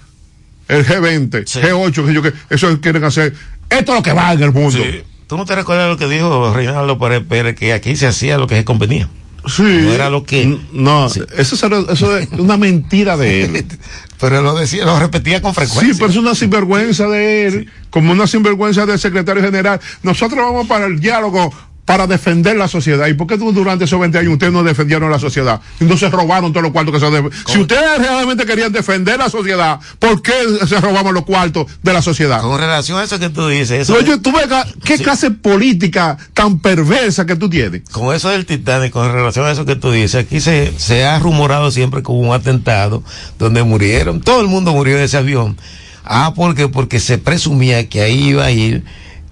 el 0.67 0.85
G20, 0.85 1.45
G8, 1.45 2.05
que 2.05 2.13
yo 2.13 2.21
que 2.21 2.33
eso 2.49 2.79
quieren 2.81 3.03
hacer. 3.03 3.33
Esto 3.69 3.91
es 3.91 3.97
lo 3.97 4.03
que 4.03 4.13
va 4.13 4.33
en 4.33 4.43
el 4.43 4.51
mundo. 4.51 4.79
¿Tú 5.27 5.37
no 5.37 5.45
te 5.45 5.55
recuerdas 5.55 5.89
lo 5.89 5.97
que 5.97 6.07
dijo 6.07 6.53
Reinaldo 6.53 6.99
Pérez 6.99 7.23
Pérez? 7.27 7.55
Que 7.55 7.73
aquí 7.73 7.95
se 7.95 8.07
hacía 8.07 8.37
lo 8.37 8.47
que 8.47 8.55
se 8.55 8.65
convenía. 8.65 9.09
Sí. 9.45 9.61
No 9.63 9.91
era 9.93 10.09
lo 10.09 10.23
que. 10.23 10.57
No, 10.71 11.07
eso, 11.07 11.69
lo- 11.69 11.89
eso 11.91 12.17
es 12.17 12.29
una 12.31 12.57
mentira 12.57 13.17
de 13.17 13.43
él. 13.45 13.65
pero 14.19 14.41
lo 14.41 14.55
decía, 14.55 14.85
lo 14.85 14.97
repetía 14.99 15.41
con 15.41 15.53
frecuencia. 15.53 15.93
Sí, 15.93 15.99
pero 15.99 16.11
es 16.11 16.17
una 16.17 16.33
sinvergüenza 16.33 17.07
de 17.07 17.47
él, 17.47 17.69
como 17.89 18.11
una 18.13 18.25
sinvergüenza 18.25 18.85
del 18.85 18.99
secretario 18.99 19.43
general. 19.43 19.81
Nosotros 20.01 20.39
vamos 20.39 20.67
para 20.67 20.85
el 20.85 20.99
diálogo 20.99 21.53
para 21.86 22.07
defender 22.07 22.55
la 22.55 22.67
sociedad. 22.67 23.07
¿Y 23.07 23.13
por 23.13 23.27
qué 23.27 23.38
durante 23.38 23.86
esos 23.86 23.99
20 23.99 24.17
años 24.17 24.34
ustedes 24.34 24.53
no 24.53 24.63
defendieron 24.63 25.11
la 25.11 25.19
sociedad? 25.19 25.59
Y 25.79 25.86
no 25.86 25.97
se 25.97 26.09
robaron 26.09 26.53
todos 26.53 26.63
los 26.63 26.71
cuartos 26.71 26.93
que 26.93 26.99
se 26.99 27.11
deben. 27.11 27.31
Si 27.47 27.59
ustedes 27.59 27.99
realmente 27.99 28.45
querían 28.45 28.71
defender 28.71 29.19
la 29.19 29.29
sociedad, 29.29 29.79
¿por 29.99 30.21
qué 30.21 30.34
se 30.67 30.79
robaban 30.79 31.13
los 31.13 31.25
cuartos 31.25 31.67
de 31.81 31.93
la 31.93 32.01
sociedad? 32.01 32.41
Con 32.41 32.59
relación 32.59 32.99
a 32.99 33.03
eso 33.03 33.19
que 33.19 33.29
tú 33.29 33.47
dices, 33.47 33.71
eso 33.81 33.95
Oye, 33.95 34.17
tú 34.19 34.31
ves 34.31 34.47
qué 34.84 34.97
clase 34.97 35.31
política 35.31 36.17
tan 36.34 36.59
perversa 36.59 37.25
que 37.25 37.36
tú 37.36 37.49
tienes. 37.49 37.81
con 37.91 38.15
eso 38.15 38.29
del 38.29 38.45
Titanic, 38.45 38.91
con 38.91 39.11
relación 39.11 39.45
a 39.45 39.51
eso 39.51 39.65
que 39.65 39.75
tú 39.75 39.91
dices, 39.91 40.25
aquí 40.25 40.39
se, 40.39 40.73
se 40.77 41.05
ha 41.05 41.19
rumorado 41.19 41.71
siempre 41.71 42.01
como 42.01 42.19
un 42.19 42.34
atentado 42.34 43.03
donde 43.38 43.63
murieron, 43.63 44.21
todo 44.21 44.41
el 44.41 44.47
mundo 44.47 44.71
murió 44.73 44.97
en 44.97 45.03
ese 45.03 45.17
avión. 45.17 45.57
Ah, 46.05 46.34
¿por 46.36 46.53
qué? 46.55 46.67
Porque 46.67 46.99
se 46.99 47.17
presumía 47.17 47.88
que 47.88 48.01
ahí 48.01 48.29
iba 48.29 48.45
a 48.45 48.51
ir 48.51 48.84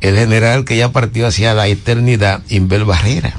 el 0.02 0.18
general 0.18 0.66
que 0.66 0.78
ya 0.78 0.92
partió 0.92 1.28
hacia 1.28 1.54
la 1.54 1.68
eternidad, 1.68 2.42
Inbel 2.50 2.86
Barrera. 2.86 3.36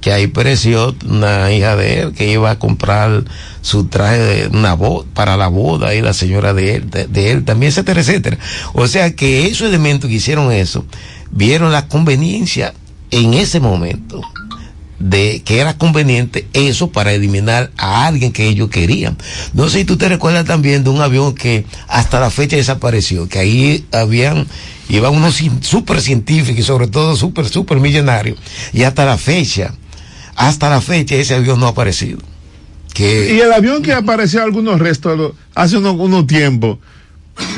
Que 0.00 0.12
ahí 0.12 0.28
pereció 0.28 0.94
una 1.08 1.50
hija 1.50 1.74
de 1.74 2.02
él 2.02 2.12
que 2.12 2.30
iba 2.30 2.50
a 2.52 2.58
comprar 2.58 3.24
su 3.62 3.86
traje 3.86 4.18
de 4.18 4.46
una 4.46 4.78
para 5.12 5.36
la 5.36 5.48
boda 5.48 5.94
y 5.94 6.00
la 6.00 6.12
señora 6.12 6.54
de 6.54 6.76
él, 6.76 6.90
de, 6.90 7.06
de 7.08 7.32
él 7.32 7.44
también, 7.44 7.70
etcétera, 7.70 8.00
etcétera. 8.00 8.38
O 8.74 8.86
sea 8.86 9.16
que 9.16 9.48
esos 9.48 9.68
elementos 9.68 10.08
que 10.08 10.16
hicieron 10.16 10.52
eso, 10.52 10.86
vieron 11.32 11.72
la 11.72 11.88
conveniencia 11.88 12.74
en 13.10 13.34
ese 13.34 13.58
momento 13.58 14.22
de 14.98 15.42
que 15.44 15.60
era 15.60 15.78
conveniente 15.78 16.46
eso 16.52 16.90
para 16.90 17.12
eliminar 17.12 17.70
a 17.76 18.06
alguien 18.06 18.32
que 18.32 18.48
ellos 18.48 18.68
querían. 18.68 19.16
No 19.52 19.68
sé 19.68 19.80
si 19.80 19.84
tú 19.84 19.96
te 19.96 20.08
recuerdas 20.08 20.44
también 20.44 20.84
de 20.84 20.90
un 20.90 21.00
avión 21.00 21.34
que 21.34 21.64
hasta 21.86 22.20
la 22.20 22.30
fecha 22.30 22.56
desapareció, 22.56 23.28
que 23.28 23.38
ahí 23.38 23.86
habían 23.92 24.46
iban 24.88 25.14
unos 25.14 25.42
super 25.60 26.00
científicos 26.00 26.60
y 26.60 26.62
sobre 26.62 26.86
todo 26.86 27.14
super 27.14 27.46
super 27.46 27.78
millonarios 27.78 28.38
y 28.72 28.84
hasta 28.84 29.04
la 29.04 29.18
fecha 29.18 29.74
hasta 30.34 30.70
la 30.70 30.80
fecha 30.80 31.14
ese 31.16 31.34
avión 31.34 31.60
no 31.60 31.66
ha 31.66 31.70
aparecido. 31.70 32.18
Y 32.98 33.40
el 33.40 33.52
avión 33.52 33.82
que 33.82 33.92
apareció 33.92 34.42
algunos 34.42 34.80
restos 34.80 35.32
hace 35.54 35.76
unos, 35.76 35.94
unos 35.96 36.26
tiempos, 36.26 36.78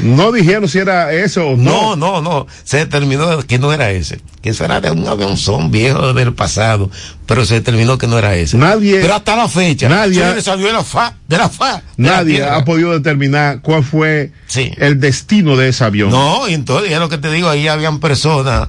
no 0.02 0.32
dijeron 0.32 0.68
si 0.68 0.78
era 0.78 1.12
eso 1.12 1.48
o 1.48 1.56
no. 1.56 1.96
No, 1.96 1.96
no, 1.96 2.22
no. 2.22 2.46
Se 2.64 2.78
determinó 2.78 3.38
que 3.46 3.58
no 3.58 3.72
era 3.72 3.90
ese. 3.90 4.20
Que 4.42 4.50
eso 4.50 4.64
era 4.64 4.80
de 4.80 4.90
un 4.90 5.06
avionzón 5.06 5.70
viejo 5.70 6.12
del 6.14 6.32
pasado. 6.34 6.90
Pero 7.26 7.44
se 7.44 7.54
determinó 7.54 7.98
que 7.98 8.06
no 8.06 8.18
era 8.18 8.34
ese. 8.36 8.56
Nadie- 8.58 9.00
Pero 9.00 9.14
hasta 9.14 9.36
la 9.36 9.48
fecha. 9.48 9.88
nadie- 9.88 10.20
Nadie 10.20 10.42
salió 10.42 10.66
de 10.66 10.72
la 10.72 10.80
FA. 10.84 11.14
De 11.28 11.36
la 11.38 11.48
FA. 11.48 11.82
de 11.96 12.02
Nadie 12.08 12.44
ha 12.44 12.64
podido 12.64 12.92
determinar 12.92 13.60
cuál 13.62 13.84
fue 13.84 14.32
Sí. 14.46 14.70
el 14.78 14.98
destino 15.00 15.56
de 15.56 15.68
ese 15.68 15.84
avión. 15.84 16.10
No, 16.10 16.48
y 16.48 16.54
entonces, 16.54 16.90
es 16.92 16.98
lo 16.98 17.08
que 17.08 17.18
te 17.18 17.30
digo, 17.30 17.48
ahí 17.48 17.68
habían 17.68 18.00
personas 18.00 18.68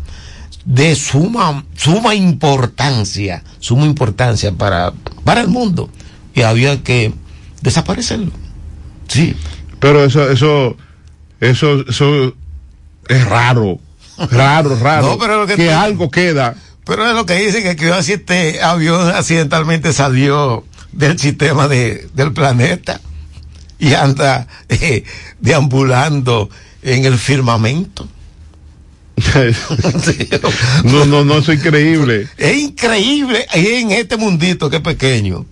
de 0.66 0.95
suma, 0.95 1.64
suma 1.76 2.14
importancia, 2.14 3.43
suma 3.59 3.86
importancia 3.86 4.51
para, 4.51 4.93
para 5.24 5.41
el 5.41 5.47
mundo. 5.47 5.89
Y 6.36 6.41
había 6.43 6.82
que 6.84 7.14
desaparecerlo. 7.62 8.32
Sí. 9.07 9.36
Pero 9.80 10.03
eso, 10.05 10.30
eso, 10.30 10.78
eso, 11.42 11.86
eso 11.88 12.34
es 13.08 13.26
raro. 13.26 13.80
Raro, 14.30 14.78
raro. 14.82 15.08
No, 15.08 15.18
pero 15.18 15.42
lo 15.42 15.48
que 15.48 15.56
que 15.56 15.66
tú- 15.68 15.72
algo 15.72 16.10
queda. 16.10 16.56
Pero 16.86 17.08
es 17.10 17.16
lo 17.16 17.26
que 17.26 17.36
dicen 17.36 17.64
que 17.64 17.76
que 17.76 18.04
si 18.04 18.14
este 18.14 18.62
avión 18.62 19.10
accidentalmente 19.10 19.94
salió 19.94 20.66
del 20.92 21.20
sistema 21.20 21.68
de, 21.68 22.08
del 22.14 22.34
planeta 22.34 23.00
y 23.80 23.94
anda 23.94 24.48
eh, 24.70 25.04
deambulando 25.39 26.50
en 26.82 27.06
el 27.06 27.18
firmamento. 27.18 28.08
no, 30.84 31.06
no, 31.06 31.24
no, 31.24 31.38
eso 31.38 31.52
es 31.52 31.60
increíble. 31.60 32.28
Es 32.38 32.58
increíble 32.58 33.46
en 33.54 33.92
este 33.92 34.18
mundito 34.18 34.70
que 34.70 34.78
es 34.78 34.82
pequeño. 34.82 35.46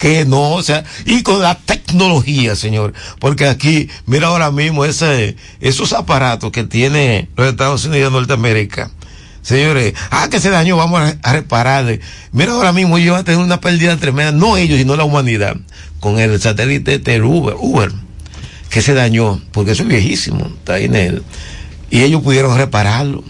Que 0.00 0.24
no, 0.24 0.52
o 0.52 0.62
sea, 0.62 0.82
y 1.04 1.22
con 1.22 1.42
la 1.42 1.56
tecnología, 1.56 2.56
señor. 2.56 2.94
Porque 3.18 3.46
aquí, 3.46 3.90
mira 4.06 4.28
ahora 4.28 4.50
mismo 4.50 4.86
ese, 4.86 5.36
esos 5.60 5.92
aparatos 5.92 6.50
que 6.52 6.64
tiene 6.64 7.28
los 7.36 7.48
Estados 7.48 7.84
Unidos 7.84 8.10
de 8.10 8.18
Norteamérica. 8.18 8.90
Señores, 9.42 9.92
ah, 10.10 10.28
que 10.30 10.40
se 10.40 10.48
dañó, 10.48 10.78
vamos 10.78 11.02
a, 11.22 11.32
repararle. 11.34 12.00
Mira 12.32 12.52
ahora 12.52 12.72
mismo 12.72 12.96
ellos 12.96 13.12
van 13.12 13.20
a 13.20 13.24
tener 13.24 13.40
una 13.40 13.60
pérdida 13.60 13.94
tremenda, 13.98 14.32
no 14.32 14.56
ellos, 14.56 14.78
sino 14.78 14.96
la 14.96 15.04
humanidad, 15.04 15.58
con 16.00 16.18
el 16.18 16.40
satélite 16.40 16.98
de 16.98 17.20
Uber, 17.20 17.56
Uber, 17.58 17.92
que 18.70 18.80
se 18.80 18.94
dañó, 18.94 19.38
porque 19.52 19.72
eso 19.72 19.82
es 19.82 19.88
viejísimo, 19.90 20.46
está 20.46 20.74
ahí 20.74 20.86
en 20.86 20.96
él. 20.96 21.22
Y 21.90 22.00
ellos 22.04 22.22
pudieron 22.22 22.56
repararlo 22.56 23.22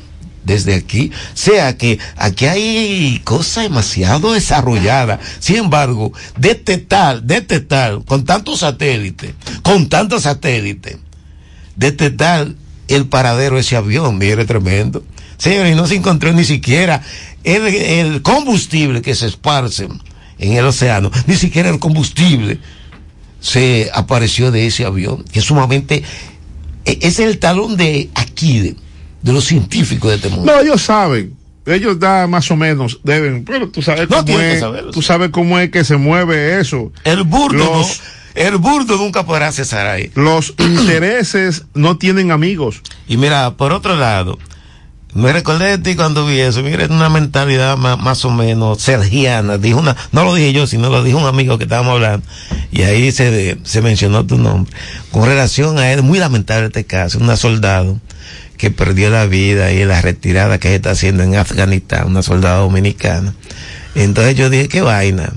desde 0.44 0.74
aquí. 0.74 1.10
Sea 1.34 1.76
que 1.76 1.98
aquí 2.16 2.46
hay 2.46 3.20
cosas 3.24 3.64
demasiado 3.64 4.32
desarrolladas. 4.32 5.20
Sin 5.38 5.56
embargo, 5.56 6.12
detectar, 6.36 7.22
detectar 7.22 8.04
con 8.04 8.24
tantos 8.24 8.60
satélites, 8.60 9.34
con 9.62 9.88
tantos 9.88 10.22
satélites, 10.22 10.96
detectar 11.76 12.48
el 12.88 13.06
paradero 13.06 13.54
de 13.54 13.60
ese 13.62 13.76
avión, 13.76 14.18
mire, 14.18 14.44
tremendo. 14.44 15.04
Señores, 15.38 15.74
no 15.76 15.86
se 15.86 15.94
encontró 15.94 16.32
ni 16.32 16.44
siquiera 16.44 17.02
el, 17.44 18.20
combustible 18.22 19.00
que 19.00 19.14
se 19.14 19.26
esparce 19.26 19.88
en 20.38 20.52
el 20.52 20.66
océano, 20.66 21.10
ni 21.26 21.36
siquiera 21.36 21.70
el 21.70 21.78
combustible 21.78 22.58
se 23.40 23.90
apareció 23.94 24.50
de 24.50 24.66
ese 24.66 24.84
avión, 24.84 25.24
que 25.32 25.38
es 25.38 25.44
sumamente, 25.46 26.02
e- 26.84 26.98
es 27.00 27.18
el 27.20 27.38
talón 27.38 27.76
de 27.76 28.10
aquí, 28.14 28.76
de, 29.22 29.32
los 29.32 29.44
científicos 29.44 30.10
de 30.10 30.16
este 30.16 30.28
mundo. 30.28 30.52
No, 30.52 30.60
ellos 30.60 30.82
saben. 30.82 31.34
Ellos 31.66 31.98
da 32.00 32.26
más 32.26 32.50
o 32.50 32.56
menos 32.56 33.00
deben, 33.04 33.44
pero 33.44 33.68
tú 33.68 33.82
sabes 33.82 34.08
No, 34.08 34.24
cómo 34.24 34.40
es, 34.40 34.60
saberlo, 34.60 34.90
tú 34.92 35.02
sabes 35.02 35.30
cómo 35.30 35.58
es 35.58 35.70
que 35.70 35.84
se 35.84 35.96
mueve 35.96 36.58
eso. 36.58 36.90
El 37.04 37.22
burdo 37.24 37.58
Los- 37.58 38.00
no, 38.34 38.42
el 38.42 38.56
burdo 38.56 38.96
nunca 38.96 39.24
podrá 39.26 39.52
cesar 39.52 39.86
ahí. 39.86 40.10
Los 40.14 40.54
intereses 40.58 41.66
no 41.74 41.98
tienen 41.98 42.30
amigos. 42.30 42.80
Y 43.06 43.18
mira, 43.18 43.56
por 43.56 43.72
otro 43.72 43.94
lado, 43.96 44.38
me 45.12 45.32
recordé 45.32 45.76
de 45.76 45.78
ti 45.78 45.96
cuando 45.96 46.24
vi 46.24 46.40
eso. 46.40 46.62
Mira, 46.62 46.84
es 46.84 46.90
una 46.90 47.08
mentalidad 47.08 47.76
más, 47.76 47.98
más 47.98 48.24
o 48.24 48.30
menos 48.30 48.80
sergiana. 48.80 49.58
Dijo 49.58 49.80
una, 49.80 49.96
no 50.12 50.24
lo 50.24 50.34
dije 50.34 50.52
yo, 50.52 50.66
sino 50.66 50.88
lo 50.88 51.02
dijo 51.04 51.18
un 51.18 51.26
amigo 51.26 51.58
que 51.58 51.64
estábamos 51.64 51.94
hablando. 51.94 52.26
Y 52.72 52.82
ahí 52.82 53.12
se, 53.12 53.58
se 53.64 53.82
mencionó 53.82 54.24
tu 54.24 54.38
nombre. 54.38 54.72
Con 55.10 55.26
relación 55.26 55.78
a 55.78 55.92
él, 55.92 56.02
muy 56.02 56.18
lamentable 56.18 56.66
este 56.68 56.84
caso, 56.84 57.18
una 57.18 57.36
soldado 57.36 58.00
que 58.60 58.70
perdió 58.70 59.08
la 59.08 59.24
vida 59.26 59.72
y 59.72 59.84
la 59.86 60.02
retirada 60.02 60.58
que 60.58 60.68
se 60.68 60.74
está 60.74 60.90
haciendo 60.90 61.22
en 61.22 61.34
Afganistán, 61.36 62.06
una 62.08 62.22
soldada 62.22 62.58
dominicana. 62.58 63.32
Entonces 63.94 64.36
yo 64.36 64.50
dije, 64.50 64.68
qué 64.68 64.82
vaina. 64.82 65.32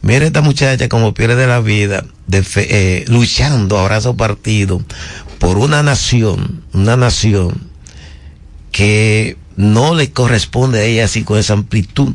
Mira 0.00 0.24
esta 0.26 0.42
muchacha 0.42 0.88
como 0.88 1.12
pierde 1.12 1.46
la 1.48 1.60
vida 1.60 2.04
de 2.28 2.42
fe- 2.44 2.68
eh, 2.70 3.04
luchando 3.08 3.78
a 3.78 3.84
brazo 3.84 4.16
partido 4.16 4.80
por 5.38 5.58
una 5.58 5.82
nación, 5.82 6.62
una 6.72 6.96
nación 6.96 7.60
que 8.70 9.36
no 9.56 9.94
le 9.94 10.10
corresponde 10.12 10.80
a 10.80 10.84
ella 10.84 11.04
así 11.04 11.24
con 11.24 11.38
esa 11.38 11.52
amplitud 11.54 12.14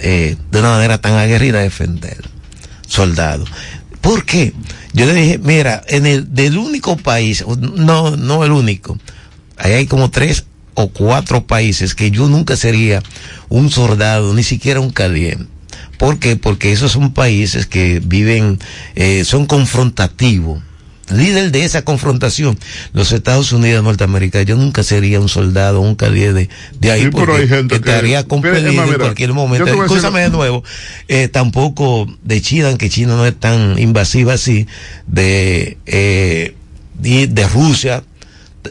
eh, 0.00 0.36
de 0.50 0.58
una 0.60 0.70
manera 0.70 0.98
tan 0.98 1.14
aguerrida 1.14 1.60
defender 1.60 2.18
soldado. 2.86 3.44
¿Por 4.00 4.24
qué? 4.24 4.52
Yo 4.92 5.06
le 5.06 5.14
dije, 5.14 5.38
mira, 5.38 5.82
en 5.88 6.06
el 6.06 6.32
del 6.34 6.58
único 6.58 6.96
país, 6.96 7.44
no, 7.46 8.16
no 8.16 8.44
el 8.44 8.52
único, 8.52 8.98
ahí 9.56 9.72
hay 9.72 9.86
como 9.86 10.10
tres 10.10 10.44
o 10.74 10.88
cuatro 10.88 11.46
países 11.46 11.94
que 11.94 12.10
yo 12.10 12.28
nunca 12.28 12.56
sería 12.56 13.02
un 13.48 13.70
soldado, 13.70 14.34
ni 14.34 14.42
siquiera 14.42 14.80
un 14.80 14.90
caliente. 14.90 15.46
¿Por 15.98 16.18
qué? 16.18 16.36
Porque 16.36 16.72
esos 16.72 16.92
son 16.92 17.12
países 17.14 17.66
que 17.66 18.00
viven, 18.04 18.58
eh, 18.96 19.24
son 19.24 19.46
confrontativos. 19.46 20.60
Líder 21.14 21.52
de 21.52 21.64
esa 21.64 21.82
confrontación, 21.82 22.58
los 22.94 23.12
Estados 23.12 23.52
Unidos 23.52 23.82
de 23.82 23.84
Norteamérica. 23.84 24.40
Yo 24.42 24.56
nunca 24.56 24.82
sería 24.82 25.20
un 25.20 25.28
soldado, 25.28 25.80
un 25.82 25.96
caliente 25.96 26.48
de, 26.80 26.90
ahí, 26.90 27.02
Sí, 27.02 27.08
pero 27.12 27.26
porque 27.26 27.42
hay 27.42 27.48
gente 27.48 27.78
que- 27.80 27.90
estaría 27.90 28.20
en 28.20 28.26
mira, 28.86 28.98
cualquier 28.98 29.34
momento. 29.34 29.66
Escúchame 29.66 30.20
de 30.22 30.30
nuevo, 30.30 30.64
eh, 31.08 31.28
tampoco 31.28 32.06
de 32.22 32.40
China, 32.40 32.76
que 32.78 32.88
China 32.88 33.16
no 33.16 33.26
es 33.26 33.38
tan 33.38 33.78
invasiva 33.78 34.32
así, 34.32 34.66
de, 35.06 35.76
eh, 35.84 36.54
de, 36.98 37.26
de 37.26 37.48
Rusia, 37.48 38.02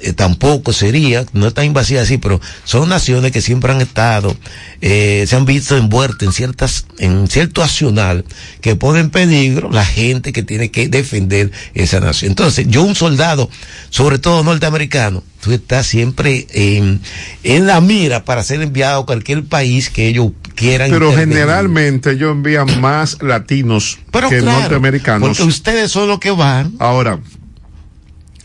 eh, 0.02 0.14
tampoco 0.14 0.74
sería, 0.74 1.26
no 1.34 1.48
es 1.48 1.54
tan 1.54 1.66
invasiva 1.66 2.02
así, 2.02 2.18
pero 2.18 2.40
son 2.64 2.90
naciones 2.90 3.32
que 3.32 3.42
siempre 3.42 3.72
han 3.72 3.82
estado, 3.82 4.36
eh, 4.82 5.26
se 5.28 5.36
han 5.36 5.46
visto 5.46 5.78
envueltas 5.78 6.28
en 6.28 6.34
ciertas, 6.34 6.86
en 7.00 7.28
cierto 7.28 7.64
accional 7.64 8.26
que 8.62 8.76
pone 8.76 9.00
en 9.00 9.10
peligro 9.10 9.70
la 9.72 9.86
gente 9.86 10.34
que 10.34 10.44
tiene 10.44 10.72
que 10.72 10.88
defender 10.88 11.52
esa 11.74 12.00
nación. 12.00 12.32
Entonces, 12.32 12.68
yo 12.68 12.84
un 12.84 12.96
soldado, 12.96 13.50
sobre 13.90 14.20
todo 14.20 14.44
norteamericano, 14.44 15.24
tú 15.42 15.52
estás 15.52 15.86
siempre 15.86 16.48
en, 16.52 17.02
en 17.44 17.68
la 17.68 17.82
mira 17.82 18.24
para 18.24 18.44
ser 18.44 18.62
enviado 18.62 19.02
a 19.02 19.06
cualquier 19.06 19.44
país 19.44 19.90
que 19.90 20.08
ellos 20.08 20.32
quieran. 20.56 20.90
Pero 20.90 21.10
intervenir. 21.10 21.36
generalmente 21.36 22.12
ellos 22.12 22.32
envían 22.32 22.82
más 22.82 23.22
latinos 23.22 24.00
Pero 24.12 24.30
que 24.30 24.40
claro, 24.40 24.62
norteamericanos. 24.62 25.30
Porque 25.30 25.44
ustedes 25.44 25.92
son 25.92 26.08
los 26.08 26.20
que 26.20 26.32
van. 26.32 26.74
Ahora, 26.80 27.20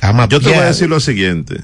a 0.00 0.28
yo 0.28 0.40
te 0.40 0.48
voy 0.48 0.58
a 0.58 0.64
decir 0.66 0.88
lo 0.88 1.00
siguiente. 1.00 1.60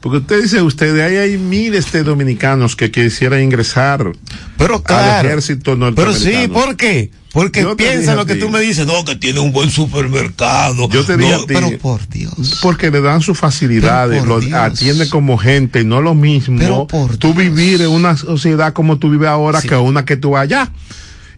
Porque 0.00 0.18
usted 0.18 0.42
dice, 0.42 0.62
usted, 0.62 1.00
ahí 1.00 1.16
hay 1.16 1.38
miles 1.38 1.90
de 1.90 2.04
dominicanos 2.04 2.76
que 2.76 2.92
quisieran 2.92 3.42
ingresar 3.42 4.12
Pero 4.56 4.82
claro. 4.82 5.18
al 5.20 5.26
ejército 5.26 5.72
Pero 5.72 5.76
norteamericano. 5.78 6.42
sí, 6.42 6.48
¿por 6.48 6.76
qué? 6.76 7.10
Porque 7.32 7.62
Yo 7.62 7.76
piensa 7.76 8.12
a 8.12 8.14
lo 8.14 8.24
que 8.24 8.36
tú 8.36 8.48
me 8.48 8.60
dices, 8.60 8.86
no, 8.86 9.04
que 9.04 9.16
tiene 9.16 9.40
un 9.40 9.52
buen 9.52 9.70
supermercado. 9.70 10.88
Yo 10.90 11.04
te 11.04 11.16
no, 11.16 11.24
dije 11.24 11.34
a 11.34 11.38
ti, 11.38 11.44
pero 11.48 11.78
por 11.78 12.08
Dios. 12.08 12.60
porque 12.62 12.90
le 12.90 13.00
dan 13.00 13.20
sus 13.20 13.36
facilidades, 13.38 14.20
Pero 14.22 14.34
lo 14.36 14.40
Dios. 14.40 14.54
atiende 14.58 15.08
como 15.08 15.36
gente, 15.38 15.80
y 15.80 15.84
no 15.84 16.00
lo 16.00 16.10
Pero 16.12 16.14
mismo 16.14 16.86
por 16.86 17.16
tú 17.16 17.34
vivir 17.34 17.82
en 17.82 17.88
una 17.90 18.16
sociedad 18.16 18.72
como 18.72 18.98
tú 18.98 19.10
vives 19.10 19.28
ahora 19.28 19.60
que 19.60 19.74
una 19.76 20.04
que 20.04 20.16
tú 20.16 20.36
allá 20.36 20.70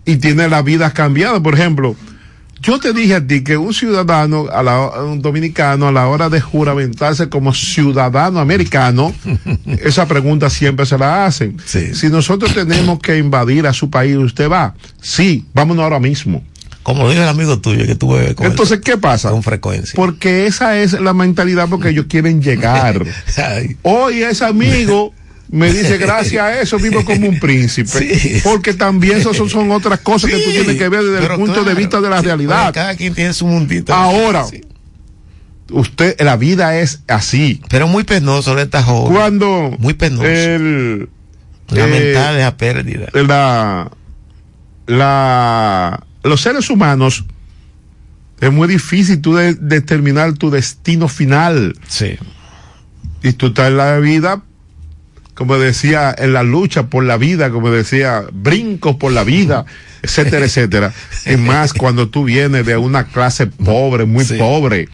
y 0.05 0.17
tienes 0.17 0.51
la 0.51 0.63
vida 0.63 0.93
cambiada. 0.93 1.43
Por 1.43 1.55
ejemplo, 1.55 1.97
yo 2.61 2.79
te 2.79 2.93
dije 2.93 3.15
a 3.15 3.27
ti 3.27 3.43
que 3.43 3.57
un 3.57 3.73
ciudadano, 3.73 4.47
a 4.51 4.63
la, 4.63 5.03
un 5.03 5.23
dominicano, 5.23 5.89
a 5.89 5.93
la 5.93 6.09
hora 6.09 6.29
de 6.29 6.41
juramentarse 6.41 7.29
como 7.29 7.55
ciudadano 7.55 8.41
americano, 8.41 9.15
esa 9.67 10.07
pregunta 10.07 10.51
siempre 10.51 10.87
se 10.87 10.99
la 10.99 11.27
hacen. 11.27 11.57
Si 11.65 12.09
nosotros 12.09 12.55
tenemos 12.55 12.99
que 13.01 13.19
invadir 13.19 13.67
a 13.67 13.73
su 13.73 13.91
país, 13.91 14.17
¿usted 14.17 14.51
va? 14.51 14.75
Sí, 15.01 15.45
vámonos 15.55 15.85
ahora 15.85 16.01
mismo. 16.01 16.43
Como 16.83 17.03
lo 17.03 17.11
dijo 17.11 17.23
el 17.23 17.29
amigo 17.29 17.59
tuyo 17.59 17.85
que 17.87 17.97
tuve 17.97 18.35
con 18.35 18.47
Entonces, 18.47 18.81
¿qué 18.81 18.97
pasa? 18.97 19.31
Con 19.31 19.43
frecuencia. 19.43 19.93
Porque 19.95 20.47
esa 20.47 20.79
es 20.79 20.99
la 20.99 21.13
mentalidad 21.13 21.69
porque 21.69 21.91
ellos 21.91 22.07
quieren 22.09 22.41
llegar. 22.41 23.05
Hoy 23.83 24.23
ese 24.23 24.47
amigo 24.47 25.13
me 25.51 25.73
dice, 25.73 25.97
gracias 25.99 26.43
a 26.43 26.61
eso 26.61 26.79
vivo 26.79 27.05
como 27.05 27.29
un 27.29 27.41
príncipe. 27.41 28.41
Porque 28.45 28.75
también 28.75 29.19
eso 29.19 29.33
son, 29.33 29.49
son 29.49 29.71
otras 29.71 30.01
cosas 30.01 30.31
que 30.31 30.39
tú 30.39 30.51
tienes 30.51 30.77
que 30.77 30.89
ver 30.89 31.03
desde 31.03 31.27
el 31.27 31.39
punto 31.39 31.65
de 31.65 31.75
vista 31.75 32.01
de 32.01 32.11
la 32.11 32.21
sí, 32.21 32.27
realidad. 32.27 32.73
Cada 32.75 32.95
quien 32.97 33.15
tiene 33.15 33.33
su 33.33 33.47
mundito. 33.47 33.95
Ahora, 33.95 34.45
usted, 35.71 36.21
la 36.21 36.37
vida 36.37 36.79
es 36.79 37.03
así. 37.09 37.63
Pero 37.71 37.89
muy 37.89 38.05
penoso 38.05 38.55
de 38.55 38.63
esta 38.63 38.83
joven. 38.83 39.15
Cuando 39.15 39.75
Muy 39.79 39.95
penoso. 39.95 40.25
el, 40.27 41.09
Lamentable 41.71 42.39
eh, 42.39 42.41
esa 42.41 42.57
pérdida. 42.57 43.07
la, 43.15 43.91
la, 44.87 46.07
los 46.23 46.41
seres 46.41 46.71
humanos 46.71 47.25
es 48.41 48.53
muy 48.53 48.69
difícil 48.69 49.21
tú 49.21 49.35
de- 49.35 49.55
determinar 49.55 50.33
tu 50.35 50.51
destino 50.51 51.09
final. 51.09 51.75
Sí. 51.87 52.17
Y 53.23 53.33
tú 53.33 53.47
estás 53.49 53.69
en 53.69 53.77
la 53.77 53.99
vida, 53.99 54.43
como 55.39 55.57
decía, 55.57 56.13
en 56.19 56.33
la 56.33 56.43
lucha 56.43 56.89
por 56.89 57.05
la 57.05 57.17
vida, 57.17 57.51
como 57.51 57.71
decía, 57.71 58.25
brincos 58.33 58.97
por 58.97 59.13
la 59.13 59.23
vida, 59.23 59.67
etcétera, 60.03 60.47
etcétera. 60.47 60.93
Es 61.25 61.39
más, 61.39 61.73
cuando 61.73 62.09
tú 62.09 62.25
vienes 62.25 62.67
de 62.67 62.77
una 62.77 63.05
clase 63.05 63.47
pobre, 63.47 64.05
muy 64.05 64.25
pobre. 64.25 64.89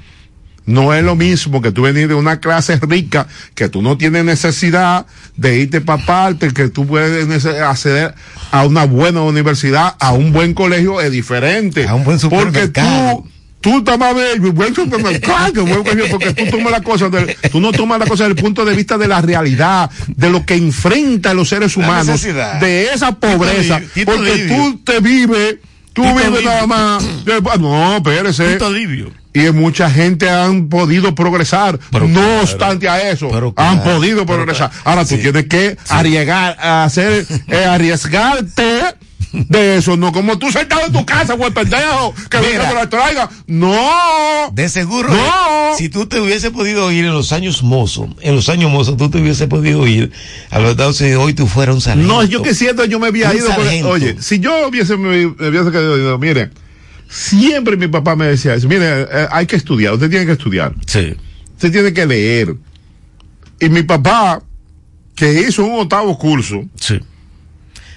No 0.66 0.92
es 0.92 1.02
lo 1.02 1.16
mismo 1.16 1.62
que 1.62 1.72
tú 1.72 1.80
venir 1.80 2.08
de 2.08 2.14
una 2.14 2.40
clase 2.40 2.76
rica, 2.76 3.26
que 3.54 3.70
tú 3.70 3.80
no 3.80 3.96
tienes 3.96 4.26
necesidad 4.26 5.06
de 5.38 5.56
irte 5.56 5.80
para 5.80 6.04
parte, 6.04 6.52
que 6.52 6.68
tú 6.68 6.86
puedes 6.86 7.46
acceder 7.46 8.14
a 8.50 8.66
una 8.66 8.84
buena 8.84 9.22
universidad, 9.22 9.96
a 9.98 10.12
un 10.12 10.30
buen 10.34 10.52
colegio, 10.52 11.00
es 11.00 11.10
diferente. 11.10 11.88
A 11.88 11.94
un 11.94 12.04
buen 12.04 12.18
Porque 12.20 12.68
tú, 12.68 13.26
tú 13.64 13.78
estás 13.78 13.98
más 13.98 14.14
bello, 14.14 14.52
buen 14.52 14.74
supermercado, 14.74 15.64
porque 16.10 16.34
tú 16.34 16.50
tomas 16.50 16.70
la 16.70 16.82
cosa 16.82 17.08
del, 17.08 17.34
tú 17.50 17.60
no 17.60 17.72
tomas 17.72 17.98
la 17.98 18.04
cosa 18.06 18.24
desde 18.24 18.36
el 18.38 18.42
punto 18.44 18.62
de 18.64 18.76
vista 18.76 18.98
de 18.98 19.08
la 19.08 19.22
realidad, 19.22 19.90
de 20.06 20.28
lo 20.28 20.44
que 20.44 20.54
enfrenta 20.54 21.32
los 21.32 21.48
seres 21.48 21.74
humanos, 21.76 22.22
de 22.22 22.88
esa 22.94 23.12
pobreza, 23.12 23.80
Tito 23.94 24.12
porque 24.12 24.34
Livio. 24.36 24.56
tú 24.56 24.78
te 24.84 25.00
vives, 25.00 25.56
tú 25.94 26.02
Tito 26.02 26.14
vives 26.14 26.30
Livio. 26.30 26.42
nada 26.50 26.66
más, 26.66 27.24
de- 27.24 27.40
no, 27.58 27.96
espérese. 27.96 28.58
Y 29.36 29.50
mucha 29.50 29.90
gente 29.90 30.28
han 30.30 30.68
podido 30.68 31.14
progresar. 31.14 31.80
no 32.06 32.40
obstante 32.42 32.86
a 32.88 33.10
eso, 33.10 33.30
han 33.56 33.82
podido 33.82 34.26
progresar. 34.26 34.70
Ahora 34.84 35.06
tú 35.06 35.16
tienes 35.16 35.46
que 35.46 35.76
arriesgar, 35.88 36.56
hacer, 36.60 37.26
eh, 37.48 37.64
arriesgarte 37.64 38.80
de 39.32 39.76
eso, 39.78 39.96
no 39.96 40.12
como 40.12 40.38
tú 40.38 40.50
sentado 40.52 40.86
en 40.86 40.92
tu 40.92 41.04
casa, 41.04 41.34
güey, 41.34 41.50
pendejo, 41.50 42.14
que 42.30 42.38
venga 42.38 42.68
que 42.68 42.74
lo 42.74 42.88
traiga. 42.88 43.28
No. 43.46 44.50
De 44.52 44.68
seguro, 44.68 45.08
No. 45.08 45.16
eh, 45.16 45.72
si 45.76 45.88
tú 45.88 46.06
te 46.06 46.20
hubiese 46.20 46.50
podido 46.52 46.92
ir 46.92 47.04
en 47.04 47.12
los 47.14 47.32
años 47.32 47.62
mozos, 47.64 48.10
en 48.20 48.36
los 48.36 48.48
años 48.48 48.70
mozos, 48.70 48.96
tú 48.96 49.10
te 49.10 49.18
hubiese 49.20 49.48
podido 49.48 49.86
ir 49.88 50.12
a 50.50 50.60
los 50.60 50.70
Estados 50.72 51.00
Unidos, 51.00 51.24
hoy 51.24 51.34
tú 51.34 51.46
fueras 51.48 51.74
un 51.74 51.80
sargento. 51.80 52.12
No, 52.12 52.22
yo 52.22 52.42
que 52.42 52.54
siento, 52.54 52.84
yo 52.84 53.00
me 53.00 53.08
había 53.08 53.34
ido. 53.34 53.48
porque, 53.56 53.82
oye, 53.84 54.16
si 54.20 54.38
yo 54.38 54.68
hubiese, 54.68 54.96
me, 54.96 55.26
me 55.26 55.48
hubiese 55.48 55.70
quedado, 55.72 56.18
mire, 56.18 56.50
siempre 57.08 57.76
mi 57.76 57.88
papá 57.88 58.14
me 58.16 58.26
decía 58.26 58.54
eso, 58.54 58.68
mire, 58.68 59.02
eh, 59.02 59.26
hay 59.30 59.46
que 59.46 59.56
estudiar, 59.56 59.94
usted 59.94 60.10
tiene 60.10 60.26
que 60.26 60.32
estudiar. 60.32 60.74
Sí. 60.86 61.14
Usted 61.54 61.72
tiene 61.72 61.92
que 61.92 62.06
leer. 62.06 62.54
Y 63.60 63.68
mi 63.68 63.82
papá, 63.82 64.42
que 65.14 65.42
hizo 65.48 65.64
un 65.64 65.80
octavo 65.80 66.16
curso, 66.18 66.64
Sí. 66.78 67.00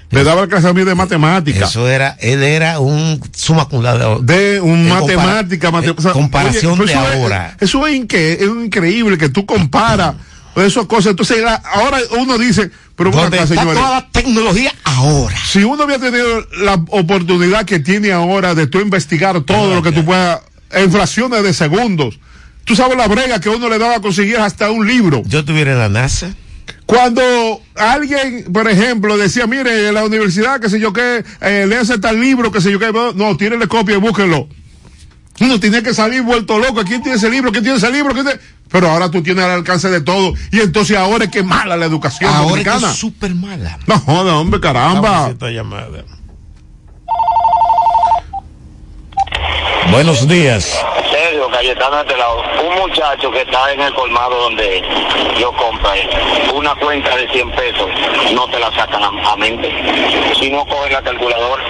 Le 0.09 0.23
daba 0.23 0.47
clase 0.47 0.67
a 0.67 0.73
mí 0.73 0.83
de 0.83 0.95
matemáticas. 0.95 1.69
Eso 1.69 1.87
era, 1.89 2.15
él 2.21 2.41
era 2.43 2.79
un 2.79 3.21
suma. 3.35 3.67
De 4.21 4.61
un 4.61 4.87
matemática, 4.87 5.69
compara- 5.71 6.13
comparación 6.13 6.79
oye, 6.79 6.93
de 6.93 6.99
eso 6.99 7.09
es- 7.11 7.15
ahora. 7.15 7.57
eso 7.59 7.87
es, 7.87 7.95
incre- 7.95 8.37
es 8.39 8.47
increíble 8.65 9.17
que 9.17 9.29
tú 9.29 9.45
comparas 9.45 10.15
esas 10.55 10.85
cosas. 10.85 11.11
Entonces, 11.11 11.43
ahora 11.73 11.99
uno 12.17 12.37
dice, 12.37 12.71
pero 12.95 13.09
acá, 13.09 13.25
está 13.43 13.47
señores, 13.47 13.73
toda 13.75 13.91
la 13.91 14.07
tecnología 14.11 14.71
ahora. 14.85 15.35
si 15.45 15.63
uno 15.63 15.83
había 15.83 15.99
tenido 15.99 16.47
la 16.61 16.73
oportunidad 16.89 17.65
que 17.65 17.79
tiene 17.79 18.11
ahora 18.11 18.55
de 18.55 18.65
tú 18.67 18.79
investigar 18.79 19.39
todo 19.41 19.75
lo 19.75 19.81
que 19.83 19.91
tú 19.91 20.03
puedas 20.05 20.39
en 20.71 20.91
fracciones 20.91 21.43
de 21.43 21.53
segundos, 21.53 22.19
tú 22.63 22.75
sabes 22.75 22.97
la 22.97 23.07
brega 23.07 23.39
que 23.39 23.49
uno 23.49 23.69
le 23.69 23.77
daba 23.77 23.97
a 23.97 23.99
conseguir 24.01 24.37
hasta 24.37 24.71
un 24.71 24.87
libro. 24.87 25.21
Yo 25.27 25.39
estuviera 25.39 25.73
en 25.73 25.79
la 25.79 25.89
NASA. 25.89 26.29
Cuando 26.87 27.61
alguien, 27.75 28.45
por 28.51 28.67
ejemplo, 28.69 29.17
decía, 29.17 29.45
mire, 29.45 29.89
en 29.89 29.93
la 29.93 30.05
universidad, 30.05 30.59
qué 30.61 30.69
sé 30.69 30.79
yo 30.79 30.93
qué, 30.93 31.23
eh, 31.41 31.65
léase 31.67 31.99
tal 31.99 32.19
libro, 32.19 32.49
qué 32.51 32.61
sé 32.61 32.71
yo 32.71 32.79
qué, 32.79 32.91
no, 33.13 33.35
tírenle 33.37 33.67
copia 33.67 33.95
y 33.95 33.99
búsquenlo. 33.99 34.47
Uno 35.41 35.59
tiene 35.59 35.83
que 35.83 35.93
salir 35.93 36.23
vuelto 36.23 36.57
loco. 36.57 36.81
¿Quién 36.85 37.03
tiene 37.03 37.17
ese 37.17 37.29
libro? 37.29 37.51
¿Quién 37.51 37.63
tiene 37.63 37.77
ese 37.77 37.91
libro? 37.91 38.13
¿Quién 38.13 38.25
tiene- 38.25 38.39
Pero 38.71 38.89
ahora 38.89 39.11
tú 39.11 39.21
tienes 39.21 39.43
al 39.43 39.51
alcance 39.51 39.89
de 39.89 40.01
todo. 40.01 40.33
Y 40.51 40.61
entonces 40.61 40.97
ahora 40.97 41.25
es 41.25 41.29
que 41.29 41.43
mala 41.43 41.75
la 41.77 41.85
educación 41.85 42.29
Ahora 42.33 42.47
dominicana. 42.49 42.89
es 42.89 42.95
súper 42.97 43.35
mala. 43.35 43.77
No 43.85 43.99
joda, 43.99 44.35
hombre, 44.37 44.59
caramba. 44.61 45.31
Buenos 49.91 50.27
días. 50.27 50.73
Sergio 51.27 51.49
Cayetano 51.49 51.95
de 51.97 52.01
este 52.03 52.17
lado, 52.17 52.41
un 52.69 52.75
muchacho 52.87 53.29
que 53.31 53.41
está 53.41 53.73
en 53.73 53.81
el 53.81 53.93
colmado 53.93 54.35
donde 54.43 54.81
yo 55.37 55.51
compré 55.53 56.07
una 56.53 56.73
cuenta 56.75 57.15
de 57.17 57.27
100 57.29 57.51
pesos, 57.51 57.89
no 58.33 58.47
te 58.47 58.57
la 58.59 58.71
sacan 58.71 59.03
a, 59.03 59.31
a 59.31 59.35
mente, 59.35 59.69
si 60.39 60.49
no 60.49 60.65
cogen 60.65 60.93
la 60.93 61.01
calculadora. 61.01 61.63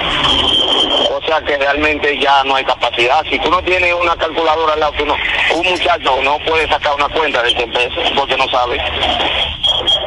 O 1.10 1.22
sea 1.26 1.42
que 1.42 1.58
realmente 1.58 2.20
ya 2.22 2.44
no 2.44 2.56
hay 2.56 2.66
capacidad. 2.66 3.24
Si 3.30 3.40
tú 3.40 3.50
no 3.50 3.62
tienes 3.64 3.94
una 4.00 4.16
calculadora 4.16 4.74
al 4.74 4.80
lado, 4.80 4.94
tú 4.96 5.06
no- 5.08 5.16
un 5.56 5.66
muchacho 5.68 6.22
no 6.24 6.38
puede 6.46 6.68
sacar 6.70 6.94
una 6.96 7.10
cuenta 7.10 7.42
de 7.42 7.50
100 7.50 7.72
pesos 7.74 8.12
porque 8.16 8.38
no 8.38 8.48
sabe. 8.50 8.78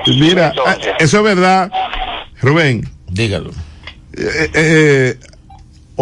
Mira, 0.06 0.52
eh, 0.80 0.94
eso 1.00 1.16
es 1.18 1.22
verdad. 1.24 1.70
Rubén. 2.40 2.82
Dígalo. 3.08 3.50
Eh, 4.16 4.50
eh, 4.54 5.14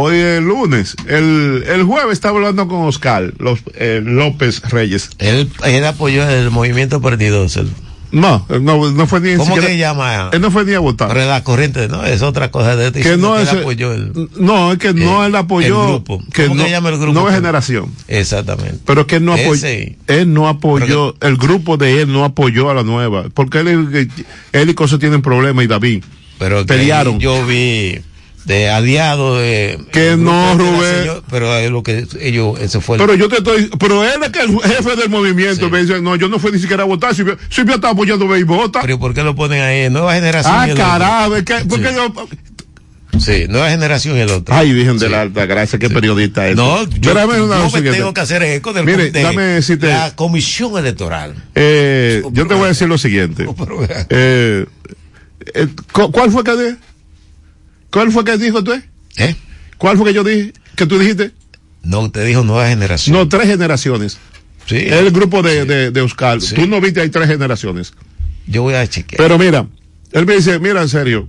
hoy 0.01 0.17
es 0.17 0.41
lunes. 0.43 0.95
El, 1.09 1.65
el 1.67 1.83
jueves 1.83 2.13
estaba 2.13 2.37
hablando 2.39 2.69
con 2.69 2.83
Oscar 2.87 3.33
los, 3.39 3.61
eh, 3.75 4.01
López 4.05 4.63
Reyes. 4.71 5.11
Él, 5.19 5.51
él 5.65 5.85
apoyó 5.85 6.29
el 6.29 6.51
movimiento 6.51 7.01
perdidoso. 7.01 7.65
No, 8.11 8.47
no, 8.49 8.91
no 8.91 9.07
fue 9.07 9.21
ni 9.21 9.33
¿Cómo 9.35 9.45
siquiera- 9.45 9.67
que 9.69 9.77
llama? 9.77 10.31
Él 10.33 10.41
no 10.41 10.51
fue 10.51 10.65
ni 10.65 10.73
a 10.73 10.79
votar. 10.79 11.09
Pero 11.13 11.27
la 11.29 11.45
corriente, 11.45 11.89
no, 11.89 12.07
es 12.07 12.23
otra 12.23 12.51
cosa 12.51 12.75
de 12.75 12.87
este. 12.87 13.03
que 13.03 13.19
no 13.19 13.37
él 13.37 13.43
es 13.43 13.53
apoyó 13.53 13.93
el, 13.93 14.31
no 14.39 14.73
es 14.73 14.79
que 14.79 14.95
no 14.95 15.27
él 15.27 15.35
apoyó 15.37 15.83
el 15.83 15.89
grupo. 15.91 16.23
que 16.33 16.45
¿Cómo 16.47 16.55
no, 16.55 16.65
que 16.65 16.71
llama 16.71 16.89
el 16.89 16.97
grupo? 16.97 17.13
nueva 17.13 17.35
generación 17.35 17.93
Exactamente. 18.09 18.79
pero 18.87 19.07
que 19.07 19.17
él 19.17 19.27
no 19.27 19.35
apoyó 19.35 19.53
Ese. 19.53 19.99
él 20.07 20.33
no 20.33 20.49
apoyó 20.49 21.17
el 21.21 21.37
grupo 21.37 21.77
de 21.77 22.01
él 22.01 22.11
no 22.11 22.25
apoyó 22.25 22.71
a 22.71 22.75
la 22.75 22.83
nueva 22.83 23.25
porque 23.35 23.59
él, 23.61 24.09
él 24.53 24.71
y 24.71 24.75
cosas 24.75 24.99
tienen 25.01 25.21
problemas 25.21 25.67
y 25.67 25.69
David 25.69 26.03
Pero 26.39 26.61
que 26.61 26.65
pelearon 26.65 27.19
yo 27.21 27.45
vi 27.45 28.01
de 28.49 28.69
aliado 28.71 29.39
de 29.39 29.79
Que 29.93 30.17
no, 30.17 30.55
Rubén. 30.57 31.23
pero 31.31 31.55
es 31.57 31.71
lo 31.71 31.83
que 31.85 32.07
ellos 32.21 32.59
ese 32.61 32.81
fue 32.81 32.97
el- 32.97 33.03
pero 33.03 33.15
yo 33.15 33.29
te 33.29 33.37
estoy 33.37 33.71
pero 33.79 34.03
él 34.05 34.21
es 34.25 34.31
que 34.31 34.41
el 34.41 34.59
jefe 34.61 34.97
del 34.97 35.11
movimiento 35.11 35.69
me 35.71 35.83
dice 35.83 36.01
no 36.01 36.17
yo 36.17 36.29
no 36.29 36.39
fui 36.41 36.51
ni 36.51 36.59
siquiera 36.59 36.83
a 36.83 36.87
votar 36.87 37.15
si, 37.15 37.23
si 37.51 37.65
yo 37.65 37.75
estaba 37.75 37.91
apoyando 37.93 38.27
ve 38.27 38.41
y 38.41 38.43
vota 38.45 38.81
pero 38.81 38.99
¿por 38.99 39.15
qué 39.15 39.23
lo 39.23 39.35
ponen 39.37 39.61
ahí? 39.63 39.91
Nueva 39.91 40.15
generación 40.15 40.55
ah 40.57 40.67
carajo 40.75 41.37
es 41.37 41.45
que 41.45 41.55
porque 41.69 41.89
Sí. 41.91 41.95
yo 41.95 42.29
Sí, 43.19 43.47
nueva 43.49 43.69
generación 43.71 44.17
y 44.17 44.21
el 44.21 44.31
otro. 44.31 44.55
Ay, 44.55 44.73
Virgen 44.73 44.99
de 44.99 45.09
la 45.09 45.23
Alta 45.23 45.45
Gracia, 45.47 45.77
qué 45.79 45.91
periodista 45.91 46.47
es. 46.47 46.55
No, 46.55 46.85
yo, 46.89 47.15
Déjame 47.15 47.41
una 47.41 47.67
yo 47.69 47.81
me 47.81 47.91
tengo 47.91 48.15
que 48.15 48.21
hacer 48.21 48.43
eco 48.45 48.73
del 48.73 48.85
Mire, 48.85 49.11
de 49.11 49.23
dame 49.23 49.61
la 49.81 50.15
comisión 50.15 50.77
electoral. 50.79 51.35
Eh, 51.55 52.23
yo 52.31 52.47
te 52.47 52.55
voy 52.55 52.67
a 52.67 52.69
decir 52.69 52.87
lo 52.87 52.97
siguiente. 52.97 53.45
Eh, 54.11 54.67
eh, 55.55 55.67
cu- 55.91 56.13
¿Cuál 56.13 56.31
fue 56.31 56.45
que 56.45 56.77
¿Cuál 57.91 58.13
fue 58.13 58.25
que 58.25 58.37
dijo 58.37 58.63
tú? 58.63 58.73
¿Eh? 58.73 59.35
¿Cuál 59.79 59.97
fue 59.97 60.07
que 60.07 60.15
yo 60.15 60.25
dije? 60.25 60.53
¿Que 60.77 60.87
tú 60.87 60.99
dijiste? 60.99 61.33
No, 61.83 62.11
te 62.11 62.25
dijo 62.25 62.45
nueva 62.45 62.69
generación. 62.69 63.17
No, 63.17 63.29
tres 63.29 63.47
generaciones. 63.47 64.19
Sí. 64.67 64.77
El 64.77 65.11
grupo 65.11 65.43
de, 65.43 65.65
de, 65.65 65.91
de 65.91 66.01
Oscar. 66.03 66.39
Tú 66.55 66.67
no 66.67 66.81
viste, 66.81 67.01
hay 67.01 67.09
tres 67.09 67.27
generaciones. 67.29 67.95
Yo 68.47 68.63
voy 68.63 68.75
a 68.75 68.87
chequear. 68.87 69.19
Pero 69.19 69.39
mira, 69.39 69.67
él 70.13 70.27
me 70.27 70.35
dice, 70.37 70.59
mira, 70.59 70.83
en 70.83 70.89
serio, 70.89 71.29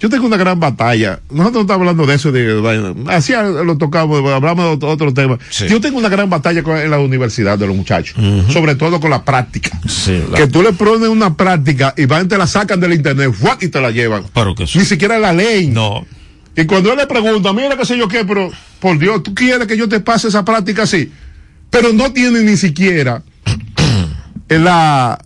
yo 0.00 0.08
tengo 0.08 0.26
una 0.26 0.36
gran 0.38 0.58
batalla. 0.58 1.20
Nosotros 1.30 1.54
no 1.54 1.60
estamos 1.60 1.80
hablando 1.82 2.06
de 2.06 2.14
eso, 2.14 2.32
de, 2.32 2.94
así 3.08 3.32
lo 3.64 3.76
tocamos, 3.76 4.18
hablamos 4.32 4.80
de 4.80 4.86
otro, 4.86 5.12
tema. 5.14 5.38
Yo 5.68 5.80
tengo 5.80 5.98
una 5.98 6.08
gran 6.08 6.28
batalla 6.30 6.62
con, 6.62 6.76
en 6.78 6.90
la 6.90 6.98
universidad 6.98 7.58
de 7.58 7.66
los 7.66 7.76
muchachos, 7.76 8.16
sobre 8.50 8.74
todo 8.76 8.98
con 8.98 9.10
la 9.10 9.22
práctica. 9.24 9.78
la- 10.30 10.38
Que 10.38 10.46
tú 10.46 10.62
le 10.62 10.72
pones 10.72 11.08
una 11.08 11.36
práctica 11.36 11.92
y 11.96 12.06
van 12.06 12.28
te 12.28 12.38
la 12.38 12.46
sacan 12.46 12.80
del 12.80 12.94
internet 12.94 13.32
y 13.60 13.68
te 13.68 13.80
la 13.80 13.90
llevan. 13.90 14.24
Pero 14.34 14.54
que 14.54 14.64
Ni 14.74 14.84
siquiera 14.84 15.18
la 15.18 15.32
ley. 15.32 15.68
No. 15.68 16.06
Y 16.56 16.64
cuando 16.64 16.90
él 16.92 16.98
le 16.98 17.06
pregunta, 17.06 17.52
mira 17.52 17.76
qué 17.76 17.84
sé 17.84 17.96
yo 17.96 18.08
qué, 18.08 18.24
pero 18.24 18.50
por 18.80 18.98
Dios, 18.98 19.22
tú 19.22 19.34
quieres 19.34 19.66
que 19.68 19.76
yo 19.76 19.88
te 19.88 20.00
pase 20.00 20.28
esa 20.28 20.44
práctica 20.44 20.82
así. 20.82 21.12
Pero 21.70 21.92
no 21.92 22.12
tiene 22.12 22.40
ni 22.40 22.56
siquiera 22.56 23.22
la, 24.48 25.18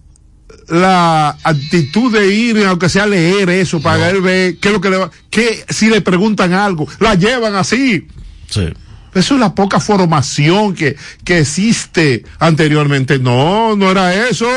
la 0.68 1.36
actitud 1.42 2.12
de 2.12 2.32
ir, 2.34 2.64
aunque 2.66 2.88
sea 2.88 3.06
leer 3.06 3.48
eso, 3.50 3.80
para 3.80 4.10
él 4.10 4.20
ver 4.20 4.56
qué 4.58 4.68
es 4.68 4.74
lo 4.74 4.80
que 4.80 4.90
le 4.90 4.96
va, 4.98 5.10
que 5.30 5.64
si 5.68 5.88
le 5.88 6.00
preguntan 6.00 6.52
algo, 6.52 6.86
la 7.00 7.14
llevan 7.14 7.54
así. 7.54 8.06
Sí. 8.48 8.68
Eso 9.14 9.34
es 9.34 9.40
la 9.40 9.54
poca 9.54 9.78
formación 9.78 10.74
que, 10.74 10.96
que 11.24 11.38
existe 11.38 12.24
anteriormente. 12.40 13.18
No, 13.18 13.76
no 13.76 13.90
era 13.90 14.28
eso. 14.28 14.48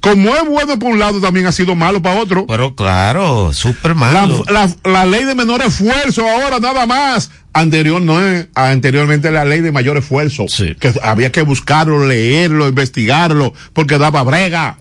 como 0.00 0.36
es 0.36 0.44
bueno 0.46 0.78
por 0.78 0.92
un 0.92 0.98
lado, 0.98 1.20
también 1.20 1.46
ha 1.46 1.52
sido 1.52 1.74
malo 1.74 2.00
para 2.00 2.20
otro. 2.20 2.46
Pero 2.46 2.76
claro, 2.76 3.52
súper 3.52 3.94
malo. 3.94 4.44
la, 4.48 4.70
la 4.84 5.06
ley 5.06 5.24
de 5.24 5.34
menor 5.34 5.62
esfuerzo 5.62 6.28
ahora 6.28 6.60
nada 6.60 6.86
más. 6.86 7.30
Anterior 7.52 8.02
no 8.02 8.20
es, 8.20 8.48
anteriormente 8.54 9.30
la 9.30 9.44
ley 9.44 9.60
de 9.60 9.72
mayor 9.72 9.96
esfuerzo. 9.96 10.46
Que 10.78 10.92
había 11.02 11.32
que 11.32 11.42
buscarlo, 11.42 12.06
leerlo, 12.06 12.68
investigarlo, 12.68 13.54
porque 13.72 13.96
daba 13.98 14.22
brega. 14.24 14.76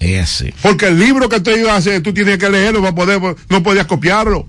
Es 0.00 0.22
así. 0.22 0.54
Porque 0.62 0.88
el 0.88 0.98
libro 0.98 1.28
que 1.28 1.40
te 1.40 1.58
iba 1.58 1.72
a 1.72 1.76
hacer, 1.76 2.02
tú 2.02 2.12
tienes 2.12 2.38
que 2.38 2.50
leerlo 2.50 2.80
para 2.80 2.94
poder, 2.94 3.20
no 3.48 3.62
podías 3.62 3.86
copiarlo. 3.86 4.46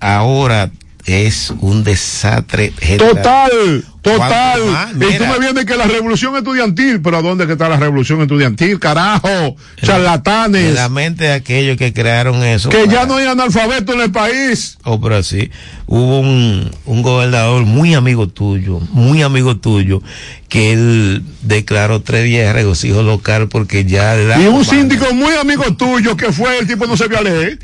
Ahora 0.00 0.70
es 1.04 1.50
un 1.60 1.84
desastre 1.84 2.72
general. 2.78 3.16
Total, 3.16 3.84
total. 4.02 4.60
Y 4.96 5.16
tú 5.18 5.24
me 5.26 5.38
vienes 5.38 5.64
que 5.64 5.76
la 5.76 5.84
revolución 5.84 6.36
estudiantil, 6.36 7.00
pero 7.02 7.18
¿a 7.18 7.22
dónde 7.22 7.46
que 7.46 7.52
está 7.52 7.68
la 7.68 7.76
revolución 7.76 8.20
estudiantil? 8.20 8.78
Carajo, 8.78 9.56
charlatanes. 9.82 10.68
En 10.70 10.74
la 10.74 10.88
mente 10.88 11.24
de 11.24 11.32
aquellos 11.32 11.76
que 11.76 11.92
crearon 11.92 12.42
eso. 12.42 12.68
Que 12.70 12.88
ya 12.88 13.06
no 13.06 13.16
hay 13.16 13.26
analfabeto 13.26 13.92
en 13.94 14.00
el 14.00 14.10
país. 14.10 14.78
Oh, 14.84 15.00
pero 15.00 15.22
sí. 15.22 15.50
Hubo 15.86 16.20
un, 16.20 16.70
un 16.86 17.02
gobernador 17.02 17.64
muy 17.64 17.94
amigo 17.94 18.28
tuyo, 18.28 18.80
muy 18.92 19.22
amigo 19.22 19.56
tuyo, 19.56 20.02
que 20.48 20.72
él 20.72 21.22
declaró 21.42 22.00
tres 22.02 22.24
días 22.24 22.46
de 22.46 22.52
regocijo 22.52 23.02
local 23.02 23.48
porque 23.48 23.84
ya 23.84 24.16
Y 24.38 24.46
un 24.46 24.64
síndico 24.64 25.12
muy 25.14 25.34
amigo 25.34 25.64
tuyo 25.76 26.16
que 26.16 26.32
fue 26.32 26.58
el 26.58 26.66
tipo 26.66 26.86
no 26.86 26.96
se 26.96 27.08
vio 27.08 27.22
leer. 27.22 27.58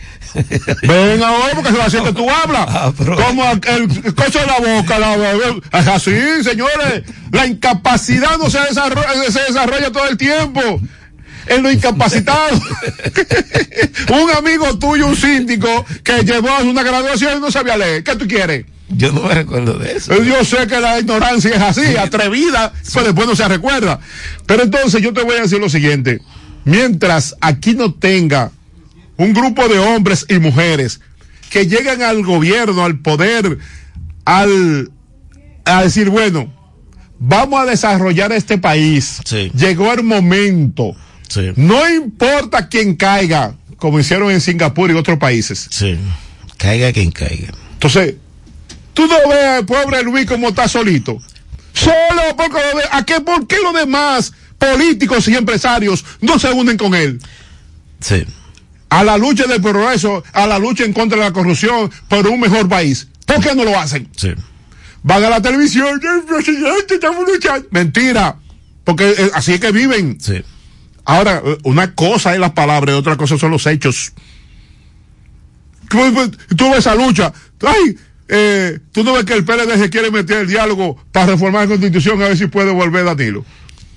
Ven 0.83 1.23
ahora 1.23 1.55
porque 1.55 1.71
se 1.71 1.77
va 1.77 1.85
a 1.85 1.87
hacer 1.87 2.03
que 2.03 2.13
tú 2.13 2.29
hablas. 2.31 2.67
Ah, 2.79 2.93
Como 2.97 3.45
el, 3.51 3.61
el 4.05 4.15
coche 4.15 4.39
de 4.41 4.47
la 4.47 4.59
boca. 4.59 4.99
La, 4.99 5.15
es 5.15 5.87
así, 6.27 6.45
señores. 6.45 7.03
La 7.33 7.47
incapacidad 7.47 8.39
no 8.39 8.51
se 8.51 8.61
desarrolla, 8.61 9.31
se 9.31 9.43
desarrolla 9.43 9.91
todo 9.91 10.09
el 10.09 10.17
tiempo. 10.17 10.61
En 11.49 11.63
lo 11.63 11.71
incapacitado. 11.71 12.61
un 14.11 14.31
amigo 14.37 14.79
tuyo, 14.79 15.07
un 15.07 15.17
síndico, 15.17 15.87
que 16.03 16.25
llevó 16.25 16.51
a 16.51 16.63
una 16.63 16.83
graduación 16.83 17.39
y 17.39 17.41
no 17.41 17.51
sabía 17.51 17.77
leer. 17.77 18.03
¿Qué 18.03 18.17
tú 18.17 18.27
quieres? 18.27 18.67
Yo 18.89 19.13
no 19.13 19.23
me 19.23 19.35
recuerdo 19.35 19.79
de 19.79 19.97
eso. 19.97 20.23
Yo 20.23 20.45
sé 20.45 20.67
que 20.67 20.81
la 20.81 20.99
ignorancia 20.99 21.51
es 21.51 21.63
así, 21.63 21.97
atrevida, 21.97 22.73
pero 22.93 23.07
después 23.07 23.27
no 23.29 23.37
se 23.37 23.47
recuerda. 23.49 24.01
Pero 24.47 24.65
entonces 24.65 25.03
yo 25.03 25.13
te 25.13 25.23
voy 25.23 25.37
a 25.37 25.43
decir 25.43 25.61
lo 25.61 25.69
siguiente. 25.69 26.21
Mientras 26.65 27.37
aquí 27.41 27.75
no 27.75 27.95
tenga 27.95 28.51
un 29.17 29.33
grupo 29.33 29.69
de 29.69 29.79
hombres 29.79 30.27
y 30.29 30.39
mujeres 30.39 31.01
que 31.51 31.67
llegan 31.67 32.03
al 32.03 32.25
gobierno, 32.25 32.85
al 32.85 32.99
poder, 32.99 33.59
al, 34.25 34.91
a 35.67 35.83
decir, 35.83 36.09
bueno, 36.11 36.53
vamos 37.19 37.61
a 37.61 37.67
desarrollar 37.67 38.33
este 38.33 38.57
país. 38.59 39.21
Llegó 39.55 39.93
el 39.93 40.03
momento. 40.03 40.95
No 41.57 41.89
importa 41.93 42.69
quién 42.69 42.95
caiga, 42.97 43.55
como 43.77 43.99
hicieron 44.01 44.31
en 44.31 44.41
Singapur 44.41 44.91
y 44.91 44.95
otros 44.95 45.19
países. 45.19 45.67
Sí. 45.71 45.99
Caiga 46.57 46.93
quien 46.93 47.11
caiga. 47.11 47.53
Entonces, 47.75 48.15
tú 48.95 49.07
no 49.07 49.17
ves 49.29 49.45
al 49.45 49.67
pobre 49.67 50.03
Luis 50.03 50.27
como 50.27 50.49
está 50.49 50.69
solito. 50.69 51.19
Solo 51.75 52.23
porque 52.37 52.59
lo 52.73 52.79
de- 52.79 52.89
¿a 52.91 53.05
qué, 53.05 53.21
¿por 53.21 53.47
qué 53.47 53.57
los 53.63 53.75
demás 53.75 54.33
políticos 54.59 55.29
y 55.29 55.35
empresarios 55.35 56.05
no 56.23 56.39
se 56.39 56.51
unen 56.51 56.79
con 56.79 56.95
él? 56.95 57.21
Sí. 58.01 58.25
A 58.89 59.03
la 59.05 59.19
lucha 59.19 59.45
del 59.47 59.61
progreso, 59.61 60.23
a 60.33 60.47
la 60.47 60.59
lucha 60.59 60.85
en 60.85 60.93
contra 60.95 61.19
de 61.19 61.25
la 61.25 61.33
corrupción, 61.33 61.91
por 62.09 62.27
un 62.29 62.41
mejor 62.41 62.69
país. 62.69 63.09
¿Por 63.27 63.41
qué 63.45 63.55
no 63.55 63.65
lo 63.65 63.79
hacen? 63.79 64.09
Sí. 64.17 64.31
Van 65.07 65.23
a 65.23 65.31
la 65.31 65.41
televisión, 65.41 66.01
"El 66.03 66.25
presidente, 66.25 66.95
estamos 66.95 67.25
luchando". 67.33 67.69
Mentira. 67.71 68.37
Porque 68.83 69.09
eh, 69.09 69.31
así 69.35 69.53
es 69.53 69.61
que 69.61 69.71
viven. 69.71 70.19
Sí. 70.21 70.43
Ahora, 71.05 71.41
eh, 71.45 71.59
una 71.63 71.95
cosa 71.95 72.35
es 72.35 72.41
las 72.41 72.51
palabras 72.53 72.93
y 72.93 72.99
otra 72.99 73.17
cosa 73.17 73.39
son 73.39 73.53
los 73.53 73.65
hechos. 73.67 74.13
Tú, 75.89 75.99
tú 76.57 76.71
ves 76.71 76.81
esa 76.81 76.97
lucha. 76.97 77.33
Ay, 77.65 77.97
eh, 78.27 78.81
tú 78.91 79.05
no 79.05 79.13
ves 79.13 79.25
que 79.25 79.35
el 79.35 79.45
PLD 79.45 79.79
se 79.79 79.91
quiere 79.91 80.11
meter 80.11 80.39
el 80.39 80.49
diálogo 80.49 80.97
para 81.13 81.27
reformar 81.27 81.63
la 81.63 81.69
constitución 81.69 82.21
a 82.21 82.27
ver 82.29 82.37
si 82.37 82.49
puede 82.49 82.73
volver 82.73 83.05
Danilo. 83.05 83.45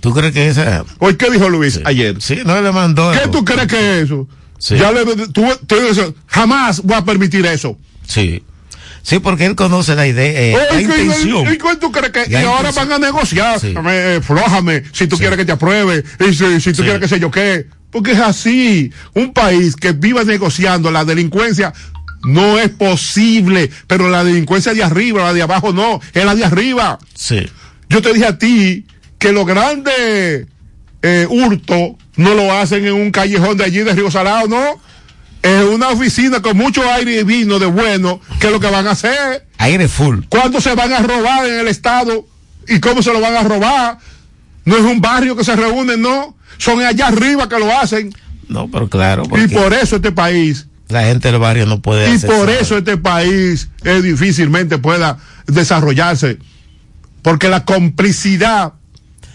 ¿Tú 0.02 0.14
crees 0.14 0.32
que 0.32 0.48
esa.? 0.48 0.86
Hoy, 1.00 1.16
¿qué 1.16 1.32
dijo 1.32 1.50
Luis 1.50 1.80
ayer? 1.86 2.22
Sí, 2.22 2.38
no 2.46 2.62
le 2.62 2.72
mandó. 2.72 3.12
¿Qué 3.12 3.28
tú 3.30 3.44
crees 3.44 3.68
que 3.68 3.98
es 3.98 4.06
eso? 4.06 4.28
Sí. 4.60 4.78
Ya 4.78 4.92
le, 4.92 5.06
tú, 5.28 5.44
tú 5.66 5.76
jamás 6.28 6.84
voy 6.84 6.98
a 6.98 7.04
permitir 7.04 7.48
eso. 7.48 7.80
Sí. 8.08 8.44
Sí, 9.02 9.20
porque 9.20 9.46
él 9.46 9.56
conoce 9.56 9.96
la 9.96 10.06
idea, 10.08 10.32
eh, 10.42 10.52
la 10.54 10.76
Oye, 10.76 10.82
¿y- 10.82 10.84
intención. 10.84 11.54
¿Y, 11.54 11.58
tú 11.80 11.92
crees 11.92 12.12
que? 12.12 12.30
La 12.30 12.42
y 12.42 12.46
ahora 12.46 12.72
van 12.72 12.92
a 12.92 13.00
negociar. 13.00 13.60
Sí. 13.60 13.74
Eh, 13.90 14.20
flójame, 14.24 14.84
si 14.92 15.08
tú 15.08 15.18
quieres 15.18 15.38
que 15.38 15.46
te 15.46 15.52
apruebe, 15.52 16.04
y 16.20 16.34
si, 16.34 16.62
si 16.62 16.72
tú 16.72 16.78
Sí. 16.78 16.84
quieres 16.84 17.00
que 17.02 17.08
sé 17.08 17.20
yo 17.20 17.32
qué. 17.32 17.68
Porque 17.92 18.12
es 18.12 18.20
así. 18.20 18.92
Un 19.16 19.34
país 19.34 19.76
que 19.76 19.94
viva 19.94 20.24
negociando 20.24 20.92
la 20.92 21.06
delincuencia 21.06 21.74
no 22.24 22.60
es 22.60 22.70
posible. 22.70 23.72
Pero 23.88 24.10
la 24.10 24.24
delincuencia 24.24 24.74
de 24.74 24.84
arriba, 24.84 25.24
la 25.24 25.34
de 25.34 25.42
abajo 25.42 25.74
no, 25.74 26.00
es 26.14 26.24
la 26.26 26.36
de 26.36 26.46
arriba. 26.46 27.00
Sí. 27.16 27.48
Yo 27.90 28.02
te 28.02 28.14
dije 28.14 28.26
a 28.28 28.38
ti 28.38 28.86
que 29.18 29.32
los 29.32 29.46
grandes 29.48 30.46
eh, 31.02 31.26
hurtos 31.30 31.94
no 32.18 32.34
lo 32.36 32.52
hacen 32.54 32.86
en 32.86 32.94
un 32.94 33.10
callejón 33.12 33.58
de 33.58 33.64
allí 33.64 33.80
de 33.80 33.94
Río 33.94 34.12
Salado, 34.12 34.48
no. 34.48 34.80
Es 35.42 35.64
una 35.64 35.90
oficina 35.90 36.42
con 36.42 36.58
mucho 36.58 36.82
aire 36.92 37.22
y 37.22 37.24
vino 37.24 37.60
de 37.60 37.66
bueno, 37.66 38.20
que 38.40 38.48
es 38.48 38.54
lo 38.54 38.60
que 38.60 38.70
van 38.70 38.88
a 38.88 38.92
hacer. 38.92 39.48
Aire 39.58 39.88
full. 39.88 40.20
¿Cuánto 40.30 40.60
se 40.60 40.76
van 40.76 40.92
a 40.92 41.00
robar 41.00 41.46
en 41.48 41.60
el 41.60 41.68
Estado? 41.68 42.26
¿Y 42.68 42.80
cómo 42.80 43.02
se 43.02 43.14
lo 43.14 43.22
van 43.22 43.36
a 43.36 43.44
robar? 43.44 43.98
No 44.66 44.76
es 44.76 44.84
un 44.84 45.00
barrio 45.02 45.36
que 45.36 45.44
se 45.44 45.56
reúnen, 45.56 46.02
no. 46.02 46.36
Son 46.58 46.82
allá 46.82 47.08
arriba 47.08 47.48
que 47.48 47.58
lo 47.58 47.76
hacen. 47.78 48.14
No, 48.50 48.70
pero 48.70 48.90
claro. 48.90 49.24
Y 49.38 49.48
por 49.48 49.74
eso 49.74 49.96
este 49.98 50.12
país, 50.12 50.68
La 50.90 51.04
gente 51.04 51.32
del 51.32 51.40
barrio 51.40 51.66
no 51.66 51.82
puede 51.82 52.12
y 52.12 52.16
hacer 52.16 52.30
por 52.30 52.50
eso 52.50 52.78
este 52.78 52.98
país 52.98 53.70
difícilmente 54.04 54.78
pueda 54.78 55.20
desarrollarse. 55.48 56.40
Porque 57.22 57.48
la 57.48 57.64
complicidad 57.64 58.74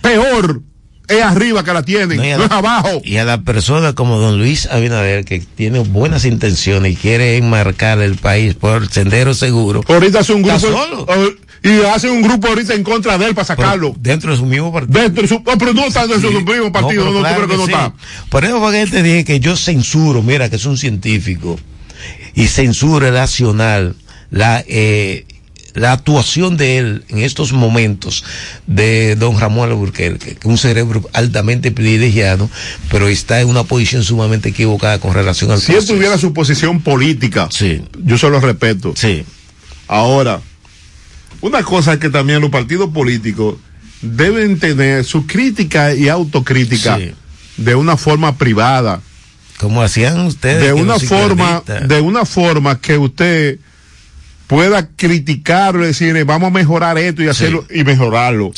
peor 0.03 0.63
es 1.09 1.23
arriba 1.23 1.63
que 1.65 1.73
la 1.73 1.83
tienen, 1.83 2.17
no, 2.17 2.23
es 2.23 2.39
la- 2.39 2.47
abajo. 2.47 3.01
Y 3.05 3.17
a 3.17 3.25
la 3.25 3.43
persona 3.43 3.93
como 3.95 4.19
don 4.19 4.39
Luis 4.39 4.67
Abinader, 4.67 5.25
que 5.25 5.41
tiene 5.41 5.81
buenas 5.81 6.25
intenciones 6.25 6.93
y 6.93 6.97
quiere 6.97 7.37
enmarcar 7.37 8.01
el 8.01 8.17
país 8.17 8.55
por 8.55 8.83
el 8.83 8.91
sendero 8.91 9.35
seguro. 9.35 9.83
Ahorita 9.89 10.21
hace 10.21 10.33
un 10.33 10.43
grupo 10.43 10.57
Está 10.57 10.69
solo. 10.71 11.07
eh, 11.09 11.37
y 11.63 11.81
hace 11.87 12.11
un 12.11 12.21
grupo 12.23 12.49
ahorita 12.49 12.75
en 12.75 12.83
contra 12.85 13.17
de 13.17 13.27
él 13.27 13.35
para 13.35 13.47
sacarlo. 13.47 13.93
Pero 13.95 14.03
dentro 14.03 14.31
de 14.33 14.37
su 14.37 14.45
mismo 14.47 14.71
partido. 14.73 15.01
Dentro 15.01 15.23
de 15.23 15.29
su, 15.29 15.37
oh, 15.37 15.59
pero 15.59 15.73
no 15.73 15.87
está 15.87 16.07
dentro 16.07 16.31
de 16.31 16.37
su 16.39 16.45
mismo 16.45 16.71
partido, 16.73 17.05
no, 17.07 17.13
tú 17.13 17.19
claro 17.21 17.37
crees 17.47 17.51
que 17.51 17.57
no 17.57 17.67
sí. 17.67 17.73
está. 17.73 17.93
Por 18.29 18.45
eso 18.45 18.61
fue 18.61 18.73
que 18.73 18.91
te 18.91 19.03
dije 19.03 19.25
que 19.25 19.41
yo 19.41 19.57
censuro, 19.57 20.23
mira, 20.23 20.51
que 20.51 20.57
es 20.57 20.65
un 20.67 20.77
científico, 20.77 21.59
y 22.35 22.49
censura 22.49 23.11
nacional 23.11 23.95
la, 24.31 24.63
eh, 24.69 25.25
la 25.75 25.93
actuación 25.93 26.57
de 26.57 26.79
él 26.79 27.05
en 27.09 27.19
estos 27.19 27.53
momentos 27.53 28.25
de 28.67 29.17
don 29.17 29.39
Ramón 29.39 29.69
Alburquerque, 29.71 30.35
que 30.35 30.39
es 30.41 30.45
un 30.45 30.59
cerebro 30.59 31.09
altamente 31.13 31.73
privilegiado, 31.73 32.49
pero 32.91 33.09
está 33.09 33.41
en 33.41 33.49
una 33.49 33.65
posición 33.65 34.05
sumamente 34.05 34.51
equivocada 34.51 34.99
con 35.01 35.13
relación 35.15 35.51
al 35.51 35.61
Si 35.61 35.75
él 35.75 35.85
tuviera 35.85 36.17
su 36.17 36.33
posición 36.33 36.81
política, 36.81 37.49
yo 38.05 38.19
se 38.19 38.31
lo 38.31 38.41
respeto. 38.41 38.95
Sí. 38.97 39.25
Ahora, 39.89 40.41
una 41.41 41.63
cosa 41.63 41.95
es 41.95 41.99
que 41.99 42.09
también 42.09 42.41
los 42.41 42.51
partidos 42.51 42.91
políticos 42.91 43.57
deben 44.01 44.59
tener 44.59 45.05
su 45.05 45.27
crítica 45.27 45.95
y 45.95 46.09
autocrítica 46.09 46.99
Sí. 46.99 47.13
de 47.57 47.75
una 47.75 47.97
forma 47.97 48.37
privada. 48.39 49.01
Como 49.59 49.83
hacían 49.83 50.21
ustedes. 50.21 50.63
de 50.63 50.73
una 50.73 50.99
forma, 50.99 51.63
de 51.87 52.01
una 52.01 52.25
forma 52.25 52.81
que 52.81 52.99
usted 52.99 53.59
pueda 54.47 54.89
criticarlo 54.97 55.85
y 55.85 55.89
decir, 55.89 56.25
vamos 56.25 56.49
a 56.49 56.51
mejorar 56.51 56.99
esto 56.99 57.23
y 57.23 57.29
hacerlo 57.29 57.65
y 57.71 57.85
mejorarlo. 57.85 58.53